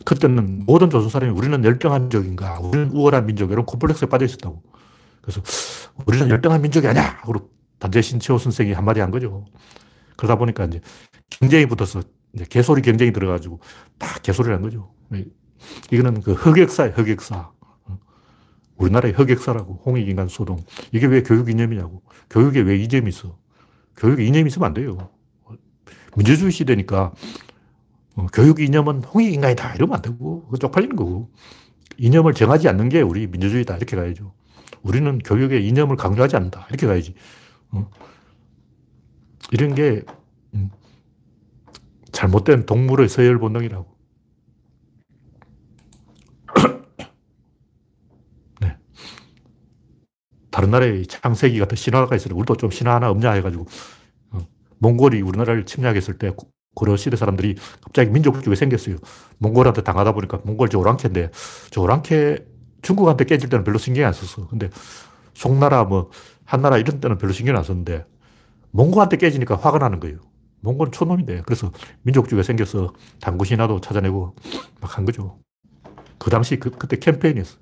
그때는 0.04 0.64
모든 0.66 0.90
조선 0.90 1.08
사람이 1.08 1.32
우리는 1.32 1.64
열등한 1.64 2.02
민족인가, 2.02 2.60
우리는 2.60 2.90
우월한 2.90 3.26
민족, 3.26 3.50
이런 3.50 3.64
콤플렉스에 3.64 4.08
빠져 4.08 4.26
있었다고. 4.26 4.62
그래서 5.24 5.42
우리는 6.04 6.28
열등한 6.28 6.60
민족이 6.60 6.86
아니야! 6.86 7.16
하고 7.20 7.50
단재 7.78 8.02
신채호 8.02 8.38
선생이 8.38 8.72
한마디 8.72 9.00
한 9.00 9.10
거죠. 9.10 9.46
그러다 10.16 10.36
보니까 10.36 10.66
이제 10.66 10.82
경쟁이 11.30 11.64
붙어서 11.64 12.02
이제 12.34 12.44
개소리 12.48 12.82
경쟁이 12.82 13.10
들어가지고 13.10 13.60
다 13.98 14.18
개소리를 14.22 14.54
한 14.54 14.62
거죠. 14.62 14.92
이거는 15.90 16.20
그 16.20 16.32
흑역사예요, 16.32 16.92
흑역사. 16.92 17.52
우리나라의 18.76 19.14
흑역사라고. 19.14 19.82
홍익인간 19.86 20.28
소동. 20.28 20.62
이게 20.92 21.06
왜 21.06 21.22
교육 21.22 21.48
이념이냐고. 21.48 22.02
교육에 22.28 22.60
왜 22.60 22.76
이념이 22.76 23.08
있어? 23.08 23.38
교육에 23.96 24.24
이념이 24.26 24.48
있으면 24.48 24.66
안 24.66 24.74
돼요. 24.74 25.10
민주주의 26.16 26.52
시대니까 26.52 27.12
어, 28.16 28.26
교육 28.32 28.60
이념은 28.60 29.04
홍익인간이다. 29.04 29.76
이러면 29.76 29.96
안 29.96 30.02
되고. 30.02 30.50
쪽팔리는 30.60 30.96
거고. 30.96 31.30
이념을 31.96 32.34
정하지 32.34 32.68
않는 32.68 32.90
게 32.90 33.00
우리 33.00 33.26
민주주의다. 33.26 33.76
이렇게 33.76 33.96
가야죠. 33.96 34.34
우리는 34.84 35.18
교육의 35.18 35.66
이념을 35.66 35.96
강조하지 35.96 36.36
않는다. 36.36 36.66
이렇게 36.68 36.86
가야지. 36.86 37.14
어? 37.70 37.90
이런 39.50 39.74
게 39.74 40.02
음, 40.54 40.70
잘못된 42.12 42.66
동물의 42.66 43.08
서열 43.08 43.38
본능이라고. 43.38 43.86
네. 48.60 48.76
다른 50.50 50.70
나라에 50.70 51.02
창세기 51.04 51.58
같은 51.58 51.76
신화가 51.76 52.14
있어요. 52.16 52.36
우리도 52.36 52.56
좀 52.56 52.70
신화 52.70 52.94
하나 52.94 53.10
없냐 53.10 53.32
해가지고 53.32 53.66
어, 54.32 54.38
몽골이 54.78 55.22
우리나라를 55.22 55.64
침략했을 55.64 56.18
때 56.18 56.30
고려 56.74 56.96
시대 56.96 57.16
사람들이 57.16 57.56
갑자기 57.80 58.10
민족주의가 58.10 58.54
생겼어요. 58.54 58.96
몽골한테 59.38 59.82
당하다 59.82 60.12
보니까 60.12 60.40
몽골 60.44 60.68
저 60.68 60.78
오랑캐인데 60.78 61.30
저 61.70 61.80
오랑캐 61.80 62.53
중국한테 62.84 63.24
깨질 63.24 63.48
때는 63.48 63.64
별로 63.64 63.78
신경 63.78 64.06
안 64.06 64.12
썼어. 64.12 64.46
근데 64.48 64.70
송나라 65.34 65.84
뭐 65.84 66.10
한나라 66.44 66.78
이런 66.78 67.00
때는 67.00 67.18
별로 67.18 67.32
신경 67.32 67.56
안 67.56 67.64
썼는데 67.64 68.06
몽골한테 68.70 69.16
깨지니까 69.16 69.56
화가 69.56 69.78
나는 69.78 70.00
거예요. 70.00 70.18
몽골은 70.60 70.92
촌놈인데 70.92 71.42
그래서 71.46 71.72
민족주의가 72.02 72.42
생겨서 72.44 72.92
당구 73.20 73.44
신화도 73.44 73.80
찾아내고 73.80 74.36
막 74.80 74.96
한 74.98 75.04
거죠. 75.04 75.38
그 76.18 76.30
당시 76.30 76.58
그, 76.58 76.70
그때 76.70 76.96
캠페인이었어. 76.98 77.58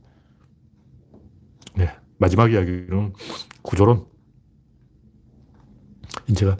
네. 1.75 1.91
마지막 2.18 2.53
이야기는 2.53 3.14
구조론. 3.62 4.07
제가 6.37 6.57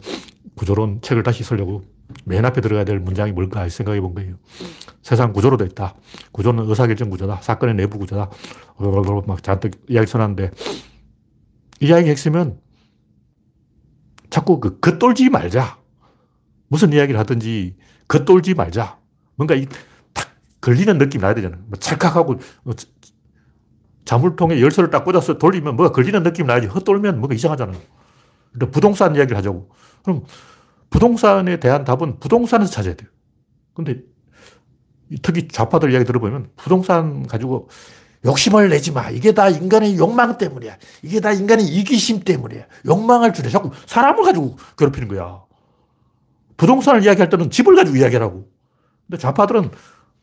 구조론 0.55 1.01
책을 1.01 1.23
다시 1.23 1.43
쓰려고 1.43 1.83
맨 2.25 2.45
앞에 2.45 2.61
들어가야 2.61 2.85
될 2.85 2.99
문장이 2.99 3.31
뭘까 3.31 3.67
생각해 3.69 4.01
본 4.01 4.13
거예요. 4.15 4.35
세상 5.01 5.33
구조로 5.33 5.57
되어 5.57 5.67
있다. 5.67 5.95
구조는 6.31 6.69
의사결정 6.69 7.09
구조다. 7.09 7.41
사건의 7.41 7.75
내부 7.75 7.99
구조다. 7.99 8.29
막 9.27 9.43
잔뜩 9.43 9.71
이야기 9.89 10.07
써놨는데 10.07 10.51
이 11.81 11.87
이야기 11.87 12.09
핵심은 12.09 12.59
자꾸 14.29 14.59
그 14.59 14.79
겉돌지 14.79 15.29
말자. 15.29 15.77
무슨 16.67 16.91
이야기를 16.93 17.19
하든지 17.19 17.75
겉돌지 18.07 18.53
말자. 18.55 18.99
뭔가 19.35 19.55
이 19.55 19.65
탁 20.13 20.29
걸리는 20.61 20.97
느낌 20.97 21.21
나야 21.21 21.33
되잖아. 21.33 21.57
뭐 21.67 21.77
찰칵하고 21.77 22.39
뭐 22.63 22.73
자물통에 24.05 24.59
열쇠를 24.61 24.89
딱 24.89 25.03
꽂아서 25.05 25.37
돌리면 25.37 25.75
뭐가 25.75 25.91
걸리는 25.91 26.23
느낌 26.23 26.47
나야지. 26.47 26.67
헛돌면 26.67 27.19
뭐가 27.19 27.35
이상하잖아. 27.35 27.73
부동산 28.71 29.15
이야기를 29.15 29.37
하자고. 29.37 29.69
그럼 30.03 30.23
부동산에 30.93 31.59
대한 31.59 31.83
답은 31.85 32.19
부동산에서 32.19 32.71
찾아야 32.71 32.93
돼요. 32.93 33.09
근데 33.73 34.01
특히 35.23 35.47
좌파들 35.47 35.91
이야기 35.91 36.05
들어보면 36.05 36.51
부동산 36.55 37.25
가지고 37.25 37.67
욕심을 38.23 38.69
내지 38.69 38.91
마. 38.91 39.09
이게 39.09 39.31
다 39.33 39.49
인간의 39.49 39.97
욕망 39.97 40.37
때문이야. 40.37 40.77
이게 41.01 41.19
다 41.19 41.31
인간의 41.31 41.65
이기심 41.65 42.19
때문이야. 42.19 42.65
욕망을 42.85 43.33
주려 43.33 43.49
자꾸 43.49 43.71
사람을 43.87 44.23
가지고 44.23 44.55
괴롭히는 44.77 45.07
거야. 45.07 45.41
부동산을 46.57 47.03
이야기할 47.03 47.27
때는 47.29 47.49
집을 47.49 47.75
가지고 47.75 47.97
이야기하라고. 47.97 48.47
근데 49.07 49.19
좌파들은 49.19 49.71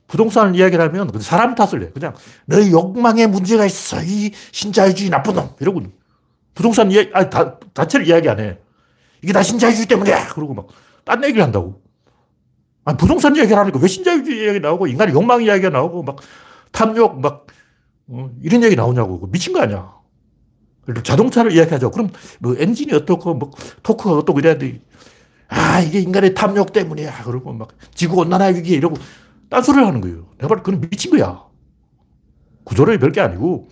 부동산을 0.07 0.55
이야기를 0.55 0.85
하면 0.85 1.11
사람 1.21 1.57
탓을 1.57 1.83
해. 1.83 1.91
그냥 1.91 2.15
너희 2.47 2.71
욕망에 2.71 3.27
문제가 3.27 3.67
있어. 3.67 4.05
이 4.05 4.31
신자유주의 4.53 5.11
나쁜 5.11 5.35
놈. 5.35 5.51
이러고 5.59 5.83
부동산 6.55 6.93
이야기, 6.93 7.11
아니, 7.13 7.29
다, 7.29 7.59
자체를 7.75 8.07
이야기 8.07 8.29
안 8.29 8.39
해. 8.39 8.59
이게 9.23 9.33
다 9.33 9.43
신자유주의 9.43 9.87
때문이야. 9.87 10.29
그러고 10.29 10.55
막, 10.55 10.67
딴 11.05 11.23
얘기를 11.25 11.43
한다고. 11.43 11.83
아니, 12.85 12.97
부동산 12.97 13.37
이야기를 13.37 13.59
하니까 13.59 13.79
왜 13.79 13.89
신자유주의 13.89 14.45
이야기 14.45 14.61
나오고, 14.61 14.87
인간의 14.87 15.15
욕망 15.15 15.43
이야기가 15.43 15.71
나오고, 15.71 16.03
막, 16.03 16.17
탐욕, 16.73 17.21
막, 17.21 17.47
어, 18.09 18.31
이런 18.43 18.63
얘기 18.63 18.77
나오냐고. 18.77 19.29
미친 19.31 19.53
거 19.53 19.61
아니야. 19.61 19.93
자동차를 21.05 21.53
이야기하죠. 21.53 21.91
그럼 21.91 22.11
뭐 22.41 22.57
엔진이 22.59 22.93
어떻고, 22.95 23.35
뭐, 23.35 23.51
토크가 23.83 24.17
어떻고 24.17 24.39
이래야 24.41 24.59
돼. 24.59 24.81
아, 25.49 25.81
이게 25.81 26.01
인간의 26.01 26.35
탐욕 26.35 26.73
때문이야. 26.73 27.25
그러고 27.25 27.53
막, 27.53 27.69
지구온난화 27.95 28.47
위기 28.47 28.73
이러고, 28.73 28.97
딴소리를 29.51 29.87
하는 29.87 30.01
거예요. 30.01 30.29
내가 30.39 30.49
봐도 30.49 30.63
그건 30.63 30.81
미친 30.89 31.11
거야. 31.11 31.45
구조론이 32.65 32.99
별게 32.99 33.21
아니고, 33.21 33.69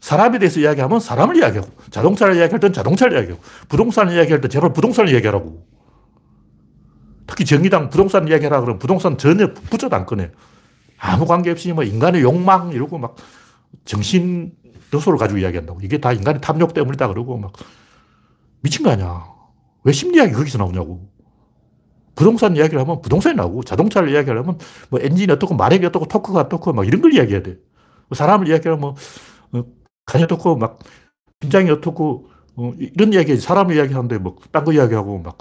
사람에 0.00 0.38
대해서 0.38 0.60
이야기하면 0.60 1.00
사람을 1.00 1.36
이야기하고, 1.36 1.70
자동차를 1.90 2.36
이야기할 2.36 2.60
땐 2.60 2.72
자동차를 2.72 3.16
이야기하고, 3.16 3.42
부동산을 3.68 4.14
이야기할 4.14 4.40
땐 4.40 4.50
제발 4.50 4.72
부동산을 4.72 5.12
이야기하라고. 5.12 5.66
특히 7.28 7.44
정의당 7.44 7.90
부동산 7.90 8.26
이야기하라 8.26 8.60
그러면 8.60 8.78
부동산 8.78 9.18
전혀 9.18 9.52
붙여도 9.52 9.94
안 9.94 10.06
꺼내. 10.06 10.30
아무 10.98 11.26
관계 11.26 11.50
없이 11.50 11.72
뭐 11.72 11.84
인간의 11.84 12.22
욕망 12.22 12.72
이러고 12.72 12.98
막 12.98 13.16
정신 13.84 14.52
요소를 14.92 15.18
가지고 15.18 15.38
이야기한다고. 15.38 15.80
이게 15.82 15.98
다 15.98 16.12
인간의 16.12 16.40
탐욕 16.40 16.72
때문이다 16.74 17.06
그러고 17.08 17.36
막 17.36 17.52
미친 18.60 18.82
거 18.82 18.90
아니야. 18.90 19.24
왜 19.84 19.92
심리학이 19.92 20.32
거기서 20.32 20.58
나오냐고. 20.58 21.06
부동산 22.16 22.56
이야기를 22.56 22.80
하면 22.80 23.00
부동산이 23.00 23.36
나오고 23.36 23.62
자동차를 23.62 24.10
이야기하려면 24.10 24.58
뭐 24.88 24.98
엔진이 24.98 25.30
어떻고 25.30 25.54
마력이 25.54 25.86
어떻고 25.86 26.06
토크가 26.06 26.40
어떻고 26.40 26.72
막 26.72 26.86
이런 26.86 27.00
걸 27.00 27.12
이야기해야 27.12 27.42
돼. 27.42 27.58
사람을 28.12 28.48
이야기하면 28.48 28.80
뭐 28.80 28.94
간이 30.08 30.24
어떻고 30.24 30.56
막 30.56 30.78
심장이 31.42 31.70
어떻고 31.70 32.28
어, 32.56 32.72
이런 32.78 33.12
이야기 33.12 33.36
사람 33.36 33.70
이야기 33.72 33.94
하는데 33.94 34.18
뭐 34.18 34.36
딴 34.52 34.64
거 34.64 34.72
이야기하고 34.72 35.18
막 35.20 35.38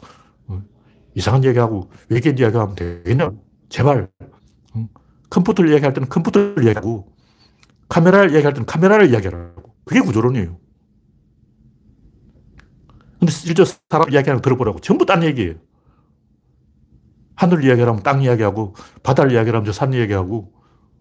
어, 0.47 0.61
이상한 1.15 1.43
이야기하고 1.43 1.89
외계인 2.09 2.37
이야기하면 2.37 2.75
되겠냐? 2.75 3.31
제발. 3.69 4.09
어, 4.75 4.87
컴퓨터를 5.29 5.71
이야기할 5.71 5.93
때는 5.93 6.09
컴퓨터를 6.09 6.63
이야기하고 6.65 7.07
카메라를 7.89 8.31
이야기할 8.31 8.53
때는 8.53 8.65
카메라를 8.65 9.09
이야기하라고. 9.11 9.73
그게 9.85 10.01
구조론이에요. 10.01 10.59
근데 13.19 13.31
실제 13.31 13.63
사람 13.89 14.11
이야기하는 14.11 14.37
거 14.37 14.41
들어보라고. 14.43 14.79
전부 14.81 15.05
딴 15.05 15.23
얘기예요. 15.23 15.55
하늘 17.35 17.63
이야기하면 17.63 18.03
땅 18.03 18.21
이야기하고 18.23 18.75
바다를 19.03 19.31
이야기하면 19.31 19.65
저 19.65 19.71
산 19.71 19.93
이야기하고 19.93 20.53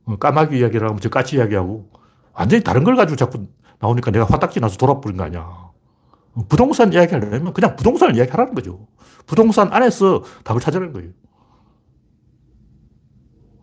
어, 0.05 0.17
까마귀 0.17 0.59
이야기를 0.59 0.87
하면 0.89 1.01
저 1.01 1.09
까치 1.09 1.37
이야기하고 1.37 1.91
완전히 2.37 2.63
다른 2.63 2.85
걸 2.85 2.97
가지고 2.97 3.17
자꾸 3.17 3.47
나오니까 3.81 4.11
내가 4.11 4.25
화딱지 4.27 4.61
나서 4.61 4.77
돌아버린 4.77 5.17
거 5.17 5.25
아니야. 5.25 5.71
부동산 6.49 6.93
이야기 6.93 7.15
하려면 7.15 7.53
그냥 7.55 7.77
부동산을 7.77 8.17
이야기하라는 8.17 8.55
거죠. 8.55 8.87
부동산 9.27 9.73
안에서 9.73 10.23
답을 10.45 10.61
찾아내는 10.61 10.93
거예요. 10.93 11.11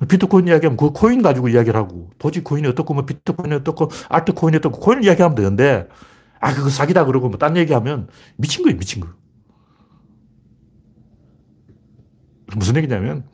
비트코인 0.10 0.48
이야기하면 0.48 0.76
그 0.76 0.90
코인 0.92 1.22
가지고 1.22 1.48
이야기를 1.48 1.80
하고, 1.80 2.10
도지코인이 2.18 2.68
어떻고, 2.68 2.94
뭐 2.94 3.06
비트코인이 3.06 3.56
어떻고, 3.56 3.90
알트코인이 4.10 4.58
어떻고, 4.58 4.80
코인을 4.80 5.06
이야기하면 5.06 5.36
되는데, 5.36 5.88
아, 6.42 6.54
그거 6.54 6.70
사기다 6.70 7.06
그러고 7.06 7.30
뭐 7.30 7.38
딴 7.38 7.56
얘기하면 7.56 8.10
미친 8.36 8.64
거예요, 8.64 8.78
미친 8.78 9.02
거. 9.02 9.08
무슨 12.58 12.76
얘기냐면, 12.76 13.26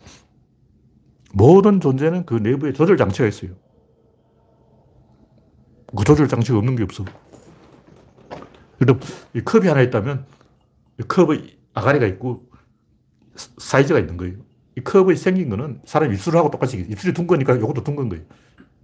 모든 1.34 1.80
존재는 1.80 2.26
그 2.26 2.36
내부에 2.36 2.74
조절 2.74 2.98
장치가 2.98 3.28
있어요. 3.28 3.52
그 5.96 6.04
조절 6.04 6.28
장치가 6.28 6.58
없는 6.58 6.76
게 6.76 6.84
없어. 6.84 7.06
그래도 8.78 9.00
이 9.34 9.42
컵이 9.42 9.68
하나 9.68 9.82
있다면 9.82 10.26
이 11.00 11.04
컵의 11.04 11.58
아가리가 11.74 12.06
있고 12.08 12.50
사이즈가 13.58 14.00
있는 14.00 14.18
거예요. 14.18 14.36
이 14.78 14.82
컵이 14.82 15.16
생긴 15.16 15.50
거는 15.50 15.82
사람 15.86 16.14
입술하고 16.14 16.52
똑같이 16.52 16.78
입술이 16.90 17.14
둥 17.14 17.28
거니까 17.28 17.56
이것도 17.56 17.84
둥근 17.84 18.10
거예요. 18.10 18.24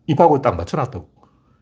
입하고 0.08 0.42
딱 0.42 0.56
맞춰놨다고. 0.56 1.10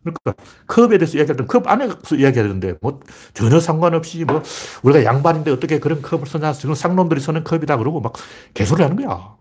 그러니까 0.03 0.33
컵에 0.67 0.97
대해서 0.97 1.17
이야기할 1.17 1.37
때는 1.37 1.47
컵 1.47 1.67
안에서 1.67 1.95
이야기해야 2.15 2.43
되는데 2.47 2.73
뭐 2.81 2.99
전혀 3.33 3.59
상관없이 3.59 4.25
뭐 4.25 4.43
우리가 4.83 5.05
양반인데 5.05 5.51
어떻게 5.51 5.79
그런 5.79 6.01
컵을 6.01 6.25
쓰냐 6.25 6.51
지금 6.53 6.75
상놈들이 6.75 7.21
쓰는 7.21 7.43
컵이다 7.43 7.77
그러고 7.77 8.01
막 8.01 8.13
개소리 8.53 8.83
하는 8.83 8.97
거야. 8.97 9.35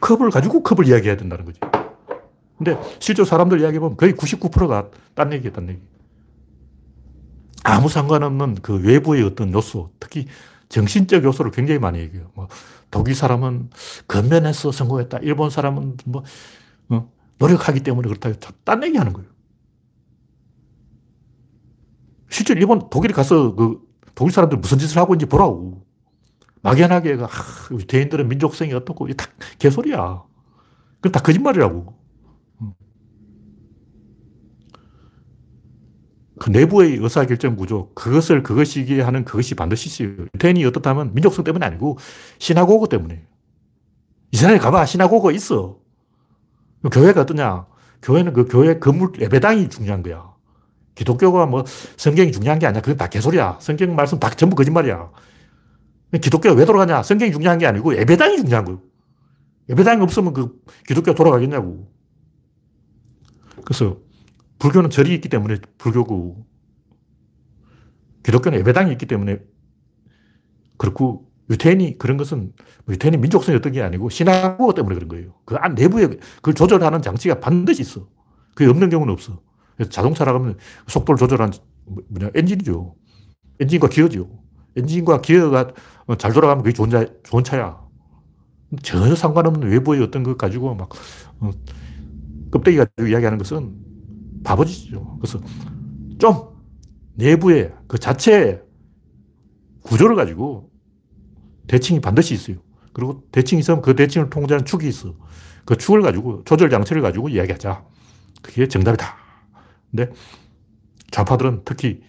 컵을 0.00 0.30
가지고 0.30 0.62
컵을 0.62 0.88
이야기해야 0.88 1.16
된다는 1.16 1.44
거지. 1.44 1.60
근데 2.56 2.78
실제 3.00 3.24
사람들 3.24 3.60
이야기 3.60 3.78
보면 3.78 3.96
거의 3.96 4.14
99%가 4.14 4.90
딴 5.14 5.32
얘기예요, 5.32 5.52
딴 5.52 5.68
얘기. 5.68 5.80
아무 7.64 7.88
상관없는 7.88 8.56
그 8.62 8.80
외부의 8.80 9.22
어떤 9.24 9.52
요소, 9.52 9.90
특히 9.98 10.26
정신적 10.68 11.24
요소를 11.24 11.50
굉장히 11.50 11.78
많이 11.78 11.98
얘기해요. 11.98 12.30
뭐 12.34 12.48
독일 12.90 13.14
사람은 13.14 13.70
건면해서 14.08 14.72
성공했다. 14.72 15.18
일본 15.18 15.50
사람은 15.50 15.96
뭐 16.06 16.22
어, 16.88 17.10
노력하기 17.38 17.80
때문에 17.80 18.08
그렇다. 18.08 18.32
딴 18.64 18.82
얘기 18.84 18.96
하는 18.96 19.12
거예요. 19.12 19.28
실제 22.28 22.54
일본, 22.54 22.88
독일 22.90 23.12
가서 23.12 23.54
그 23.54 23.80
독일 24.14 24.32
사람들 24.32 24.58
무슨 24.58 24.78
짓을 24.78 24.98
하고 24.98 25.14
있는지 25.14 25.26
보라고. 25.26 25.84
막연하게, 26.62 27.18
아, 27.20 27.28
대인들은 27.86 28.28
민족성이 28.28 28.72
어떻고, 28.72 29.08
이다 29.08 29.26
개소리야. 29.58 30.22
그건 30.96 31.12
다 31.12 31.20
거짓말이라고. 31.20 31.96
그 36.38 36.50
내부의 36.50 36.96
의사결정 36.96 37.56
구조, 37.56 37.92
그것을 37.94 38.42
그것이기에 38.42 39.00
하는 39.00 39.24
그것이 39.24 39.54
반드시 39.54 39.88
있어요. 39.88 40.26
유태인이 40.34 40.64
어떻다면 40.66 41.14
민족성 41.14 41.44
때문이 41.44 41.64
아니고 41.64 41.98
신화고고 42.38 42.88
때문에. 42.88 43.24
이스라엘 44.32 44.58
가봐. 44.58 44.84
신화고고 44.84 45.30
있어. 45.30 45.78
교회가 46.92 47.22
어떠냐? 47.22 47.66
교회는 48.02 48.34
그 48.34 48.44
교회 48.46 48.78
건물 48.78 49.12
예배당이 49.18 49.70
중요한 49.70 50.02
거야. 50.02 50.34
기독교가 50.94 51.46
뭐 51.46 51.64
성경이 51.96 52.32
중요한 52.32 52.58
게 52.58 52.66
아니야. 52.66 52.82
그건 52.82 52.96
다 52.98 53.08
개소리야. 53.08 53.58
성경 53.60 53.94
말씀 53.96 54.18
다 54.18 54.28
전부 54.30 54.56
거짓말이야. 54.56 55.10
기독교가 56.20 56.54
왜 56.54 56.64
돌아가냐? 56.64 57.02
성경이 57.02 57.32
중요한 57.32 57.58
게 57.58 57.66
아니고 57.66 57.96
예배당이 57.96 58.36
중요한 58.38 58.64
거예요. 58.64 58.80
예배당이 59.70 60.02
없으면 60.02 60.32
그 60.32 60.60
기독교 60.86 61.14
돌아가겠냐고. 61.14 61.90
그래서 63.64 63.98
불교는 64.58 64.90
절이 64.90 65.14
있기 65.14 65.28
때문에 65.28 65.58
불교고 65.78 66.46
기독교는 68.22 68.58
예배당이 68.60 68.92
있기 68.92 69.06
때문에 69.06 69.38
그렇고 70.78 71.30
유태인이 71.48 71.98
그런 71.98 72.16
것은 72.16 72.52
뭐 72.84 72.92
유태인이 72.94 73.18
민족성이 73.18 73.56
어떤 73.56 73.72
게 73.72 73.82
아니고 73.82 74.10
신앙고 74.10 74.74
때문에 74.74 74.94
그런 74.94 75.08
거예요. 75.08 75.34
그 75.44 75.56
안 75.58 75.74
내부에 75.74 76.08
그걸 76.36 76.54
조절하는 76.54 77.02
장치가 77.02 77.38
반드시 77.40 77.82
있어. 77.82 78.08
그게 78.54 78.68
없는 78.68 78.90
경우는 78.90 79.12
없어. 79.12 79.40
그래서 79.76 79.90
자동차라고 79.90 80.40
하면 80.40 80.58
속도를 80.88 81.18
조절한 81.18 81.52
뭐냐 82.08 82.30
엔진이죠. 82.34 82.96
엔진과 83.60 83.88
기어죠. 83.88 84.28
엔진과 84.76 85.20
기어가 85.22 85.72
잘 86.18 86.32
돌아가면 86.32 86.64
그게 86.64 86.72
좋은, 86.74 86.90
차, 86.90 87.06
좋은 87.22 87.44
차야. 87.44 87.80
전혀 88.82 89.14
상관없는 89.14 89.68
외부의 89.68 90.02
어떤 90.02 90.22
것 90.24 90.36
가지고 90.36 90.74
막 90.74 90.88
어, 91.40 91.50
껍데기 92.50 92.76
가지고 92.78 93.06
이야기하는 93.06 93.38
것은 93.38 93.85
바보짓이죠. 94.46 95.18
그래서 95.20 95.40
좀 96.18 96.56
내부의 97.14 97.72
그 97.88 97.98
자체의 97.98 98.62
구조를 99.82 100.14
가지고 100.14 100.70
대칭이 101.66 102.00
반드시 102.00 102.34
있어요. 102.34 102.56
그리고 102.92 103.24
대칭이 103.32 103.60
있으면 103.60 103.82
그 103.82 103.96
대칭을 103.96 104.30
통제하는 104.30 104.64
축이 104.64 104.86
있어. 104.88 105.14
그 105.64 105.76
축을 105.76 106.00
가지고 106.00 106.44
조절 106.44 106.70
장치를 106.70 107.02
가지고 107.02 107.28
이야기하자. 107.28 107.84
그게 108.42 108.68
정답이다. 108.68 109.16
근데 109.90 110.12
좌파들은 111.10 111.62
특히 111.64 112.02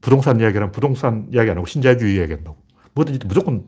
부동산 0.00 0.40
이야기는 0.40 0.72
부동산 0.72 1.28
이야기 1.32 1.50
안 1.50 1.56
하고 1.56 1.66
신자유주의 1.66 2.16
이야기 2.16 2.32
한다고. 2.32 2.58
뭐든지 2.94 3.26
무조건 3.26 3.66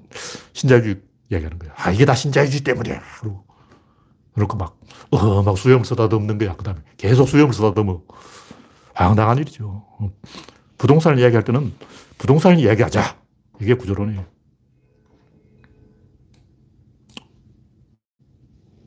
신자유주의 0.53 1.01
이야기하는 1.31 1.59
거야. 1.59 1.73
아, 1.77 1.93
이게 1.93 2.05
다 2.05 2.15
신자유주의 2.15 2.63
때문이야. 2.63 3.01
그러고, 3.21 3.46
그러고 4.37 4.59
막, 4.59 4.79
어, 5.11 5.43
막 5.43 5.57
수염을 5.57 5.87
쓰다듬는 5.87 6.37
거야. 6.39 6.55
그 6.57 6.63
다음에 6.63 6.79
계속 6.99 7.27
수염을 7.27 7.55
쓰다듬어. 7.55 8.03
황당한 8.93 9.39
일이죠. 9.39 9.85
부동산을 10.77 11.19
이야기할 11.19 11.43
때는 11.43 11.73
부동산을 12.19 12.59
이야기하자. 12.59 13.19
이게 13.63 13.75
구조론이에요. 13.75 14.27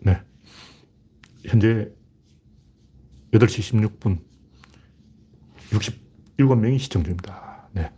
네. 0.02 0.22
현재 1.46 1.90
8시 3.34 4.00
16분 4.00 4.20
67명이 5.72 6.78
시청 6.78 7.04
중입니다. 7.04 7.70
네. 7.72 7.92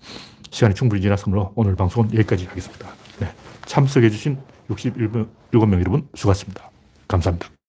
시간이 0.52 0.74
충분히 0.74 1.02
지났으므로 1.02 1.52
오늘 1.56 1.76
방송은 1.76 2.14
여기까지 2.14 2.46
하겠습니다. 2.46 2.94
네. 3.20 3.34
참석해주신 3.66 4.38
67명 4.70 5.80
여러분 5.80 6.08
수고하셨습니다. 6.16 6.71
감사합니다. 7.12 7.61